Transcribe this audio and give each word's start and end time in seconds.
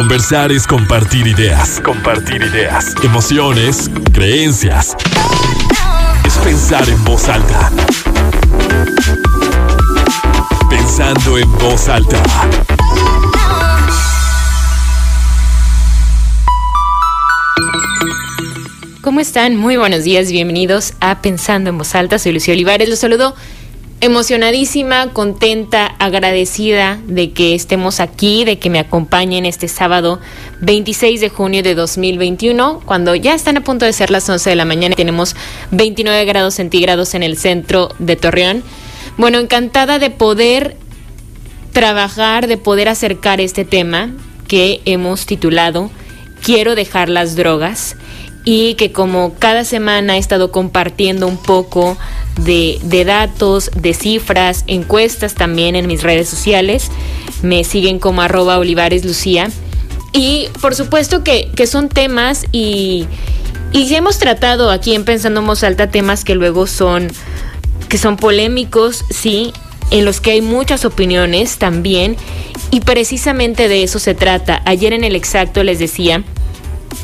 Conversar 0.00 0.50
es 0.50 0.66
compartir 0.66 1.26
ideas. 1.26 1.78
Compartir 1.84 2.40
ideas. 2.42 2.94
Emociones, 3.04 3.90
creencias. 4.14 4.96
Es 6.24 6.38
pensar 6.38 6.88
en 6.88 7.04
voz 7.04 7.28
alta. 7.28 7.70
Pensando 10.70 11.36
en 11.36 11.52
voz 11.58 11.86
alta. 11.90 12.18
¿Cómo 19.02 19.20
están? 19.20 19.54
Muy 19.58 19.76
buenos 19.76 20.04
días, 20.04 20.32
bienvenidos 20.32 20.94
a 21.00 21.20
Pensando 21.20 21.68
en 21.68 21.76
Voz 21.76 21.94
Alta. 21.94 22.18
Soy 22.18 22.32
Lucía 22.32 22.54
Olivares, 22.54 22.88
los 22.88 23.00
saludo 23.00 23.34
emocionadísima, 24.00 25.12
contenta, 25.12 25.89
agradecida 26.00 26.98
de 27.06 27.32
que 27.32 27.54
estemos 27.54 28.00
aquí, 28.00 28.44
de 28.44 28.58
que 28.58 28.70
me 28.70 28.78
acompañen 28.78 29.44
este 29.44 29.68
sábado 29.68 30.18
26 30.62 31.20
de 31.20 31.28
junio 31.28 31.62
de 31.62 31.74
2021, 31.74 32.80
cuando 32.86 33.14
ya 33.14 33.34
están 33.34 33.58
a 33.58 33.60
punto 33.60 33.84
de 33.84 33.92
ser 33.92 34.10
las 34.10 34.28
11 34.28 34.48
de 34.48 34.56
la 34.56 34.64
mañana. 34.64 34.96
Tenemos 34.96 35.36
29 35.72 36.24
grados 36.24 36.54
centígrados 36.54 37.14
en 37.14 37.22
el 37.22 37.36
centro 37.36 37.90
de 37.98 38.16
Torreón. 38.16 38.64
Bueno, 39.18 39.38
encantada 39.38 39.98
de 39.98 40.08
poder 40.08 40.74
trabajar, 41.72 42.46
de 42.46 42.56
poder 42.56 42.88
acercar 42.88 43.40
este 43.42 43.66
tema 43.66 44.10
que 44.48 44.80
hemos 44.86 45.26
titulado 45.26 45.90
Quiero 46.42 46.74
dejar 46.74 47.10
las 47.10 47.36
drogas 47.36 47.96
y 48.44 48.74
que 48.74 48.92
como 48.92 49.34
cada 49.38 49.64
semana 49.64 50.16
he 50.16 50.18
estado 50.18 50.50
compartiendo 50.50 51.26
un 51.26 51.36
poco 51.36 51.96
de, 52.36 53.04
datos, 53.04 53.70
de 53.74 53.94
cifras, 53.94 54.64
encuestas 54.66 55.34
también 55.34 55.76
en 55.76 55.86
mis 55.86 56.02
redes 56.02 56.28
sociales, 56.28 56.90
me 57.42 57.64
siguen 57.64 57.98
como 57.98 58.22
arroba 58.22 58.58
Olivares. 58.58 59.04
Y 60.12 60.48
por 60.60 60.74
supuesto 60.74 61.22
que, 61.22 61.50
son 61.66 61.88
temas 61.88 62.46
y, 62.50 63.06
y 63.72 63.94
hemos 63.94 64.18
tratado 64.18 64.70
aquí 64.70 64.94
en 64.94 65.04
Pensando 65.04 65.40
en 65.40 65.64
Alta 65.64 65.90
temas 65.90 66.24
que 66.24 66.34
luego 66.34 66.66
son, 66.66 67.08
que 67.88 67.98
son 67.98 68.16
polémicos, 68.16 69.04
sí, 69.10 69.52
en 69.90 70.04
los 70.04 70.20
que 70.20 70.32
hay 70.32 70.42
muchas 70.42 70.84
opiniones 70.84 71.58
también. 71.58 72.16
Y 72.70 72.80
precisamente 72.80 73.68
de 73.68 73.82
eso 73.82 73.98
se 73.98 74.14
trata. 74.14 74.62
Ayer 74.64 74.92
en 74.92 75.04
el 75.04 75.16
exacto 75.16 75.62
les 75.62 75.78
decía 75.78 76.22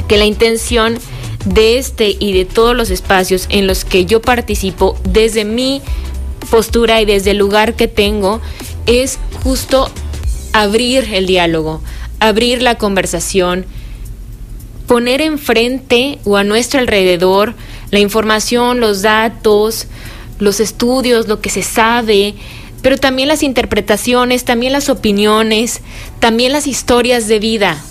que 0.09 0.17
la 0.17 0.25
intención 0.25 0.99
de 1.47 1.79
este 1.79 2.17
y 2.19 2.33
de 2.33 2.45
todos 2.45 2.77
los 2.77 2.91
espacios 2.91 3.47
en 3.49 3.67
los 3.67 3.85
que 3.85 4.05
yo 4.05 4.21
participo 4.21 4.99
desde 5.09 5.45
mi 5.45 5.81
postura 6.51 7.01
y 7.01 7.07
desde 7.07 7.31
el 7.31 7.39
lugar 7.39 7.75
que 7.75 7.89
tengo 7.89 8.41
es 8.87 9.19
justo 9.43 9.91
abrir 10.53 11.09
el 11.15 11.27
diálogo, 11.27 11.81
abrir 12.21 12.63
la 12.63 12.77
conversación, 12.77 13.65
poner 14.87 15.21
enfrente 15.21 16.19
o 16.25 16.37
a 16.37 16.45
nuestro 16.45 16.81
alrededor 16.81 17.55
la 17.91 18.01
información, 18.01 18.81
los 18.81 19.03
datos, 19.03 19.87
los 20.39 20.61
estudios, 20.61 21.29
lo 21.29 21.41
que 21.41 21.51
se 21.51 21.63
sabe, 21.63 22.35
pero 22.83 22.99
también 22.99 23.29
las 23.29 23.43
interpretaciones, 23.43 24.45
también 24.45 24.73
las 24.73 24.89
opiniones, 24.89 25.81
también 26.19 26.53
las 26.53 26.67
historias 26.67 27.29
de 27.29 27.39
vida. 27.39 27.83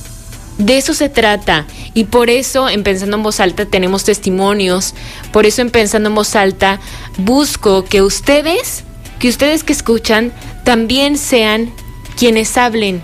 De 0.58 0.78
eso 0.78 0.94
se 0.94 1.10
trata 1.10 1.66
y 1.94 2.06
por 2.06 2.30
eso 2.30 2.70
en 2.70 2.84
Pensando 2.84 3.18
en 3.18 3.24
Voz 3.24 3.42
Alta 3.42 3.66
tenemos 3.66 4.06
testimonios, 4.06 4.94
por 5.34 5.46
eso 5.46 5.62
en 5.62 5.70
Pensando 5.70 6.10
en 6.10 6.16
Voz 6.16 6.36
Alta 6.36 6.80
busco 7.18 7.84
que 7.84 8.02
ustedes, 8.02 8.84
que 9.20 9.28
ustedes 9.28 9.64
que 9.66 9.74
escuchan, 9.74 10.32
también 10.64 11.18
sean 11.18 11.74
quienes 12.18 12.58
hablen. 12.58 13.02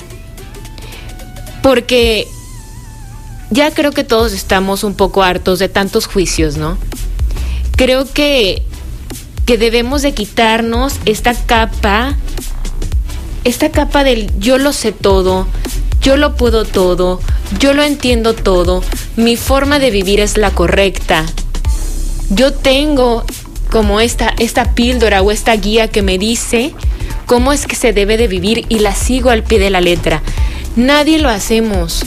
Porque 1.61 2.25
ya 3.49 3.69
creo 3.71 3.91
que 3.91 4.05
todos 4.05 4.31
estamos 4.31 4.85
un 4.85 4.95
poco 4.95 5.21
hartos 5.21 5.59
de 5.59 5.67
tantos 5.67 6.07
juicios, 6.07 6.55
¿no? 6.55 6.77
Creo 7.75 8.09
que, 8.11 8.63
que 9.45 9.57
debemos 9.57 10.01
de 10.03 10.13
quitarnos 10.13 10.93
esta 11.05 11.33
capa, 11.33 12.15
esta 13.43 13.69
capa 13.69 14.05
del 14.05 14.31
yo 14.39 14.57
lo 14.57 14.71
sé 14.71 14.93
todo, 14.93 15.47
yo 16.01 16.17
lo 16.17 16.35
puedo 16.35 16.65
todo, 16.65 17.19
yo 17.59 17.73
lo 17.73 17.83
entiendo 17.83 18.33
todo, 18.33 18.83
mi 19.15 19.37
forma 19.37 19.79
de 19.79 19.91
vivir 19.91 20.19
es 20.19 20.37
la 20.37 20.51
correcta. 20.51 21.25
Yo 22.29 22.53
tengo 22.53 23.23
como 23.69 23.99
esta, 23.99 24.33
esta 24.39 24.73
píldora 24.73 25.21
o 25.21 25.31
esta 25.31 25.55
guía 25.55 25.89
que 25.89 26.01
me 26.01 26.17
dice 26.17 26.73
cómo 27.25 27.53
es 27.53 27.67
que 27.67 27.75
se 27.75 27.93
debe 27.93 28.17
de 28.17 28.27
vivir 28.27 28.65
y 28.67 28.79
la 28.79 28.95
sigo 28.95 29.29
al 29.29 29.43
pie 29.43 29.59
de 29.59 29.69
la 29.69 29.81
letra. 29.81 30.21
Nadie 30.75 31.19
lo 31.19 31.29
hacemos. 31.29 32.03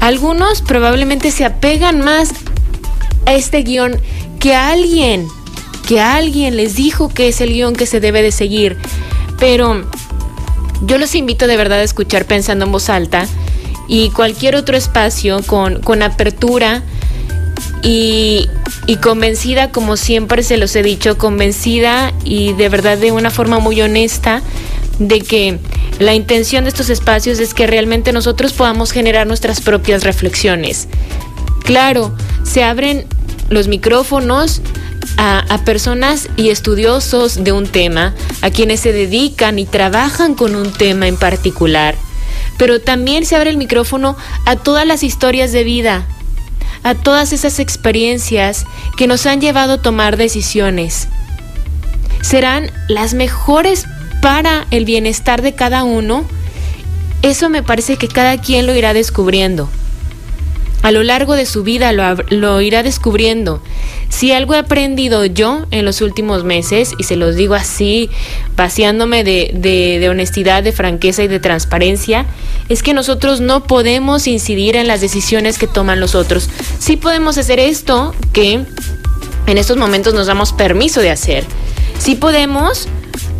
Algunos 0.00 0.62
probablemente 0.62 1.30
se 1.30 1.44
apegan 1.44 2.00
más 2.00 2.30
a 3.26 3.34
este 3.34 3.62
guion 3.62 4.00
que 4.38 4.54
a 4.54 4.70
alguien, 4.70 5.28
que 5.86 6.00
a 6.00 6.16
alguien 6.16 6.56
les 6.56 6.74
dijo 6.74 7.08
que 7.08 7.28
es 7.28 7.40
el 7.40 7.52
guion 7.52 7.74
que 7.74 7.86
se 7.86 8.00
debe 8.00 8.22
de 8.22 8.32
seguir. 8.32 8.76
Pero 9.38 9.84
yo 10.82 10.98
los 10.98 11.14
invito 11.14 11.46
de 11.46 11.56
verdad 11.56 11.80
a 11.80 11.82
escuchar 11.82 12.26
pensando 12.26 12.64
en 12.64 12.72
voz 12.72 12.88
alta 12.88 13.26
y 13.88 14.10
cualquier 14.10 14.56
otro 14.56 14.76
espacio 14.76 15.42
con, 15.42 15.80
con 15.80 16.02
apertura 16.02 16.82
y, 17.82 18.48
y, 18.86 18.96
convencida, 18.96 19.70
como 19.70 19.96
siempre 19.96 20.42
se 20.42 20.56
los 20.56 20.74
he 20.76 20.82
dicho, 20.82 21.18
convencida 21.18 22.12
y 22.24 22.52
de 22.52 22.68
verdad 22.68 22.98
de 22.98 23.12
una 23.12 23.30
forma 23.30 23.58
muy 23.58 23.80
honesta 23.80 24.42
de 24.98 25.20
que 25.20 25.58
la 25.98 26.14
intención 26.14 26.64
de 26.64 26.70
estos 26.70 26.90
espacios 26.90 27.38
es 27.38 27.54
que 27.54 27.66
realmente 27.66 28.12
nosotros 28.12 28.52
podamos 28.52 28.92
generar 28.92 29.26
nuestras 29.26 29.60
propias 29.60 30.04
reflexiones. 30.04 30.88
Claro, 31.64 32.14
se 32.44 32.64
abren 32.64 33.06
los 33.48 33.68
micrófonos 33.68 34.62
a, 35.16 35.58
personas 35.64 36.28
y 36.36 36.50
estudiosos 36.50 37.44
de 37.44 37.52
un 37.52 37.66
tema, 37.66 38.14
a 38.40 38.50
quienes 38.50 38.80
se 38.80 38.92
dedican 38.92 39.58
y 39.58 39.66
trabajan 39.66 40.34
con 40.34 40.54
un 40.56 40.72
tema 40.72 41.06
en 41.06 41.16
particular, 41.16 41.94
pero 42.58 42.80
también 42.80 43.24
se 43.24 43.36
abre 43.36 43.50
el 43.50 43.56
micrófono 43.56 44.16
a 44.46 44.56
todas 44.56 44.86
las 44.86 45.02
historias 45.02 45.52
de 45.52 45.64
vida, 45.64 46.06
a 46.82 46.94
todas 46.94 47.32
esas 47.32 47.58
experiencias 47.58 48.66
que 48.96 49.06
nos 49.06 49.26
han 49.26 49.40
llevado 49.40 49.74
a 49.74 49.82
tomar 49.82 50.16
decisiones. 50.16 51.08
Serán 52.20 52.70
las 52.88 53.14
mejores 53.14 53.84
para 54.20 54.66
el 54.70 54.84
bienestar 54.84 55.42
de 55.42 55.54
cada 55.54 55.84
uno. 55.84 56.24
Eso 57.22 57.48
me 57.48 57.62
parece 57.62 57.96
que 57.96 58.08
cada 58.08 58.38
quien 58.38 58.66
lo 58.66 58.74
irá 58.74 58.94
descubriendo 58.94 59.68
a 60.82 60.90
lo 60.90 61.02
largo 61.04 61.34
de 61.34 61.46
su 61.46 61.62
vida 61.62 61.92
lo, 61.92 62.60
irá 62.60 62.82
descubriendo. 62.82 63.62
Si 64.08 64.32
algo 64.32 64.54
he 64.54 64.58
aprendido 64.58 65.24
yo 65.24 65.64
en 65.70 65.84
los 65.84 66.00
últimos 66.00 66.44
meses, 66.44 66.92
y 66.98 67.04
se 67.04 67.16
los 67.16 67.36
digo 67.36 67.54
así, 67.54 68.10
vaciándome 68.56 69.24
de, 69.24 70.06
honestidad, 70.10 70.62
de 70.62 70.72
franqueza 70.72 71.22
y 71.22 71.28
de 71.28 71.40
transparencia, 71.40 72.26
es 72.68 72.82
que 72.82 72.94
nosotros 72.94 73.40
no 73.40 73.64
podemos 73.64 74.26
incidir 74.26 74.76
en 74.76 74.88
las 74.88 75.00
decisiones 75.00 75.56
que 75.56 75.68
toman 75.68 76.00
los 76.00 76.14
otros. 76.14 76.50
Sí 76.78 76.96
podemos 76.96 77.38
hacer 77.38 77.60
esto 77.60 78.14
que 78.32 78.64
en 79.46 79.58
estos 79.58 79.76
momentos 79.76 80.14
nos 80.14 80.26
damos 80.26 80.52
permiso 80.52 81.00
de 81.00 81.10
hacer. 81.10 81.44
Sí 81.98 82.16
podemos 82.16 82.88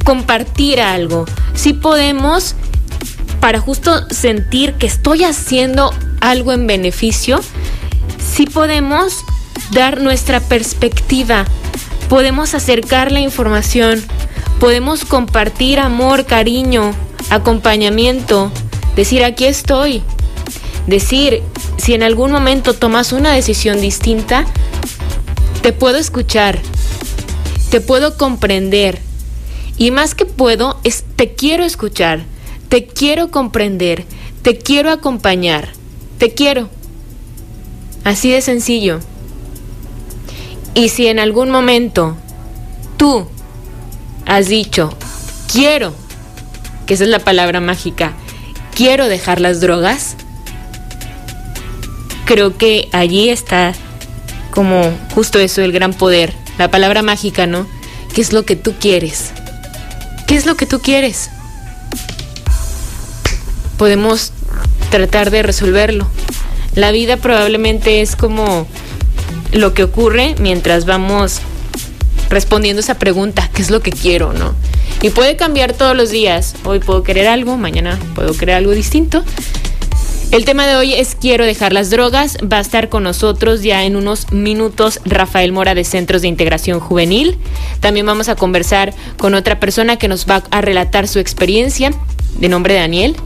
compartir 0.05 0.81
algo. 0.81 1.27
Sí 1.55 1.73
podemos 1.73 2.55
para 3.41 3.59
justo 3.59 4.09
sentir 4.11 4.75
que 4.75 4.87
estoy 4.87 5.25
haciendo 5.25 5.93
algo 6.23 6.53
en 6.53 6.67
beneficio, 6.67 7.41
si 8.19 8.47
podemos 8.47 9.25
dar 9.73 10.01
nuestra 10.01 10.41
perspectiva, 10.41 11.45
podemos 12.09 12.55
acercar 12.55 13.13
la 13.13 13.21
información, 13.21 14.03
podemos 14.59 15.05
compartir 15.05 15.79
amor, 15.79 16.25
cariño, 16.25 16.95
acompañamiento, 17.29 18.51
decir 18.97 19.25
aquí 19.25 19.45
estoy, 19.45 20.03
decir 20.87 21.43
si 21.77 21.93
en 21.93 22.03
algún 22.03 22.33
momento 22.33 22.73
tomas 22.73 23.13
una 23.13 23.33
decisión 23.33 23.81
distinta, 23.81 24.47
te 25.61 25.75
puedo 25.75 25.99
escuchar, 25.99 26.59
te 27.71 27.81
puedo 27.81 28.17
comprender. 28.17 28.99
Y 29.77 29.91
más 29.91 30.15
que 30.15 30.25
puedo 30.25 30.79
es 30.85 31.05
te 31.17 31.35
quiero 31.35 31.65
escuchar 31.65 32.25
te 32.73 32.87
quiero 32.87 33.31
comprender, 33.31 34.07
te 34.41 34.57
quiero 34.57 34.91
acompañar, 34.91 35.69
te 36.23 36.35
quiero. 36.35 36.69
Así 38.05 38.31
de 38.31 38.43
sencillo. 38.43 39.01
Y 40.73 40.91
si 40.91 41.09
en 41.09 41.19
algún 41.19 41.51
momento 41.51 42.17
tú 42.97 43.27
has 44.25 44.47
dicho, 44.47 44.97
quiero, 45.53 45.93
que 46.87 46.95
esa 46.95 47.03
es 47.03 47.11
la 47.11 47.19
palabra 47.19 47.59
mágica, 47.59 48.13
quiero 48.73 49.09
dejar 49.09 49.41
las 49.41 49.61
drogas, 49.61 50.15
creo 52.25 52.57
que 52.57 52.89
allí 52.93 53.29
está 53.29 53.75
como 54.53 54.97
justo 55.17 55.41
eso, 55.41 55.61
el 55.63 55.73
gran 55.73 55.93
poder, 55.93 56.35
la 56.57 56.71
palabra 56.71 57.03
mágica, 57.03 57.49
¿no? 57.49 57.67
¿Qué 58.15 58.21
es 58.21 58.33
lo 58.33 58.45
que 58.45 58.55
tú 58.55 58.75
quieres? 58.79 59.33
¿Qué 60.29 60.37
es 60.37 60.47
lo 60.47 60.55
que 60.55 60.67
tú 60.67 60.79
quieres? 60.79 61.31
podemos 63.83 64.33
tratar 64.93 65.31
de 65.31 65.43
resolverlo. 65.43 66.07
La 66.77 66.93
vida 66.93 67.17
probablemente 67.17 68.03
es 68.03 68.15
como 68.15 68.67
lo 69.53 69.73
que 69.73 69.85
ocurre 69.85 70.35
mientras 70.39 70.85
vamos 70.85 71.41
respondiendo 72.29 72.81
esa 72.81 72.99
pregunta, 72.99 73.51
¿qué 73.55 73.63
es 73.63 73.71
lo 73.71 73.81
que 73.81 73.91
quiero, 73.91 74.35
no? 74.35 74.55
Y 75.01 75.09
puede 75.09 75.37
cambiar 75.37 75.73
todos 75.73 75.97
los 75.97 76.11
días. 76.11 76.55
Hoy 76.65 76.79
puedo 76.79 77.03
querer 77.03 77.27
algo, 77.27 77.57
mañana 77.57 77.99
puedo 78.15 78.37
querer 78.37 78.57
algo 78.57 78.73
distinto. 78.73 79.25
El 80.31 80.45
tema 80.45 80.67
de 80.67 80.77
hoy 80.77 80.93
es 80.93 81.15
Quiero 81.15 81.47
dejar 81.47 81.73
las 81.73 81.89
drogas. 81.89 82.37
Va 82.41 82.59
a 82.59 82.61
estar 82.61 82.91
con 82.91 83.03
nosotros 83.03 83.63
ya 83.63 83.85
en 83.85 83.97
unos 83.97 84.31
minutos 84.31 85.01
Rafael 85.07 85.53
Mora 85.53 85.75
de 85.75 85.85
Centros 85.85 86.21
de 86.21 86.29
Integración 86.29 86.81
Juvenil. 86.81 87.39
También 87.81 88.05
vamos 88.05 88.29
a 88.29 88.37
conversar 88.37 88.95
con 89.17 89.35
otra 89.35 89.59
persona 89.59 89.97
que 89.97 90.09
nos 90.09 90.27
va 90.27 90.43
a 90.51 90.61
relatar 90.61 91.09
su 91.09 91.19
experiencia, 91.19 91.93
de 92.39 92.49
nombre 92.49 92.75
Daniel. 92.75 93.17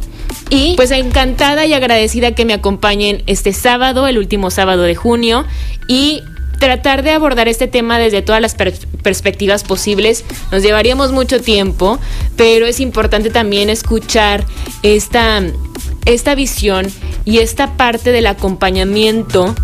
Y 0.49 0.75
pues 0.77 0.91
encantada 0.93 1.67
y 1.67 1.73
agradecida 1.73 2.33
que 2.33 2.45
me 2.45 2.55
acompañen 2.55 3.23
este 3.27 3.53
sábado, 3.53 4.07
el 4.07 4.19
último 4.19 4.51
sábado 4.51 4.83
de 4.83 4.95
junio, 4.95 5.45
y 5.89 6.23
tratar 6.61 7.03
de 7.03 7.11
abordar 7.11 7.49
este 7.49 7.69
tema 7.69 7.99
desde 7.99 8.23
todas 8.23 8.41
las 8.41 8.55
perspectivas 9.03 9.65
posibles. 9.65 10.25
Nos 10.53 10.63
llevaríamos 10.63 11.13
mucho 11.13 11.41
tiempo, 11.41 11.99
pero 12.37 12.67
es 12.67 12.81
importante 12.81 13.31
también 13.31 13.71
escuchar 13.71 14.45
esta 14.83 15.43
esta 16.07 16.35
visión 16.37 16.87
y 17.25 17.39
esta 17.39 17.77
parte 17.77 18.13
del 18.13 18.29
acompañamiento, 18.29 19.55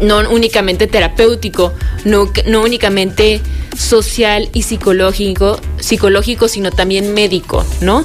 no 0.00 0.18
únicamente 0.30 0.88
terapéutico, 0.88 1.72
no, 2.04 2.30
no 2.46 2.62
únicamente 2.62 3.40
social 3.76 4.50
y 4.52 4.62
psicológico, 4.62 5.60
psicológico, 5.78 6.48
sino 6.48 6.72
también 6.72 7.14
médico, 7.14 7.64
¿no? 7.80 8.04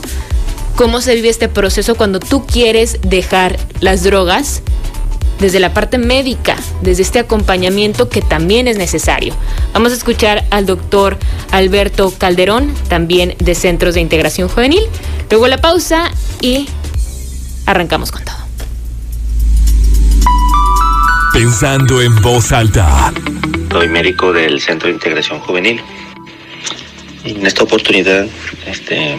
Cómo 0.75 1.01
se 1.01 1.16
vive 1.16 1.30
este 1.30 1.48
proceso 1.48 1.95
cuando 1.95 2.19
tú 2.19 2.45
quieres 2.45 3.00
dejar 3.01 3.57
las 3.80 4.04
drogas 4.04 4.62
desde 5.39 5.60
la 5.60 5.74
parte 5.74 5.98
médica, 5.98 6.56
desde 6.81 7.04
este 7.04 7.19
acompañamiento 7.19 8.10
que 8.10 8.22
también 8.22 8.68
es 8.68 8.77
necesario. 8.77 9.33
Vamos 9.74 9.92
a 9.92 9.95
escuchar 9.95 10.45
al 10.50 10.66
doctor 10.66 11.18
Alberto 11.51 12.13
Calderón, 12.18 12.74
también 12.89 13.36
de 13.39 13.56
Centros 13.56 13.95
de 13.95 14.01
Integración 14.01 14.48
Juvenil. 14.50 14.83
Luego 15.30 15.48
la 15.48 15.57
pausa 15.57 16.12
y 16.42 16.68
Arrancamos 17.66 18.12
con 18.12 18.24
todo. 18.24 18.36
Pensando 21.33 22.01
en 22.01 22.21
voz 22.21 22.51
alta. 22.51 23.12
Soy 23.71 23.89
médico 23.89 24.31
del 24.31 24.62
Centro 24.62 24.88
de 24.88 24.94
Integración 24.94 25.39
Juvenil. 25.39 25.81
Y 27.24 27.31
en 27.31 27.45
esta 27.45 27.63
oportunidad, 27.63 28.28
este, 28.68 29.18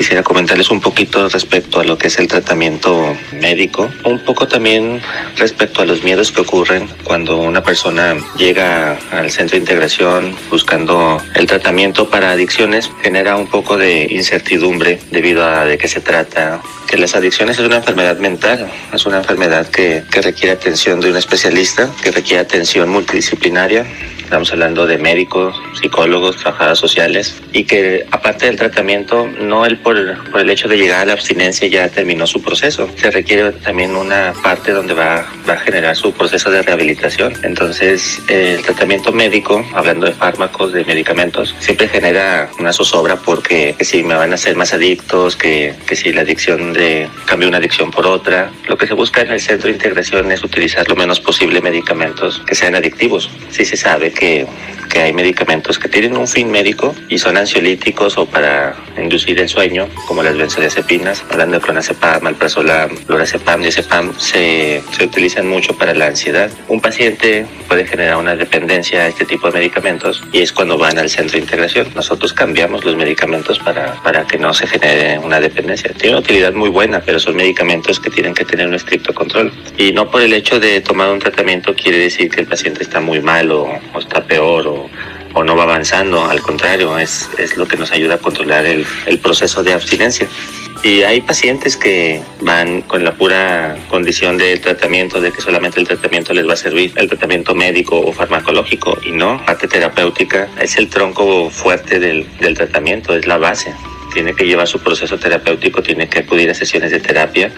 quisiera 0.00 0.22
comentarles 0.22 0.70
un 0.70 0.80
poquito 0.80 1.28
respecto 1.28 1.78
a 1.78 1.84
lo 1.84 1.98
que 1.98 2.06
es 2.06 2.18
el 2.18 2.26
tratamiento 2.26 3.14
médico, 3.34 3.90
un 4.04 4.18
poco 4.20 4.48
también 4.48 5.02
respecto 5.36 5.82
a 5.82 5.84
los 5.84 6.02
miedos 6.02 6.32
que 6.32 6.40
ocurren 6.40 6.88
cuando 7.04 7.36
una 7.36 7.62
persona 7.62 8.16
llega 8.34 8.98
al 9.10 9.30
centro 9.30 9.56
de 9.56 9.58
integración 9.58 10.34
buscando 10.48 11.20
el 11.34 11.46
tratamiento 11.46 12.08
para 12.08 12.30
adicciones, 12.30 12.90
genera 13.02 13.36
un 13.36 13.46
poco 13.46 13.76
de 13.76 14.06
incertidumbre 14.10 14.98
debido 15.10 15.44
a 15.44 15.66
de 15.66 15.76
qué 15.76 15.86
se 15.86 16.00
trata, 16.00 16.62
que 16.90 16.98
las 16.98 17.14
adicciones 17.14 17.56
es 17.56 17.64
una 17.64 17.76
enfermedad 17.76 18.18
mental, 18.18 18.68
es 18.92 19.06
una 19.06 19.18
enfermedad 19.18 19.64
que, 19.68 20.02
que 20.10 20.20
requiere 20.20 20.50
atención 20.50 21.00
de 21.00 21.10
un 21.12 21.16
especialista, 21.16 21.88
que 22.02 22.10
requiere 22.10 22.42
atención 22.42 22.88
multidisciplinaria 22.88 23.86
Estamos 24.30 24.52
hablando 24.52 24.86
de 24.86 24.96
médicos, 24.96 25.60
psicólogos, 25.80 26.36
trabajadoras 26.36 26.78
sociales 26.78 27.42
y 27.52 27.64
que 27.64 28.06
aparte 28.12 28.46
del 28.46 28.54
tratamiento, 28.54 29.26
no 29.26 29.66
el 29.66 29.76
por, 29.78 29.96
por, 30.30 30.40
el 30.40 30.48
hecho 30.50 30.68
de 30.68 30.76
llegar 30.76 31.00
a 31.00 31.04
la 31.04 31.14
abstinencia 31.14 31.66
ya 31.66 31.88
terminó 31.88 32.28
su 32.28 32.40
proceso. 32.40 32.88
Se 32.94 33.10
requiere 33.10 33.50
también 33.50 33.96
una 33.96 34.32
parte 34.40 34.70
donde 34.70 34.94
va, 34.94 35.26
va 35.48 35.54
a 35.54 35.58
generar 35.58 35.96
su 35.96 36.12
proceso 36.12 36.48
de 36.48 36.62
rehabilitación. 36.62 37.32
Entonces, 37.42 38.22
el 38.28 38.62
tratamiento 38.62 39.10
médico, 39.10 39.68
hablando 39.74 40.06
de 40.06 40.12
fármacos, 40.12 40.72
de 40.72 40.84
medicamentos, 40.84 41.56
siempre 41.58 41.88
genera 41.88 42.48
una 42.60 42.72
zozobra 42.72 43.16
porque 43.16 43.74
que 43.76 43.84
si 43.84 44.04
me 44.04 44.14
van 44.14 44.30
a 44.30 44.36
hacer 44.36 44.54
más 44.54 44.72
adictos, 44.72 45.34
que, 45.34 45.74
que 45.88 45.96
si 45.96 46.12
la 46.12 46.20
adicción 46.20 46.72
de 46.80 47.08
cambio 47.26 47.48
una 47.48 47.58
adicción 47.58 47.90
por 47.90 48.06
otra. 48.06 48.50
Lo 48.66 48.78
que 48.78 48.86
se 48.86 48.94
busca 48.94 49.20
en 49.20 49.30
el 49.30 49.40
centro 49.40 49.68
de 49.68 49.74
integración 49.74 50.32
es 50.32 50.42
utilizar 50.42 50.88
lo 50.88 50.96
menos 50.96 51.20
posible 51.20 51.60
medicamentos 51.60 52.42
que 52.46 52.54
sean 52.54 52.74
adictivos. 52.74 53.30
Si 53.50 53.66
se 53.66 53.76
sabe 53.76 54.12
que, 54.12 54.46
que 54.88 55.00
hay 55.00 55.12
medicamentos 55.12 55.78
que 55.78 55.88
tienen 55.88 56.16
un 56.16 56.26
fin 56.26 56.50
médico 56.50 56.94
y 57.08 57.18
son 57.18 57.36
ansiolíticos 57.36 58.16
o 58.16 58.24
para 58.24 58.74
inducir 58.96 59.38
el 59.38 59.48
sueño, 59.48 59.88
como 60.06 60.22
las 60.22 60.36
benzodiazepinas, 60.36 61.22
hablando 61.30 61.58
de 61.58 61.62
clonazepam, 61.62 62.26
alprazolam, 62.26 62.90
lorazepam, 63.08 63.60
diazepam, 63.60 64.18
se, 64.18 64.82
se 64.96 65.04
utilizan 65.04 65.46
mucho 65.46 65.76
para 65.76 65.92
la 65.92 66.06
ansiedad. 66.06 66.50
Un 66.68 66.80
paciente 66.80 67.46
puede 67.68 67.86
generar 67.86 68.16
una 68.16 68.34
dependencia 68.36 69.02
a 69.02 69.08
este 69.08 69.26
tipo 69.26 69.48
de 69.48 69.58
medicamentos 69.58 70.22
y 70.32 70.40
es 70.40 70.52
cuando 70.52 70.78
van 70.78 70.98
al 70.98 71.10
centro 71.10 71.34
de 71.34 71.42
integración. 71.42 71.88
Nosotros 71.94 72.32
cambiamos 72.32 72.84
los 72.84 72.96
medicamentos 72.96 73.58
para, 73.58 74.02
para 74.02 74.26
que 74.26 74.38
no 74.38 74.54
se 74.54 74.66
genere 74.66 75.18
una 75.18 75.40
dependencia. 75.40 75.92
Tiene 75.92 76.16
una 76.16 76.20
utilidad 76.20 76.54
muy 76.54 76.69
buena, 76.70 77.00
pero 77.00 77.20
son 77.20 77.36
medicamentos 77.36 78.00
que 78.00 78.10
tienen 78.10 78.34
que 78.34 78.44
tener 78.44 78.66
un 78.66 78.74
estricto 78.74 79.14
control. 79.14 79.52
Y 79.76 79.92
no 79.92 80.10
por 80.10 80.22
el 80.22 80.32
hecho 80.32 80.58
de 80.58 80.80
tomar 80.80 81.10
un 81.10 81.18
tratamiento 81.18 81.74
quiere 81.74 81.98
decir 81.98 82.30
que 82.30 82.40
el 82.40 82.46
paciente 82.46 82.82
está 82.82 83.00
muy 83.00 83.20
mal 83.20 83.50
o, 83.50 83.68
o 83.94 83.98
está 83.98 84.24
peor 84.24 84.66
o, 84.66 84.88
o, 85.34 85.44
no 85.44 85.56
va 85.56 85.64
avanzando, 85.64 86.24
al 86.24 86.40
contrario, 86.40 86.98
es, 86.98 87.28
es 87.38 87.56
lo 87.56 87.66
que 87.66 87.76
nos 87.76 87.92
ayuda 87.92 88.14
a 88.14 88.18
controlar 88.18 88.66
el, 88.66 88.86
el 89.06 89.18
proceso 89.18 89.62
de 89.62 89.72
abstinencia. 89.72 90.26
Y 90.82 91.02
hay 91.02 91.20
pacientes 91.20 91.76
que 91.76 92.22
van 92.40 92.80
con 92.82 93.04
la 93.04 93.12
pura 93.12 93.76
condición 93.90 94.38
del 94.38 94.60
tratamiento, 94.60 95.20
de 95.20 95.30
que 95.30 95.42
solamente 95.42 95.78
el 95.78 95.86
tratamiento 95.86 96.32
les 96.32 96.48
va 96.48 96.54
a 96.54 96.56
servir, 96.56 96.92
el 96.96 97.06
tratamiento 97.06 97.54
médico 97.54 98.00
o 98.00 98.12
farmacológico, 98.12 98.98
y 99.04 99.10
no, 99.10 99.44
parte 99.44 99.68
terapéutica 99.68 100.48
es 100.58 100.76
el 100.78 100.88
tronco 100.88 101.50
fuerte 101.50 102.00
del, 102.00 102.26
del 102.38 102.54
tratamiento, 102.54 103.14
es 103.14 103.26
la 103.26 103.36
base 103.36 103.74
tiene 104.12 104.34
que 104.34 104.44
llevar 104.44 104.66
su 104.66 104.80
proceso 104.80 105.18
terapéutico, 105.18 105.82
tiene 105.82 106.08
que 106.08 106.20
acudir 106.20 106.50
a 106.50 106.54
sesiones 106.54 106.90
de 106.90 107.00
terapia, 107.00 107.50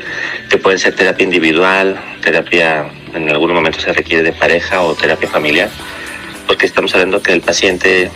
que 0.49 0.59
pueden 0.59 0.79
ser 0.79 0.95
terapia 0.95 1.25
individual, 1.25 1.99
terapia 2.23 2.87
en 3.15 3.29
algún 3.29 3.53
momento 3.53 3.81
se 3.81 3.93
requiere 3.93 4.23
de 4.23 4.33
pareja 4.33 4.83
o 4.83 4.95
terapia 4.95 5.29
familiar 5.29 5.69
porque 6.47 6.67
estamos 6.67 6.95
hablando 6.95 7.23
que 7.23 7.33
el 7.33 7.41
paciente 7.41 8.11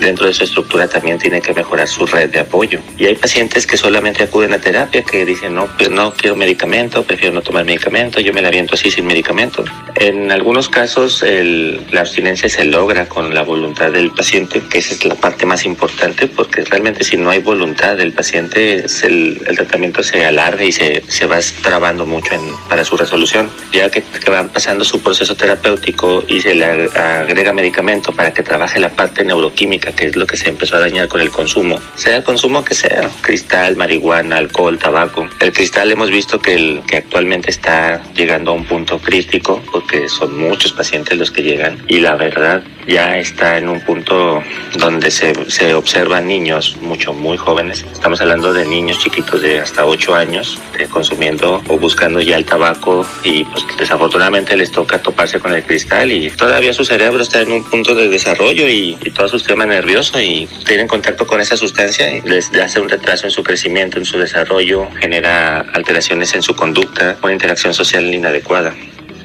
dentro 0.00 0.26
de 0.26 0.34
su 0.34 0.44
estructura 0.44 0.88
también 0.88 1.18
tiene 1.18 1.40
que 1.40 1.52
mejorar 1.52 1.88
su 1.88 2.06
red 2.06 2.30
de 2.30 2.40
apoyo. 2.40 2.80
Y 2.96 3.06
hay 3.06 3.14
pacientes 3.14 3.66
que 3.66 3.76
solamente 3.76 4.22
acuden 4.22 4.52
a 4.52 4.58
terapia 4.58 5.02
que 5.02 5.24
dicen, 5.24 5.54
no, 5.54 5.68
pues 5.76 5.90
no 5.90 6.12
quiero 6.12 6.36
medicamento, 6.36 7.02
prefiero 7.02 7.34
no 7.34 7.42
tomar 7.42 7.64
medicamento, 7.64 8.20
yo 8.20 8.32
me 8.32 8.42
la 8.42 8.48
aviento 8.48 8.74
así 8.74 8.90
sin 8.90 9.06
medicamento. 9.06 9.64
En 9.94 10.30
algunos 10.30 10.68
casos 10.68 11.22
el, 11.22 11.86
la 11.90 12.00
abstinencia 12.00 12.48
se 12.48 12.64
logra 12.64 13.08
con 13.08 13.34
la 13.34 13.42
voluntad 13.42 13.90
del 13.90 14.10
paciente, 14.10 14.62
que 14.70 14.78
esa 14.78 14.94
es 14.94 15.04
la 15.04 15.14
parte 15.14 15.46
más 15.46 15.64
importante, 15.64 16.26
porque 16.26 16.64
realmente 16.64 17.04
si 17.04 17.16
no 17.16 17.30
hay 17.30 17.40
voluntad 17.40 17.96
del 17.96 18.12
paciente, 18.12 18.84
el, 19.02 19.40
el, 19.46 19.56
tratamiento 19.56 20.02
se 20.02 20.24
alarga 20.24 20.64
y 20.64 20.72
se, 20.72 21.02
se 21.08 21.26
va 21.26 21.38
trabando 21.62 22.06
mucho 22.06 22.34
en, 22.34 22.40
para 22.68 22.84
su 22.84 22.96
resolución. 22.96 23.50
Ya 23.72 23.90
que, 23.90 24.02
que 24.02 24.30
van 24.30 24.48
pasando 24.48 24.84
su 24.84 25.00
proceso 25.00 25.34
terapéutico 25.34 26.24
y 26.26 26.40
se 26.40 26.54
le 26.54 26.64
agrega 26.64 27.52
medicamento, 27.52 27.67
medicamento 27.68 28.12
para 28.12 28.32
que 28.32 28.42
trabaje 28.42 28.80
la 28.80 28.88
parte 28.88 29.22
neuroquímica, 29.24 29.92
que 29.92 30.06
es 30.06 30.16
lo 30.16 30.26
que 30.26 30.38
se 30.38 30.48
empezó 30.48 30.76
a 30.76 30.80
dañar 30.80 31.06
con 31.06 31.20
el 31.20 31.30
consumo, 31.30 31.78
sea 31.96 32.16
el 32.16 32.24
consumo 32.24 32.64
que 32.64 32.74
sea, 32.74 33.10
cristal, 33.20 33.76
marihuana, 33.76 34.38
alcohol, 34.38 34.78
tabaco. 34.78 35.28
El 35.38 35.52
cristal 35.52 35.92
hemos 35.92 36.10
visto 36.10 36.40
que, 36.40 36.54
el, 36.54 36.82
que 36.86 36.96
actualmente 36.96 37.50
está 37.50 38.02
llegando 38.14 38.52
a 38.52 38.54
un 38.54 38.64
punto 38.64 38.98
crítico 38.98 39.62
porque 39.70 40.08
son 40.08 40.38
muchos 40.38 40.72
pacientes 40.72 41.18
los 41.18 41.30
que 41.30 41.42
llegan 41.42 41.76
y 41.88 41.98
la 42.00 42.16
verdad 42.16 42.62
ya 42.86 43.18
está 43.18 43.58
en 43.58 43.68
un 43.68 43.80
punto 43.82 44.42
donde 44.78 45.10
se, 45.10 45.50
se 45.50 45.74
observan 45.74 46.26
niños 46.26 46.78
mucho, 46.80 47.12
muy 47.12 47.36
jóvenes. 47.36 47.84
Estamos 47.92 48.18
hablando 48.22 48.54
de 48.54 48.64
niños 48.64 48.98
chiquitos 48.98 49.42
de 49.42 49.60
hasta 49.60 49.84
8 49.84 50.14
años 50.14 50.58
eh, 50.78 50.86
consumiendo 50.88 51.62
o 51.68 51.78
buscando 51.78 52.22
ya 52.22 52.38
el 52.38 52.46
tabaco 52.46 53.06
y 53.22 53.44
pues 53.44 53.66
desafortunadamente 53.78 54.56
les 54.56 54.72
toca 54.72 55.02
toparse 55.02 55.38
con 55.38 55.52
el 55.52 55.62
cristal 55.64 56.10
y 56.10 56.30
todavía 56.30 56.72
su 56.72 56.84
cerebro 56.84 57.22
está 57.22 57.42
en 57.42 57.52
un 57.52 57.57
punto 57.64 57.94
de 57.94 58.08
desarrollo 58.08 58.68
y, 58.68 58.96
y 59.02 59.10
todo 59.10 59.28
su 59.28 59.38
sistema 59.38 59.66
nervioso 59.66 60.20
y 60.20 60.48
tienen 60.66 60.88
contacto 60.88 61.26
con 61.26 61.40
esa 61.40 61.56
sustancia 61.56 62.16
y 62.16 62.20
les 62.22 62.52
hace 62.54 62.80
un 62.80 62.88
retraso 62.88 63.26
en 63.26 63.30
su 63.30 63.42
crecimiento, 63.42 63.98
en 63.98 64.04
su 64.04 64.18
desarrollo, 64.18 64.88
genera 65.00 65.60
alteraciones 65.72 66.34
en 66.34 66.42
su 66.42 66.54
conducta, 66.54 67.16
una 67.22 67.32
interacción 67.32 67.74
social 67.74 68.12
inadecuada. 68.12 68.74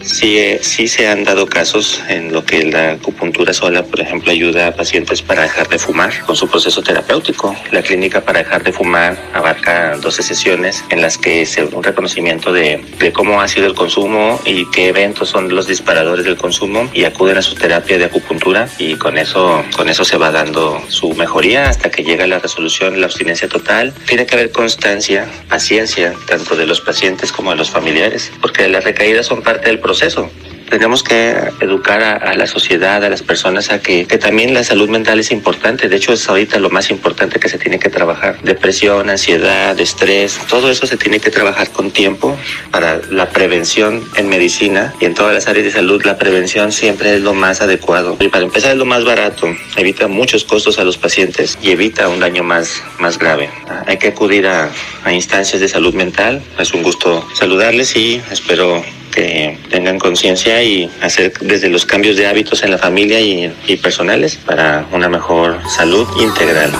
Sí, 0.06 0.38
eh, 0.38 0.60
sí 0.62 0.90
se 0.90 1.08
han 1.08 1.24
dado 1.24 1.48
casos 1.48 2.02
en 2.10 2.34
lo 2.34 2.44
que 2.44 2.66
la 2.66 2.92
acupuntura 2.92 3.54
sola, 3.54 3.84
por 3.84 4.02
ejemplo, 4.02 4.32
ayuda 4.32 4.68
a 4.68 4.76
pacientes 4.76 5.22
para 5.22 5.44
dejar 5.44 5.70
de 5.70 5.80
fumar 5.80 6.12
con 6.26 6.36
su 6.36 6.48
proceso 6.50 6.82
terapéutico. 6.82 7.56
La 7.72 7.82
clínica 7.82 8.22
para 8.22 8.40
dejar 8.40 8.64
de 8.64 8.74
fumar 8.74 9.18
abarca 9.34 9.98
12 9.98 10.22
sesiones 10.24 10.84
en 10.90 11.02
las 11.02 11.18
que 11.18 11.46
se 11.46 11.64
un 11.64 11.84
reconocimiento 11.84 12.52
de, 12.52 12.84
de 13.00 13.14
cómo 13.14 13.40
ha 13.40 13.48
sido 13.48 13.66
el 13.66 13.76
consumo 13.76 14.42
y 14.46 14.70
qué 14.72 14.90
eventos 14.90 15.30
son 15.30 15.56
los 15.56 15.68
disparadores 15.68 16.26
del 16.26 16.36
consumo 16.36 16.90
y 16.94 17.06
acuden 17.06 17.38
a 17.38 17.42
su 17.42 17.56
terapia 17.56 17.98
de 17.98 18.06
acupuntura 18.06 18.68
y 18.78 18.96
con 18.96 19.18
eso, 19.18 19.64
con 19.76 19.88
eso 19.88 20.04
se 20.04 20.18
va 20.18 20.32
dando 20.32 20.84
su 20.90 21.14
mejoría 21.14 21.70
hasta 21.70 21.90
que 21.90 22.04
llega 22.04 22.28
la 22.28 22.40
resolución, 22.40 23.00
la 23.00 23.06
abstinencia 23.06 23.48
total. 23.48 23.94
Tiene 24.06 24.26
que 24.26 24.36
haber 24.36 24.52
constancia, 24.52 25.28
paciencia, 25.48 26.14
tanto 26.28 26.58
de 26.58 26.66
los 26.66 26.82
pacientes 26.82 27.32
como 27.32 27.52
de 27.52 27.56
los 27.56 27.70
familiares, 27.70 28.32
porque 28.42 28.68
las 28.68 28.84
recaídas 28.84 29.28
son 29.28 29.42
parte 29.42 29.68
del 29.68 29.80
proceso 29.80 29.93
proceso 29.94 30.53
tenemos 30.70 31.04
que 31.04 31.36
educar 31.62 32.04
a, 32.04 32.34
la 32.36 32.48
sociedad, 32.48 33.04
a 33.04 33.10
las 33.10 33.22
personas 33.22 33.72
a 33.72 33.82
que, 33.82 34.06
que, 34.06 34.18
también 34.18 34.54
la 34.54 34.64
salud 34.64 34.90
mental 34.90 35.20
es 35.20 35.32
importante. 35.32 35.90
De 35.90 35.96
hecho, 35.96 36.14
es 36.14 36.28
ahorita 36.28 36.60
lo 36.60 36.70
más 36.70 36.90
importante 36.90 37.40
que 37.40 37.50
se 37.50 37.58
tiene 37.58 37.80
que 37.80 37.90
trabajar. 37.90 38.42
Depresión, 38.44 39.10
ansiedad, 39.10 39.80
estrés, 39.80 40.40
todo 40.50 40.70
eso 40.70 40.88
se 40.88 40.98
tiene 40.98 41.20
que 41.20 41.30
trabajar 41.30 41.70
con 41.72 41.92
tiempo 41.92 42.38
para 42.72 43.02
la 43.10 43.30
prevención 43.30 44.04
en 44.16 44.30
medicina 44.30 44.94
y 45.00 45.06
en 45.06 45.14
todas 45.14 45.34
las 45.34 45.48
áreas 45.48 45.66
de 45.66 45.72
salud. 45.72 46.04
La 46.04 46.18
prevención 46.18 46.72
siempre 46.72 47.16
es 47.16 47.22
lo 47.22 47.34
más 47.34 47.62
adecuado. 47.62 48.18
Y 48.20 48.30
para 48.30 48.44
empezar 48.44 48.72
es 48.72 48.78
lo 48.78 48.86
más 48.86 49.04
barato. 49.04 49.48
Evita 49.78 50.08
muchos 50.08 50.44
costos 50.44 50.80
a 50.80 50.84
los 50.84 50.98
pacientes 50.98 51.58
y 51.62 51.72
evita 51.72 52.10
un 52.10 52.20
daño 52.20 52.44
más, 52.44 52.84
más 53.00 53.18
grave. 53.18 53.50
Hay 53.86 53.98
que 53.98 54.10
acudir 54.10 54.48
a, 54.48 54.70
a 55.04 55.14
instancias 55.14 55.62
de 55.62 55.68
salud 55.68 55.94
mental. 55.94 56.42
Es 56.58 56.74
un 56.74 56.84
gusto 56.84 57.28
saludarles 57.34 57.96
y 57.96 58.22
espero 58.32 58.84
que 59.14 59.58
tengan 59.70 60.00
conciencia 60.00 60.63
y 60.64 60.90
hacer 61.02 61.34
desde 61.42 61.70
los 61.70 61.86
cambios 61.86 62.16
de 62.16 62.28
hábitos 62.28 62.64
en 62.64 62.72
la 62.72 62.78
familia 62.78 63.20
y, 63.20 63.54
y 63.68 63.78
personales 63.78 64.38
para 64.38 64.86
una 64.92 65.10
mejor 65.10 65.60
salud 65.70 66.08
integral. 66.20 66.72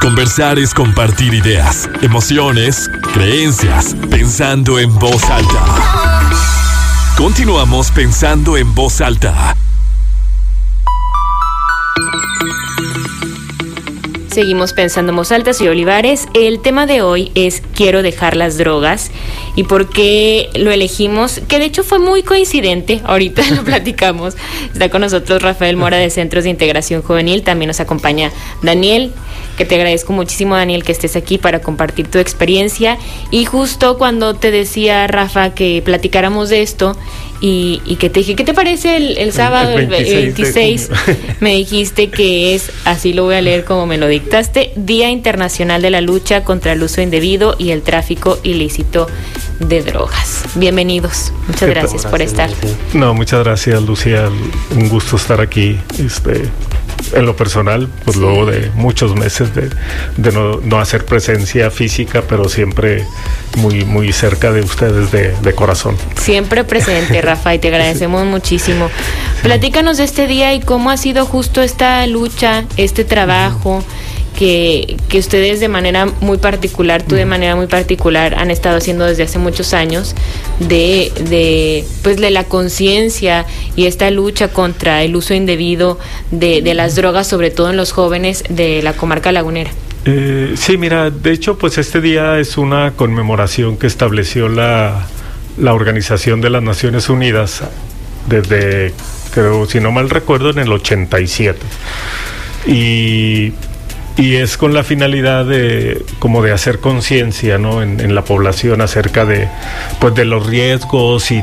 Conversar 0.00 0.58
es 0.58 0.74
compartir 0.74 1.32
ideas, 1.32 1.88
emociones, 2.02 2.90
creencias, 3.14 3.96
pensando 4.10 4.78
en 4.78 4.94
voz 4.98 5.24
alta. 5.30 5.64
Continuamos 7.16 7.90
pensando 7.90 8.58
en 8.58 8.74
voz 8.74 9.00
alta. 9.00 9.56
Seguimos 14.34 14.72
pensando 14.72 15.12
en 15.12 15.32
Altas 15.32 15.60
y 15.60 15.68
Olivares. 15.68 16.26
El 16.34 16.60
tema 16.60 16.86
de 16.86 17.02
hoy 17.02 17.30
es 17.36 17.62
quiero 17.72 18.02
dejar 18.02 18.36
las 18.36 18.58
drogas 18.58 19.12
y 19.54 19.62
por 19.62 19.88
qué 19.90 20.50
lo 20.56 20.72
elegimos, 20.72 21.40
que 21.46 21.60
de 21.60 21.66
hecho 21.66 21.84
fue 21.84 22.00
muy 22.00 22.24
coincidente, 22.24 23.00
ahorita 23.04 23.48
lo 23.54 23.62
platicamos. 23.62 24.34
Está 24.72 24.88
con 24.88 25.02
nosotros 25.02 25.40
Rafael 25.40 25.76
Mora 25.76 25.98
de 25.98 26.10
Centros 26.10 26.42
de 26.42 26.50
Integración 26.50 27.00
Juvenil, 27.02 27.44
también 27.44 27.68
nos 27.68 27.78
acompaña 27.78 28.32
Daniel, 28.60 29.12
que 29.56 29.64
te 29.66 29.76
agradezco 29.76 30.12
muchísimo 30.12 30.56
Daniel 30.56 30.82
que 30.82 30.90
estés 30.90 31.14
aquí 31.14 31.38
para 31.38 31.60
compartir 31.60 32.08
tu 32.08 32.18
experiencia 32.18 32.98
y 33.30 33.44
justo 33.44 33.98
cuando 33.98 34.34
te 34.34 34.50
decía 34.50 35.06
Rafa 35.06 35.54
que 35.54 35.80
platicáramos 35.84 36.48
de 36.48 36.62
esto, 36.62 36.96
y, 37.46 37.96
que 37.96 38.08
te 38.08 38.20
dije, 38.20 38.36
¿qué 38.36 38.44
te 38.44 38.54
parece 38.54 38.96
el, 38.96 39.32
sábado, 39.32 39.78
el 39.78 39.86
26? 39.86 40.88
me 41.40 41.54
dijiste 41.54 42.08
que 42.08 42.54
es, 42.54 42.70
así 42.86 43.12
lo 43.12 43.24
voy 43.24 43.34
a 43.34 43.42
leer 43.42 43.64
como 43.64 43.86
me 43.86 43.98
lo 43.98 44.08
dictaste, 44.08 44.72
Día 44.76 45.10
Internacional 45.10 45.82
de 45.82 45.90
la 45.90 46.00
Lucha 46.00 46.42
contra 46.42 46.72
el 46.72 46.82
Uso 46.82 47.02
Indebido 47.02 47.54
y 47.58 47.72
el 47.72 47.82
Tráfico 47.82 48.38
Ilícito 48.44 49.08
de 49.58 49.82
Drogas. 49.82 50.44
Bienvenidos, 50.54 51.34
muchas 51.46 51.68
gracias, 51.68 52.06
por 52.06 52.22
estar. 52.22 52.48
No, 52.94 53.12
muchas 53.12 53.44
gracias 53.44 53.82
Lucía, 53.82 54.30
un 54.70 54.88
gusto 54.88 55.16
estar 55.16 55.42
aquí. 55.42 55.78
Este, 55.98 56.44
en 57.14 57.26
lo 57.26 57.36
personal, 57.36 57.88
pues 58.04 58.16
luego 58.16 58.46
de 58.46 58.70
muchos 58.74 59.14
meses 59.14 59.50
de, 59.54 59.70
no, 60.32 60.78
hacer 60.78 61.04
presencia 61.04 61.70
física, 61.70 62.22
pero 62.28 62.48
siempre 62.48 63.06
muy, 63.56 63.84
muy 63.84 64.12
cerca 64.12 64.52
de 64.52 64.60
ustedes 64.60 65.10
de, 65.12 65.54
corazón. 65.54 65.96
Siempre 66.20 66.64
presente, 66.64 67.20
Rafa, 67.22 67.54
y 67.54 67.58
te 67.58 67.68
agradecemos 67.68 68.24
muchísimo. 68.26 68.90
Platícanos 69.42 69.98
de 69.98 70.04
este 70.04 70.26
día 70.26 70.54
y 70.54 70.60
cómo 70.60 70.90
ha 70.90 70.96
sido 70.96 71.26
justo 71.26 71.62
esta 71.62 72.06
lucha, 72.06 72.64
este 72.76 73.04
trabajo 73.04 73.84
que, 74.36 74.96
que, 75.08 75.18
ustedes 75.18 75.60
de 75.60 75.68
manera 75.68 76.06
muy 76.20 76.38
particular, 76.38 77.02
tú 77.02 77.14
de 77.14 77.24
manera 77.24 77.56
muy 77.56 77.66
particular, 77.66 78.34
han 78.34 78.50
estado 78.50 78.76
haciendo 78.76 79.04
desde 79.04 79.22
hace 79.22 79.38
muchos 79.38 79.74
años 79.74 80.14
de, 80.60 81.12
de 81.28 81.84
pues 82.02 82.16
de 82.16 82.30
la 82.30 82.44
conciencia 82.44 83.46
y 83.76 83.86
esta 83.86 84.10
lucha 84.10 84.48
contra 84.48 85.02
el 85.02 85.16
uso 85.16 85.34
indebido 85.34 85.98
de, 86.30 86.62
de, 86.62 86.74
las 86.74 86.96
drogas, 86.96 87.26
sobre 87.26 87.50
todo 87.50 87.70
en 87.70 87.76
los 87.76 87.92
jóvenes 87.92 88.44
de 88.48 88.82
la 88.82 88.92
comarca 88.92 89.32
lagunera. 89.32 89.70
Eh, 90.04 90.54
sí, 90.56 90.76
mira, 90.76 91.10
de 91.10 91.32
hecho, 91.32 91.56
pues 91.56 91.78
este 91.78 92.00
día 92.00 92.38
es 92.38 92.58
una 92.58 92.92
conmemoración 92.92 93.78
que 93.78 93.86
estableció 93.86 94.48
la, 94.48 95.06
la 95.56 95.72
Organización 95.72 96.40
de 96.40 96.50
las 96.50 96.62
Naciones 96.62 97.08
Unidas 97.08 97.62
desde, 98.28 98.92
creo, 99.32 99.66
si 99.66 99.80
no 99.80 99.92
mal 99.92 100.10
recuerdo, 100.10 100.50
en 100.50 100.58
el 100.58 100.72
87. 100.72 101.58
Y 102.66 103.52
y 104.16 104.36
es 104.36 104.56
con 104.56 104.74
la 104.74 104.84
finalidad 104.84 105.44
de 105.44 106.04
como 106.18 106.42
de 106.42 106.52
hacer 106.52 106.78
conciencia 106.78 107.58
¿no? 107.58 107.82
en, 107.82 108.14
la 108.14 108.24
población 108.24 108.80
acerca 108.80 109.24
de 109.24 109.48
pues 109.98 110.14
de 110.14 110.24
los 110.24 110.46
riesgos 110.46 111.30
y, 111.30 111.42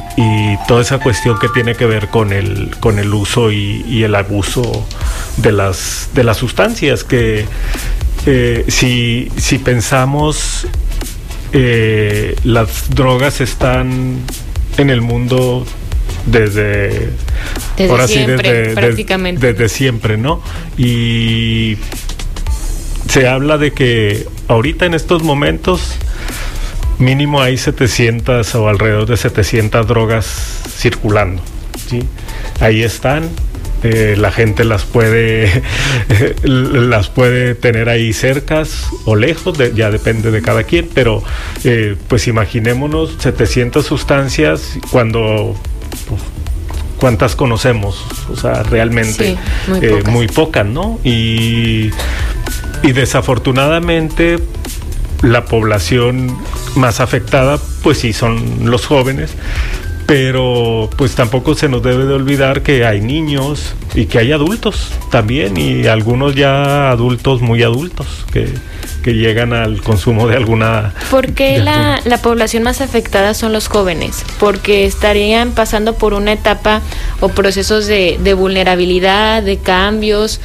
toda 0.67 0.81
esa 0.81 0.99
cuestión 0.99 1.37
que 1.39 1.49
tiene 1.49 1.75
que 1.75 1.85
ver 1.85 2.07
con 2.07 2.31
el 2.31 2.71
con 2.79 2.99
el 2.99 3.13
uso 3.13 3.51
y, 3.51 4.03
el 4.03 4.15
abuso 4.15 4.85
de 5.37 5.51
las 5.51 6.09
de 6.13 6.23
las 6.23 6.37
sustancias 6.37 7.03
que 7.03 7.45
eh, 8.25 8.65
si, 8.67 9.29
si 9.35 9.57
pensamos 9.57 10.67
eh, 11.53 12.35
las 12.43 12.89
drogas 12.89 13.41
están 13.41 14.19
en 14.77 14.89
el 14.89 15.01
mundo 15.01 15.65
desde, 16.25 17.09
desde 17.77 18.07
siempre, 18.07 18.73
prácticamente. 18.73 19.53
desde 19.53 19.69
siempre, 19.69 20.17
¿no? 20.17 20.41
Y 20.77 21.77
se 23.11 23.27
habla 23.27 23.57
de 23.57 23.73
que 23.73 24.25
ahorita 24.47 24.85
en 24.85 24.93
estos 24.93 25.21
momentos 25.21 25.97
mínimo 26.97 27.41
hay 27.41 27.57
700 27.57 28.55
o 28.55 28.69
alrededor 28.69 29.05
de 29.05 29.17
700 29.17 29.85
drogas 29.85 30.61
circulando. 30.77 31.41
¿sí? 31.89 32.03
Ahí 32.61 32.83
están, 32.83 33.29
eh, 33.83 34.15
la 34.17 34.31
gente 34.31 34.63
las 34.63 34.83
puede 34.83 35.61
las 36.43 37.09
puede 37.09 37.53
tener 37.53 37.89
ahí 37.89 38.13
cercas 38.13 38.87
o 39.03 39.17
lejos, 39.17 39.57
ya 39.75 39.91
depende 39.91 40.31
de 40.31 40.41
cada 40.41 40.63
quien, 40.63 40.87
pero 40.93 41.21
eh, 41.65 41.97
pues 42.07 42.29
imaginémonos 42.29 43.17
700 43.19 43.85
sustancias 43.85 44.77
cuando 44.89 45.53
pues, 46.07 46.21
cuántas 46.97 47.35
conocemos, 47.35 48.05
o 48.31 48.37
sea, 48.37 48.63
realmente 48.63 49.35
muy, 49.67 49.79
eh, 49.81 50.03
muy 50.05 50.27
pocas, 50.29 50.65
¿no? 50.65 50.97
Y 51.03 51.89
y 52.83 52.91
desafortunadamente 52.91 54.39
la 55.21 55.45
población 55.45 56.35
más 56.75 56.99
afectada, 56.99 57.59
pues 57.83 57.99
sí, 57.99 58.13
son 58.13 58.69
los 58.69 58.85
jóvenes, 58.85 59.31
pero 60.07 60.89
pues 60.97 61.15
tampoco 61.15 61.55
se 61.55 61.69
nos 61.69 61.83
debe 61.83 62.05
de 62.05 62.13
olvidar 62.13 62.63
que 62.63 62.85
hay 62.85 63.01
niños 63.01 63.75
y 63.95 64.07
que 64.07 64.19
hay 64.19 64.31
adultos 64.31 64.91
también 65.09 65.57
y 65.57 65.87
algunos 65.87 66.35
ya 66.35 66.91
adultos 66.91 67.41
muy 67.41 67.63
adultos 67.63 68.07
que, 68.33 68.49
que 69.03 69.13
llegan 69.13 69.53
al 69.53 69.81
consumo 69.81 70.27
de 70.27 70.35
alguna... 70.35 70.93
¿Por 71.09 71.33
qué 71.33 71.59
la, 71.59 72.01
la, 72.03 72.17
población 72.17 72.63
más 72.63 72.81
afectada 72.81 73.33
son 73.33 73.53
los 73.53 73.67
jóvenes? 73.67 74.25
Porque 74.39 74.85
estarían 74.85 75.51
pasando 75.51 75.95
por 75.95 76.13
una 76.13 76.33
etapa 76.33 76.81
o 77.19 77.29
procesos 77.29 77.85
de, 77.85 78.19
de 78.21 78.33
vulnerabilidad, 78.33 79.43
de 79.43 79.59
cambios, 79.59 80.41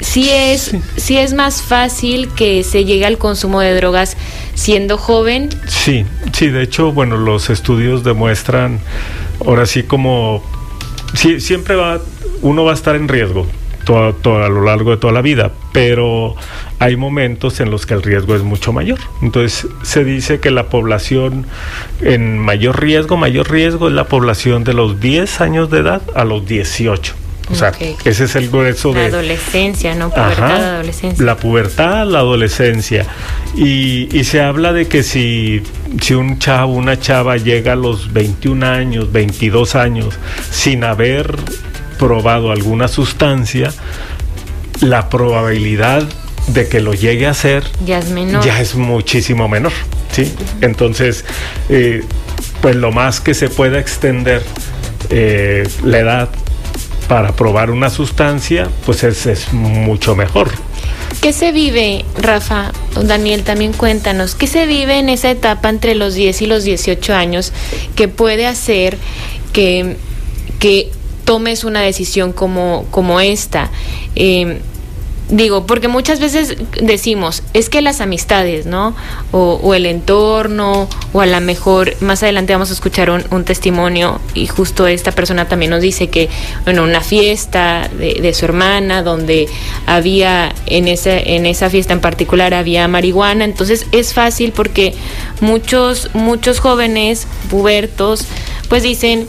sí 0.00 0.30
es, 0.30 0.76
sí. 0.96 1.16
es 1.16 1.34
más 1.34 1.62
fácil 1.62 2.28
que 2.28 2.62
se 2.64 2.84
llegue 2.84 3.06
al 3.06 3.18
consumo 3.18 3.60
de 3.60 3.74
drogas 3.74 4.16
siendo 4.54 4.98
joven. 4.98 5.48
Sí, 5.66 6.04
sí, 6.32 6.48
de 6.48 6.62
hecho, 6.62 6.92
bueno, 6.92 7.16
los 7.16 7.50
estudios 7.50 8.04
demuestran, 8.04 8.80
ahora 9.44 9.66
sí 9.66 9.82
como, 9.82 10.42
sí, 11.14 11.40
siempre 11.40 11.76
va, 11.76 12.00
uno 12.42 12.64
va 12.64 12.72
a 12.72 12.74
estar 12.74 12.96
en 12.96 13.08
riesgo. 13.08 13.46
Todo, 13.84 14.44
a 14.44 14.50
lo 14.50 14.64
largo 14.64 14.90
de 14.90 14.98
toda 14.98 15.14
la 15.14 15.22
vida, 15.22 15.50
pero 15.72 16.34
hay 16.78 16.96
momentos 16.96 17.58
en 17.60 17.70
los 17.70 17.86
que 17.86 17.94
el 17.94 18.02
riesgo 18.02 18.34
es 18.34 18.42
mucho 18.42 18.70
mayor. 18.70 18.98
Entonces 19.22 19.66
se 19.82 20.04
dice 20.04 20.40
que 20.40 20.50
la 20.50 20.68
población 20.68 21.46
en 22.02 22.38
mayor 22.38 22.82
riesgo, 22.82 23.16
mayor 23.16 23.50
riesgo 23.50 23.88
es 23.88 23.94
la 23.94 24.04
población 24.04 24.62
de 24.62 24.74
los 24.74 25.00
10 25.00 25.40
años 25.40 25.70
de 25.70 25.78
edad 25.78 26.02
a 26.14 26.26
los 26.26 26.44
18 26.44 27.14
O 27.50 27.54
sea, 27.54 27.72
ese 28.04 28.24
es 28.24 28.36
el 28.36 28.50
grueso 28.50 28.92
de... 28.92 29.00
La 29.00 29.06
adolescencia, 29.06 29.94
¿no? 29.94 30.10
Pubertad, 30.10 30.74
adolescencia. 30.74 31.24
La 31.24 31.36
pubertad, 31.36 32.06
la 32.06 32.18
adolescencia. 32.18 33.06
Y, 33.56 34.08
y, 34.16 34.24
se 34.24 34.40
habla 34.40 34.72
de 34.72 34.86
que 34.86 35.02
si, 35.02 35.62
si 36.00 36.14
un 36.14 36.38
chavo, 36.38 36.74
una 36.74 37.00
chava 37.00 37.36
llega 37.36 37.72
a 37.72 37.76
los 37.76 38.12
21 38.12 38.66
años, 38.66 39.12
22 39.12 39.74
años, 39.74 40.18
sin 40.50 40.84
haber 40.84 41.36
probado 41.98 42.52
alguna 42.52 42.86
sustancia, 42.88 43.72
la 44.80 45.08
probabilidad 45.08 46.06
de 46.48 46.68
que 46.68 46.80
lo 46.80 46.94
llegue 46.94 47.26
a 47.26 47.30
hacer 47.30 47.64
ya 47.84 47.98
es 47.98 48.10
menor. 48.10 48.44
Ya 48.44 48.60
es 48.60 48.74
muchísimo 48.74 49.48
menor, 49.48 49.72
¿sí? 50.12 50.32
Entonces, 50.60 51.24
eh, 51.68 52.02
pues 52.60 52.76
lo 52.76 52.90
más 52.92 53.20
que 53.20 53.34
se 53.34 53.48
pueda 53.48 53.78
extender 53.78 54.42
eh, 55.10 55.68
la 55.84 55.98
edad 55.98 56.28
para 57.08 57.32
probar 57.32 57.70
una 57.70 57.90
sustancia, 57.90 58.68
pues 58.84 59.02
es, 59.02 59.52
mucho 59.52 60.14
mejor. 60.14 60.50
¿Qué 61.22 61.32
se 61.32 61.52
vive, 61.52 62.04
Rafa? 62.16 62.72
Daniel, 63.02 63.42
también 63.42 63.72
cuéntanos, 63.72 64.34
¿qué 64.34 64.46
se 64.46 64.66
vive 64.66 64.98
en 64.98 65.08
esa 65.08 65.30
etapa 65.30 65.70
entre 65.70 65.94
los 65.94 66.14
10 66.14 66.42
y 66.42 66.46
los 66.46 66.64
18 66.64 67.14
años 67.14 67.52
que 67.96 68.08
puede 68.08 68.46
hacer 68.46 68.98
que, 69.52 69.96
que 70.58 70.90
tomes 71.24 71.64
una 71.64 71.80
decisión 71.80 72.32
como, 72.32 72.86
como 72.90 73.20
esta? 73.20 73.70
Eh, 74.14 74.60
Digo, 75.30 75.66
porque 75.66 75.88
muchas 75.88 76.20
veces 76.20 76.56
decimos, 76.80 77.42
es 77.52 77.68
que 77.68 77.82
las 77.82 78.00
amistades, 78.00 78.64
¿no? 78.64 78.96
O, 79.30 79.74
el 79.74 79.84
entorno, 79.84 80.88
o 81.12 81.20
a 81.20 81.26
lo 81.26 81.40
mejor, 81.42 81.94
más 82.00 82.22
adelante 82.22 82.54
vamos 82.54 82.70
a 82.70 82.72
escuchar 82.72 83.10
un, 83.10 83.44
testimonio 83.44 84.20
y 84.32 84.46
justo 84.46 84.86
esta 84.86 85.12
persona 85.12 85.46
también 85.46 85.70
nos 85.70 85.82
dice 85.82 86.08
que, 86.08 86.30
bueno, 86.64 86.82
una 86.82 87.02
fiesta 87.02 87.90
de, 87.98 88.32
su 88.32 88.46
hermana 88.46 89.02
donde 89.02 89.48
había, 89.84 90.54
en, 90.64 90.88
ese, 90.88 91.34
en 91.34 91.44
esa 91.44 91.68
fiesta 91.68 91.92
en 91.92 92.00
particular 92.00 92.54
había 92.54 92.88
marihuana, 92.88 93.44
entonces 93.44 93.86
es 93.92 94.14
fácil 94.14 94.52
porque 94.52 94.94
muchos, 95.42 96.08
muchos 96.14 96.58
jóvenes 96.60 97.26
pubertos 97.50 98.26
pues 98.68 98.82
dicen, 98.82 99.26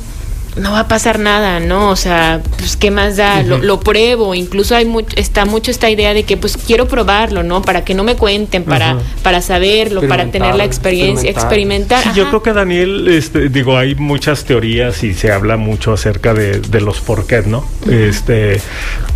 no 0.56 0.72
va 0.72 0.82
a 0.82 0.88
pasar 0.88 1.20
nada, 1.20 1.60
¿no? 1.60 1.90
O 1.90 1.96
sea, 1.96 2.42
pues 2.58 2.76
qué 2.76 2.92
más 2.92 3.18
da, 3.18 3.44
lo, 3.44 3.80
pruebo, 3.80 4.36
incluso 4.36 4.76
hay 4.76 4.90
está 5.16 5.46
mucho 5.46 5.72
esta 5.72 5.90
idea 5.90 6.14
de 6.14 6.24
que 6.24 6.38
pues 6.38 6.58
quiero 6.58 6.88
probarlo, 6.88 7.44
¿no? 7.44 7.62
Para 7.62 7.84
que 7.84 7.94
no 7.94 8.04
me 8.04 8.16
cuenten, 8.16 8.64
para, 8.64 8.98
para 9.24 9.42
saberlo, 9.42 10.08
para 10.08 10.32
tener 10.32 10.56
la 10.56 10.66
experiencia, 10.66 11.30
experimentar. 11.30 12.14
yo 12.14 12.28
creo 12.30 12.44
que 12.44 12.54
Daniel, 12.54 13.08
este, 13.08 13.50
digo, 13.50 13.78
hay 13.78 13.96
muchas 13.96 14.44
teorías 14.46 15.04
y 15.04 15.14
se 15.14 15.32
habla 15.32 15.58
mucho 15.58 15.94
acerca 15.94 16.34
de, 16.34 16.82
los 16.82 17.02
por 17.02 17.28
qué, 17.28 17.42
¿no? 17.42 17.66
Este, 17.90 18.62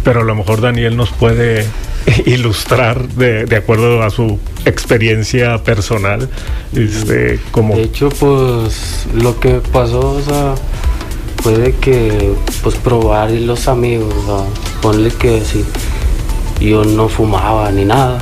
pero 0.04 0.22
a 0.22 0.24
lo 0.24 0.36
mejor 0.36 0.62
Daniel 0.62 0.98
nos 0.98 1.12
puede 1.12 1.66
ilustrar 2.26 3.08
de, 3.10 3.46
de 3.46 3.56
acuerdo 3.56 4.04
a 4.04 4.10
su 4.10 4.40
experiencia 4.66 5.64
personal, 5.64 6.30
este, 6.76 7.40
como... 7.52 7.76
De 7.76 7.84
hecho, 7.84 8.10
pues 8.10 9.08
lo 9.14 9.40
que 9.40 9.62
pasó, 9.72 10.12
o 10.12 10.22
sea 10.22 10.56
puede 11.44 11.74
que 11.74 12.34
pues 12.64 12.76
probar 12.76 13.30
y 13.32 13.40
los 13.46 13.68
amigos, 13.68 14.14
ponle 14.82 15.12
que 15.12 15.42
si 15.42 15.66
yo 16.66 16.86
no 16.86 17.10
fumaba 17.10 17.70
ni 17.72 17.86
nada. 17.86 18.20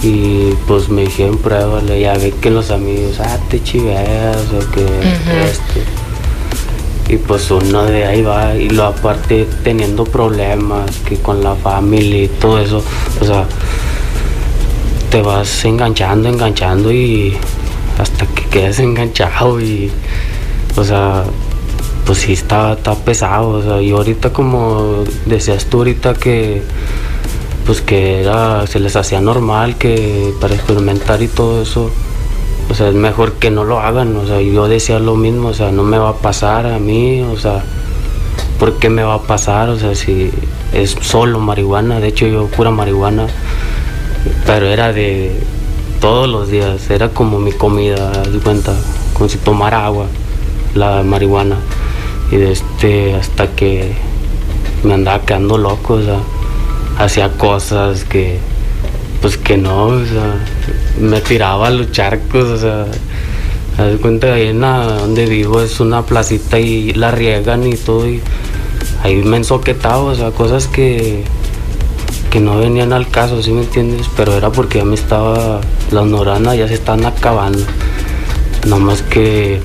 Y 0.00 0.52
pues 0.68 0.88
me 0.88 1.02
dijeron 1.02 1.38
pruébale, 1.38 2.00
ya 2.00 2.14
ve 2.14 2.32
que 2.40 2.50
los 2.50 2.70
amigos, 2.70 3.18
ah, 3.18 3.36
te 3.50 3.60
chiveas 3.60 4.36
o 4.52 4.70
que 4.70 4.84
este. 5.50 5.82
Y 7.12 7.16
pues 7.16 7.50
uno 7.50 7.84
de 7.84 8.04
ahí 8.04 8.22
va 8.22 8.54
y 8.54 8.68
lo 8.68 8.84
aparte 8.84 9.48
teniendo 9.64 10.04
problemas 10.04 10.90
que 11.08 11.16
con 11.16 11.42
la 11.42 11.56
familia 11.56 12.24
y 12.24 12.28
todo 12.28 12.60
eso, 12.60 12.84
o 13.20 13.24
sea, 13.24 13.44
te 15.10 15.20
vas 15.22 15.64
enganchando, 15.64 16.28
enganchando 16.28 16.92
y 16.92 17.36
hasta 17.98 18.26
que 18.26 18.44
quedes 18.44 18.78
enganchado 18.78 19.60
y 19.60 19.90
o 20.76 20.84
sea, 20.84 21.24
pues 22.08 22.20
sí 22.20 22.32
está, 22.32 22.72
está 22.72 22.94
pesado, 22.94 23.50
o 23.50 23.62
sea, 23.62 23.82
y 23.82 23.90
ahorita 23.90 24.32
como 24.32 25.04
decías 25.26 25.66
tú 25.66 25.76
ahorita 25.80 26.14
que 26.14 26.62
pues 27.66 27.82
que 27.82 28.22
era, 28.22 28.66
se 28.66 28.80
les 28.80 28.96
hacía 28.96 29.20
normal 29.20 29.76
que 29.76 30.32
para 30.40 30.54
experimentar 30.54 31.20
y 31.20 31.28
todo 31.28 31.60
eso, 31.60 31.90
o 32.70 32.74
sea, 32.74 32.88
es 32.88 32.94
mejor 32.94 33.34
que 33.34 33.50
no 33.50 33.64
lo 33.64 33.80
hagan, 33.80 34.16
o 34.16 34.26
sea, 34.26 34.40
yo 34.40 34.68
decía 34.68 34.98
lo 35.00 35.16
mismo, 35.16 35.48
o 35.48 35.52
sea, 35.52 35.70
no 35.70 35.82
me 35.82 35.98
va 35.98 36.08
a 36.08 36.14
pasar 36.14 36.64
a 36.64 36.78
mí, 36.78 37.20
o 37.20 37.36
sea, 37.36 37.62
¿por 38.58 38.78
qué 38.78 38.88
me 38.88 39.02
va 39.02 39.12
a 39.12 39.22
pasar? 39.24 39.68
O 39.68 39.78
sea, 39.78 39.94
si 39.94 40.30
es 40.72 40.96
solo 41.02 41.40
marihuana, 41.40 42.00
de 42.00 42.08
hecho 42.08 42.26
yo 42.26 42.46
pura 42.46 42.70
marihuana, 42.70 43.26
pero 44.46 44.64
era 44.64 44.94
de 44.94 45.38
todos 46.00 46.26
los 46.26 46.48
días, 46.48 46.88
era 46.88 47.10
como 47.10 47.38
mi 47.38 47.52
comida, 47.52 48.12
de 48.12 48.38
cuenta, 48.38 48.74
como 49.12 49.28
si 49.28 49.36
tomara 49.36 49.84
agua, 49.84 50.06
la 50.74 51.02
marihuana 51.02 51.58
y 52.30 52.36
de 52.36 52.52
este 52.52 53.14
hasta 53.14 53.48
que 53.48 53.92
me 54.84 54.94
andaba 54.94 55.24
quedando 55.24 55.58
loco, 55.58 55.94
o 55.94 56.02
sea, 56.02 56.20
hacía 56.98 57.30
cosas 57.32 58.04
que 58.04 58.38
pues 59.20 59.36
que 59.36 59.56
no, 59.56 59.86
o 59.86 60.04
sea, 60.04 60.36
me 61.00 61.20
tiraba 61.20 61.68
a 61.68 61.70
los 61.70 61.90
charcos, 61.90 62.44
o 62.44 62.58
sea, 62.58 62.86
haz 63.78 64.00
cuenta 64.00 64.34
ahí 64.34 64.48
en 64.48 64.60
donde 64.60 65.26
vivo 65.26 65.60
es 65.60 65.80
una 65.80 66.02
placita 66.02 66.58
y 66.58 66.92
la 66.92 67.10
riegan 67.10 67.66
y 67.66 67.74
todo 67.74 68.08
y 68.08 68.20
ahí 69.02 69.16
me 69.16 69.38
ensoquetaba, 69.38 69.98
o 69.98 70.14
sea, 70.14 70.30
cosas 70.30 70.66
que 70.66 71.24
que 72.30 72.40
no 72.40 72.58
venían 72.58 72.92
al 72.92 73.08
caso, 73.08 73.42
¿sí 73.42 73.52
me 73.52 73.62
entiendes? 73.62 74.06
Pero 74.16 74.36
era 74.36 74.50
porque 74.50 74.78
ya 74.78 74.84
me 74.84 74.94
estaba, 74.94 75.60
las 75.90 76.06
neuronas 76.06 76.56
ya 76.56 76.68
se 76.68 76.74
están 76.74 77.06
acabando. 77.06 77.64
No 78.66 78.78
más 78.78 79.02
que 79.02 79.60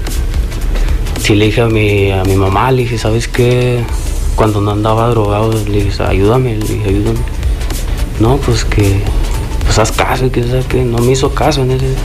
sí 1.24 1.36
le 1.36 1.46
dije 1.46 1.62
a 1.62 1.68
mi, 1.68 2.12
a 2.12 2.26
mi 2.26 2.36
mamá, 2.36 2.70
le 2.72 2.82
dije, 2.82 2.98
¿sabes 2.98 3.30
qué? 3.30 3.82
Cuando 4.36 4.60
no 4.60 4.72
andaba 4.72 5.08
drogado, 5.08 5.54
le 5.54 5.86
dije, 5.86 6.04
ayúdame, 6.04 6.58
le 6.58 6.68
dije, 6.68 6.90
ayúdame. 6.90 7.20
No, 8.20 8.36
pues 8.38 8.66
que, 8.66 9.00
pues 9.64 9.80
haz 9.80 9.94
caso, 9.94 10.30
que, 10.30 10.44
que 10.68 10.84
no 10.84 10.98
me 10.98 11.14
hizo 11.14 11.34
caso 11.34 11.62
en 11.62 11.72
ese. 11.72 11.96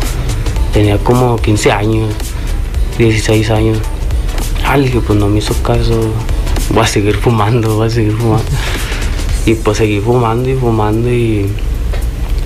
Tenía 0.72 0.98
como 0.98 1.36
15 1.36 1.72
años, 1.72 2.14
16 2.96 3.50
años. 3.50 3.78
Ah, 4.64 4.76
le 4.76 4.84
dije, 4.84 5.00
pues 5.04 5.18
no 5.18 5.26
me 5.26 5.38
hizo 5.38 5.54
caso, 5.64 5.98
voy 6.70 6.84
a 6.84 6.86
seguir 6.86 7.16
fumando, 7.16 7.74
voy 7.74 7.88
a 7.88 7.90
seguir 7.90 8.12
fumando. 8.12 8.44
Y 9.46 9.54
pues 9.54 9.78
seguí 9.78 9.98
fumando 9.98 10.48
y 10.48 10.54
fumando 10.54 11.10
y 11.10 11.50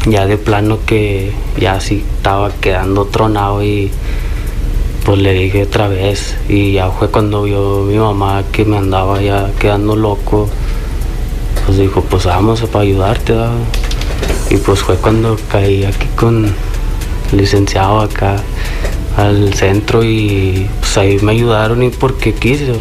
ya 0.06 0.26
de 0.26 0.38
plano 0.38 0.78
que 0.86 1.32
ya 1.60 1.80
sí 1.80 2.02
estaba 2.16 2.50
quedando 2.50 3.04
tronado 3.04 3.62
y 3.62 3.90
pues 5.04 5.18
le 5.18 5.32
dije 5.32 5.64
otra 5.64 5.88
vez 5.88 6.36
y 6.48 6.72
ya 6.72 6.90
fue 6.90 7.08
cuando 7.08 7.42
vio 7.42 7.80
mi 7.82 7.96
mamá 7.96 8.44
que 8.52 8.64
me 8.64 8.76
andaba 8.76 9.20
ya 9.20 9.50
quedando 9.58 9.96
loco, 9.96 10.48
pues 11.66 11.78
dijo, 11.78 12.02
pues 12.02 12.24
vamos 12.24 12.60
para 12.62 12.84
ayudarte. 12.84 13.34
Y 14.50 14.56
pues 14.58 14.80
fue 14.80 14.96
cuando 14.96 15.36
caí 15.50 15.84
aquí 15.84 16.06
con 16.14 16.44
el 17.32 17.36
licenciado 17.36 18.00
acá 18.00 18.36
al 19.16 19.54
centro 19.54 20.04
y 20.04 20.68
pues 20.80 20.96
ahí 20.98 21.18
me 21.20 21.32
ayudaron 21.32 21.82
y 21.82 21.88
porque 21.88 22.34
quise. 22.34 22.74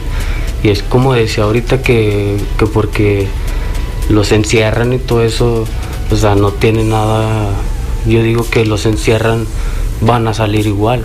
Y 0.63 0.69
es 0.69 0.83
como 0.83 1.13
decía 1.13 1.45
ahorita 1.45 1.81
que, 1.81 2.37
que 2.57 2.67
porque 2.67 3.27
los 4.09 4.31
encierran 4.31 4.93
y 4.93 4.99
todo 4.99 5.23
eso, 5.23 5.65
o 6.11 6.15
sea, 6.15 6.35
no 6.35 6.51
tiene 6.51 6.83
nada, 6.83 7.49
yo 8.05 8.21
digo 8.21 8.45
que 8.47 8.65
los 8.65 8.85
encierran, 8.85 9.47
van 10.01 10.27
a 10.27 10.33
salir 10.33 10.67
igual 10.67 11.03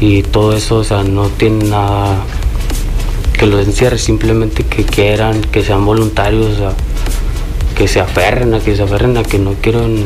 y 0.00 0.22
todo 0.22 0.54
eso, 0.56 0.76
o 0.76 0.84
sea, 0.84 1.02
no 1.02 1.28
tiene 1.28 1.64
nada 1.64 2.24
que 3.32 3.46
los 3.46 3.66
encierre, 3.66 3.98
simplemente 3.98 4.64
que 4.64 4.84
quieran, 4.84 5.40
que 5.40 5.62
sean 5.62 5.84
voluntarios, 5.84 6.46
o 6.46 6.56
sea, 6.56 6.72
que 7.76 7.86
se 7.86 8.00
aferren 8.00 8.54
a 8.54 8.60
que 8.60 8.74
se 8.74 8.82
aferren 8.82 9.16
a 9.16 9.22
que 9.22 9.38
no 9.38 9.54
quieren 9.54 10.04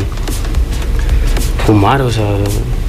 fumar, 1.66 2.02
o 2.02 2.11
sea, 2.11 2.37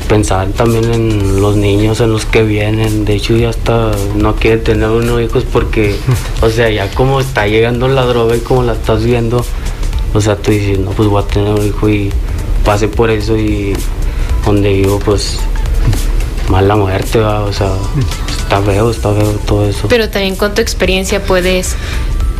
pensar 0.07 0.47
también 0.49 0.93
en 0.93 1.41
los 1.41 1.55
niños, 1.55 2.01
en 2.01 2.11
los 2.11 2.25
que 2.25 2.43
vienen, 2.43 3.05
de 3.05 3.15
hecho 3.15 3.35
ya 3.35 3.49
hasta 3.49 3.91
no 4.15 4.35
quiere 4.35 4.57
tener 4.57 4.89
unos 4.89 5.21
hijos 5.21 5.45
porque, 5.51 5.95
o 6.41 6.49
sea, 6.49 6.69
ya 6.69 6.89
como 6.91 7.19
está 7.19 7.47
llegando 7.47 7.87
la 7.87 8.03
droga 8.03 8.35
y 8.35 8.39
como 8.39 8.63
la 8.63 8.73
estás 8.73 9.03
viendo, 9.03 9.45
o 10.13 10.21
sea, 10.21 10.35
tú 10.35 10.51
dices, 10.51 10.79
no, 10.79 10.91
pues 10.91 11.07
voy 11.07 11.23
a 11.23 11.27
tener 11.27 11.53
un 11.53 11.65
hijo 11.65 11.89
y 11.89 12.11
pase 12.65 12.87
por 12.87 13.09
eso 13.09 13.37
y 13.37 13.73
donde 14.45 14.73
vivo, 14.73 14.99
pues 14.99 15.39
mala 16.49 16.75
muerte, 16.75 17.19
o 17.19 17.53
sea, 17.53 17.73
está 18.37 18.61
feo, 18.61 18.91
está 18.91 19.13
feo 19.13 19.31
todo 19.45 19.67
eso. 19.67 19.87
Pero 19.87 20.09
también 20.09 20.35
con 20.35 20.53
tu 20.53 20.61
experiencia 20.61 21.23
puedes 21.23 21.75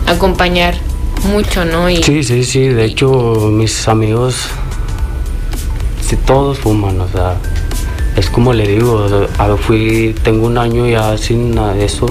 acompañar 0.08 0.76
mucho, 1.32 1.66
¿no? 1.66 1.90
Y... 1.90 2.04
Sí, 2.04 2.24
sí, 2.24 2.44
sí, 2.44 2.68
de 2.68 2.86
hecho 2.86 3.50
mis 3.52 3.88
amigos, 3.88 4.36
sí, 6.02 6.18
todos 6.18 6.60
fuman, 6.60 7.00
o 7.00 7.08
sea, 7.08 7.38
es 8.16 8.30
como 8.30 8.54
le 8.54 8.68
digo, 8.68 9.08
fui, 9.62 10.16
tengo 10.24 10.48
un 10.48 10.58
año 10.58 10.88
ya 10.88 11.18
sin 11.18 11.56
nada 11.56 11.74
de 11.74 11.86
eso 11.86 12.06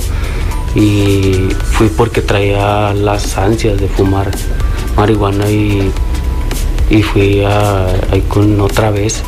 y 0.74 1.48
fui 1.72 1.88
porque 1.88 2.22
traía 2.22 2.94
las 2.94 3.36
ansias 3.36 3.78
de 3.78 3.88
fumar 3.88 4.30
marihuana 4.96 5.48
y, 5.48 5.92
y 6.90 7.02
fui 7.02 7.44
a, 7.44 7.86
ahí 8.10 8.22
con 8.28 8.60
otra 8.60 8.90
vez. 8.90 9.22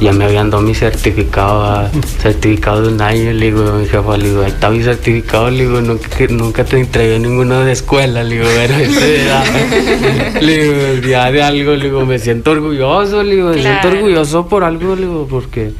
Ya 0.00 0.12
me 0.12 0.24
habían 0.24 0.50
dado 0.50 0.62
mi 0.62 0.74
certificado, 0.74 1.64
ah, 1.64 1.90
certificado 2.20 2.82
de 2.82 2.94
un 2.94 3.00
año, 3.00 3.32
le 3.32 3.46
digo 3.46 3.72
mi 3.72 3.86
jefa, 3.86 4.16
le 4.16 4.28
digo, 4.28 4.42
ahí 4.42 4.50
está 4.50 4.70
mi 4.70 4.82
certificado, 4.82 5.50
le 5.50 5.64
digo, 5.64 5.80
nunca, 5.80 6.08
nunca 6.30 6.64
te 6.64 6.78
entregué 6.78 7.18
ninguno 7.18 7.64
de 7.64 7.72
escuela, 7.72 8.22
le 8.22 8.36
digo, 8.36 8.48
pero 8.54 8.74
este 8.74 9.24
ya, 9.24 10.40
le 10.40 10.62
digo, 10.62 11.08
ya 11.08 11.32
de 11.32 11.42
algo, 11.42 11.72
le 11.72 11.84
digo, 11.86 12.06
me 12.06 12.20
siento 12.20 12.52
orgulloso, 12.52 13.24
le 13.24 13.34
digo, 13.34 13.48
me 13.48 13.60
siento 13.60 13.88
orgulloso 13.88 14.46
por 14.46 14.62
algo, 14.62 14.94
le 14.94 15.02
digo, 15.02 15.26
porque 15.28 15.72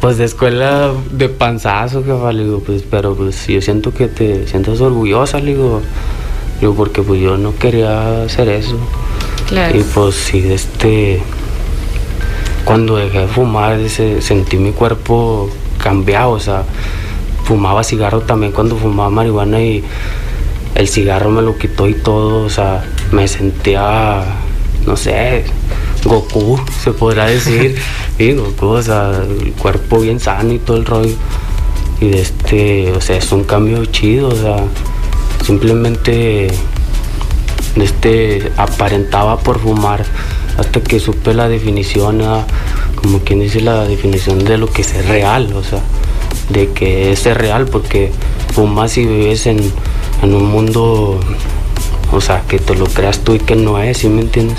pues 0.00 0.18
de 0.18 0.24
escuela 0.24 0.92
de 1.10 1.28
panzazo, 1.28 2.04
jefa, 2.04 2.32
le 2.32 2.44
digo, 2.44 2.60
pues, 2.60 2.84
pero 2.88 3.14
pues 3.14 3.46
yo 3.46 3.62
siento 3.62 3.94
que 3.94 4.08
te 4.08 4.46
sientas 4.46 4.80
orgullosa, 4.80 5.38
le 5.38 5.54
digo, 5.54 5.80
le 6.56 6.60
digo, 6.60 6.74
porque 6.74 7.02
pues 7.02 7.20
yo 7.20 7.38
no 7.38 7.56
quería 7.56 8.24
hacer 8.24 8.48
eso. 8.50 8.76
Claro. 9.48 9.78
Y 9.78 9.82
pues 9.82 10.14
sí, 10.14 10.44
este, 10.52 11.22
cuando 12.66 12.96
dejé 12.96 13.20
de 13.20 13.26
fumar, 13.28 13.78
ese- 13.80 14.20
sentí 14.20 14.58
mi 14.58 14.72
cuerpo 14.72 15.48
cambiado, 15.82 16.32
o 16.32 16.40
sea, 16.40 16.64
fumaba 17.44 17.82
cigarro 17.84 18.20
también 18.20 18.52
cuando 18.52 18.76
fumaba 18.76 19.08
marihuana 19.08 19.62
y 19.62 19.82
el 20.74 20.88
cigarro 20.88 21.30
me 21.30 21.40
lo 21.40 21.56
quitó 21.56 21.88
y 21.88 21.94
todo, 21.94 22.44
o 22.44 22.50
sea, 22.50 22.84
me 23.12 23.26
sentía, 23.28 24.22
no 24.84 24.96
sé, 24.96 25.44
Goku, 26.04 26.60
se 26.82 26.92
podrá 26.92 27.26
decir, 27.26 27.76
sí, 28.18 28.32
Goku, 28.32 28.66
o 28.66 28.82
sea, 28.82 29.22
el 29.26 29.52
cuerpo 29.52 30.00
bien 30.00 30.20
sano 30.20 30.52
y 30.52 30.58
todo 30.58 30.76
el 30.76 30.84
rollo. 30.84 31.14
Y 32.00 32.08
de 32.10 32.20
este, 32.20 32.92
o 32.92 33.00
sea, 33.00 33.16
es 33.16 33.32
un 33.32 33.44
cambio 33.44 33.82
chido, 33.86 34.28
o 34.28 34.34
sea, 34.36 34.56
simplemente 35.44 36.48
este 37.76 38.52
aparentaba 38.56 39.38
por 39.38 39.58
fumar 39.60 40.04
hasta 40.58 40.80
que 40.80 41.00
supe 41.00 41.34
la 41.34 41.48
definición, 41.48 42.22
ah, 42.22 42.46
como 42.94 43.20
quien 43.20 43.40
dice 43.40 43.60
la 43.60 43.84
definición 43.84 44.44
de 44.44 44.58
lo 44.58 44.68
que 44.68 44.82
es 44.82 45.06
real, 45.06 45.52
o 45.54 45.62
sea, 45.62 45.80
de 46.50 46.70
que 46.70 47.12
es 47.12 47.24
real 47.24 47.66
porque 47.66 48.10
fumas 48.54 48.96
y 48.96 49.04
vives 49.04 49.46
en, 49.46 49.58
en 50.22 50.34
un 50.34 50.44
mundo, 50.50 51.20
o 52.12 52.20
sea, 52.20 52.42
que 52.48 52.58
te 52.58 52.74
lo 52.74 52.86
creas 52.86 53.20
tú 53.20 53.34
y 53.34 53.38
que 53.38 53.56
no 53.56 53.78
es, 53.78 53.98
¿sí 53.98 54.08
me 54.08 54.22
entiendes? 54.22 54.58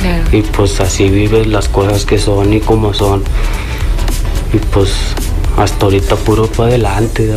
Claro. 0.00 0.24
Y 0.32 0.42
pues 0.42 0.80
así 0.80 1.08
vives 1.08 1.46
las 1.46 1.68
cosas 1.68 2.04
que 2.04 2.18
son 2.18 2.52
y 2.52 2.60
como 2.60 2.92
son. 2.92 3.22
Y 4.52 4.58
pues 4.58 4.92
hasta 5.56 5.86
ahorita 5.86 6.16
puro 6.16 6.46
para 6.46 6.70
adelante. 6.70 7.30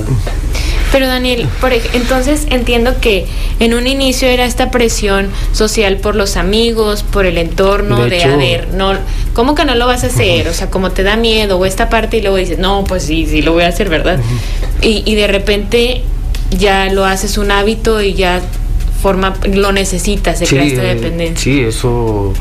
Pero 0.92 1.08
Daniel, 1.08 1.48
por 1.60 1.74
entonces 1.74 2.48
entiendo 2.50 2.96
que 3.02 3.26
en 3.60 3.74
un 3.74 3.88
inicio 3.88 4.28
era 4.28 4.46
esta 4.46 4.72
presión 4.72 5.28
social 5.52 5.98
por 5.98 6.16
los 6.16 6.38
amigos, 6.38 7.04
por 7.04 7.26
el 7.26 7.38
entorno, 7.38 8.04
De 8.04 8.10
de, 8.10 8.18
hecho- 8.18 8.34
a 8.34 8.38
ver, 8.38 8.68
no, 8.74 8.94
¿cómo 9.34 9.54
que 9.54 9.66
no 9.66 9.76
lo 9.76 9.86
vas 9.86 10.04
a 10.04 10.08
hacer? 10.08 10.48
O 10.48 10.54
sea, 10.54 10.70
como 10.70 10.92
te 10.92 11.04
da 11.04 11.18
miedo 11.18 11.58
o 11.58 11.66
esta 11.66 11.90
parte 11.90 12.18
y 12.18 12.22
luego 12.22 12.38
dices, 12.38 12.58
no, 12.60 12.84
pues 12.86 13.04
sí, 13.04 13.26
sí 13.26 13.42
lo 13.42 13.54
voy 13.54 13.64
a 13.64 13.68
hacer, 13.68 13.90
¿verdad? 13.90 14.20
y, 14.82 15.04
y 15.06 15.16
de 15.16 15.28
repente 15.28 16.04
ya 16.52 16.86
lo 16.92 17.04
haces 17.06 17.38
un 17.38 17.52
hábito 17.52 18.02
y 18.02 18.14
ya 18.14 18.42
forma, 19.02 19.36
lo 19.54 19.72
necesitas, 19.74 20.40
se 20.40 20.46
crea 20.48 20.64
esta 20.64 20.84
eh, 20.84 20.96
dependencia. 20.96 21.44
sí, 21.44 21.60
eso, 21.62 21.90
o 21.92 22.34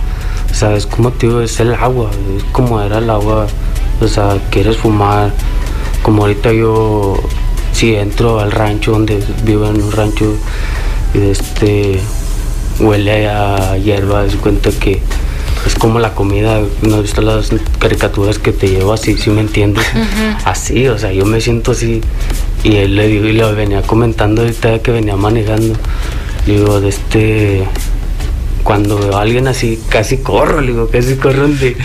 sea, 0.54 0.74
es 0.76 0.86
como 0.86 1.10
te 1.10 1.26
digo, 1.26 1.40
es 1.40 1.58
el 1.60 1.74
agua, 1.74 2.10
es 2.36 2.44
como 2.52 2.80
era 2.80 2.98
el 2.98 3.10
agua, 3.10 3.46
o 4.00 4.08
sea, 4.08 4.38
quieres 4.50 4.76
fumar, 4.76 5.32
como 6.02 6.22
ahorita 6.22 6.52
yo, 6.52 7.16
si 7.76 7.94
entro 7.94 8.40
al 8.40 8.52
rancho 8.52 8.92
donde 8.92 9.22
vivo 9.44 9.66
en 9.66 9.82
un 9.82 9.92
rancho, 9.92 10.34
y 11.12 11.18
este, 11.28 12.00
huele 12.80 13.28
a 13.28 13.76
hierba, 13.76 14.24
es 14.24 14.34
cuenta 14.36 14.70
que 14.70 15.02
es 15.66 15.74
como 15.74 15.98
la 15.98 16.14
comida, 16.14 16.62
¿no 16.80 16.96
has 16.96 17.02
visto 17.02 17.20
las 17.20 17.50
caricaturas 17.78 18.38
que 18.38 18.52
te 18.52 18.68
llevo 18.68 18.94
así, 18.94 19.18
si 19.18 19.28
me 19.28 19.42
entiendes? 19.42 19.84
Así, 20.46 20.88
o 20.88 20.98
sea, 20.98 21.12
yo 21.12 21.26
me 21.26 21.38
siento 21.42 21.72
así, 21.72 22.00
y 22.64 22.76
él 22.76 22.96
le 22.96 23.08
digo, 23.08 23.26
y 23.26 23.32
le 23.32 23.52
venía 23.52 23.82
comentando 23.82 24.40
ahorita 24.40 24.78
que 24.78 24.92
venía 24.92 25.16
manejando, 25.16 25.74
digo, 26.46 26.80
de 26.80 26.88
este, 26.88 27.64
cuando 28.66 28.98
veo 28.98 29.16
a 29.16 29.22
alguien 29.22 29.46
así, 29.46 29.78
casi 29.88 30.18
corro, 30.18 30.60
le 30.60 30.72
digo, 30.72 30.88
casi 30.90 31.14
corro 31.14 31.42
donde 31.42 31.76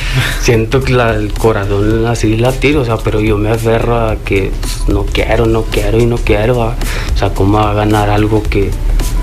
siento 0.41 0.83
que 0.83 0.93
la- 0.93 1.13
el 1.15 1.31
corazón 1.31 2.07
así 2.07 2.35
latir, 2.37 2.75
o 2.77 2.83
sea, 2.85 2.97
pero 2.97 3.21
yo 3.21 3.37
me 3.37 3.51
aferro 3.51 3.95
a 4.09 4.15
que 4.15 4.51
pues, 4.59 4.89
no 4.89 5.05
quiero, 5.05 5.45
no 5.45 5.61
quiero 5.63 5.99
y 5.99 6.07
no 6.07 6.17
quiero, 6.17 6.57
¿va? 6.57 6.75
o 7.13 7.17
sea, 7.17 7.29
¿cómo 7.35 7.59
va 7.59 7.69
a 7.69 7.73
ganar 7.75 8.09
algo 8.09 8.41
que 8.41 8.71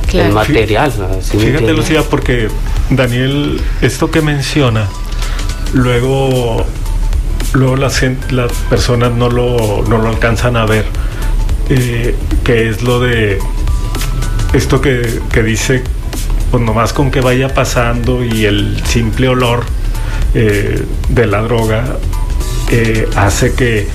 Claro. 0.08 0.28
es 0.28 0.34
material? 0.34 0.92
¿va? 1.00 1.20
¿Sí 1.20 1.36
me 1.36 1.46
Fíjate? 1.46 1.72
Lucía, 1.72 2.02
porque 2.08 2.48
Daniel, 2.90 3.60
esto 3.82 4.08
que 4.10 4.22
menciona, 4.22 4.86
luego, 5.74 6.64
luego 7.54 7.76
las, 7.76 8.00
las 8.30 8.52
personas 8.70 9.12
no 9.12 9.28
lo, 9.30 9.82
no 9.88 9.98
lo 9.98 10.08
alcanzan 10.08 10.56
a 10.56 10.64
ver, 10.64 10.84
eh, 11.70 12.14
que 12.44 12.68
es 12.68 12.82
lo 12.82 13.00
de 13.00 13.38
esto 14.52 14.80
que, 14.80 15.20
que 15.32 15.42
dice, 15.42 15.82
pues 16.50 16.62
nomás 16.62 16.92
con 16.92 17.10
que 17.10 17.20
vaya 17.20 17.48
pasando 17.52 18.24
y 18.24 18.44
el 18.46 18.82
simple 18.84 19.28
olor 19.28 19.64
eh, 20.34 20.82
de 21.08 21.26
la 21.26 21.42
droga 21.42 21.84
eh, 22.70 23.08
hace 23.16 23.54
que 23.54 23.86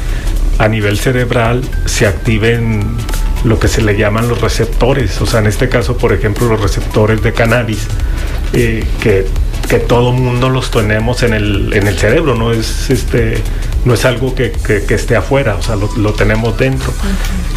a 0.60 0.68
nivel 0.68 0.98
cerebral 1.00 1.62
se 1.86 2.06
activen 2.06 2.96
lo 3.44 3.60
que 3.60 3.68
se 3.68 3.82
le 3.82 3.98
llaman 3.98 4.30
los 4.30 4.40
receptores, 4.40 5.20
o 5.20 5.26
sea, 5.26 5.40
en 5.40 5.48
este 5.48 5.68
caso, 5.68 5.98
por 5.98 6.14
ejemplo, 6.14 6.48
los 6.48 6.62
receptores 6.62 7.22
de 7.22 7.34
cannabis, 7.34 7.88
eh, 8.54 8.86
que, 9.02 9.26
que 9.68 9.80
todo 9.80 10.14
mundo 10.14 10.50
los 10.50 10.72
tenemos 10.72 11.24
en 11.24 11.34
el, 11.34 11.74
en 11.74 11.88
el 11.88 11.98
cerebro, 11.98 12.36
no 12.36 12.54
es, 12.54 12.90
este, 12.90 13.34
no 13.84 13.96
es 13.96 14.06
algo 14.06 14.34
que, 14.34 14.52
que- 14.52 14.84
que 14.86 14.94
esté 14.94 15.18
afuera, 15.18 15.56
o 15.56 15.62
sea, 15.62 15.76
lo, 15.76 15.90
lo 15.98 16.14
tenemos 16.14 16.58
dentro. 16.58 16.94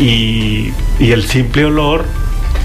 Y, 0.01 0.73
y 0.99 1.13
el 1.13 1.25
simple 1.29 1.67
olor 1.67 2.05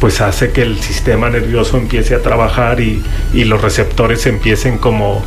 pues 0.02 0.20
hace 0.20 0.52
que 0.52 0.64
el 0.64 0.82
sistema 0.82 1.30
nervioso 1.30 1.78
empiece 1.78 2.16
a 2.16 2.22
trabajar 2.24 2.82
y, 2.82 3.04
y 3.34 3.44
los 3.46 3.62
receptores 3.62 4.26
empiecen 4.26 4.80
como, 4.80 5.24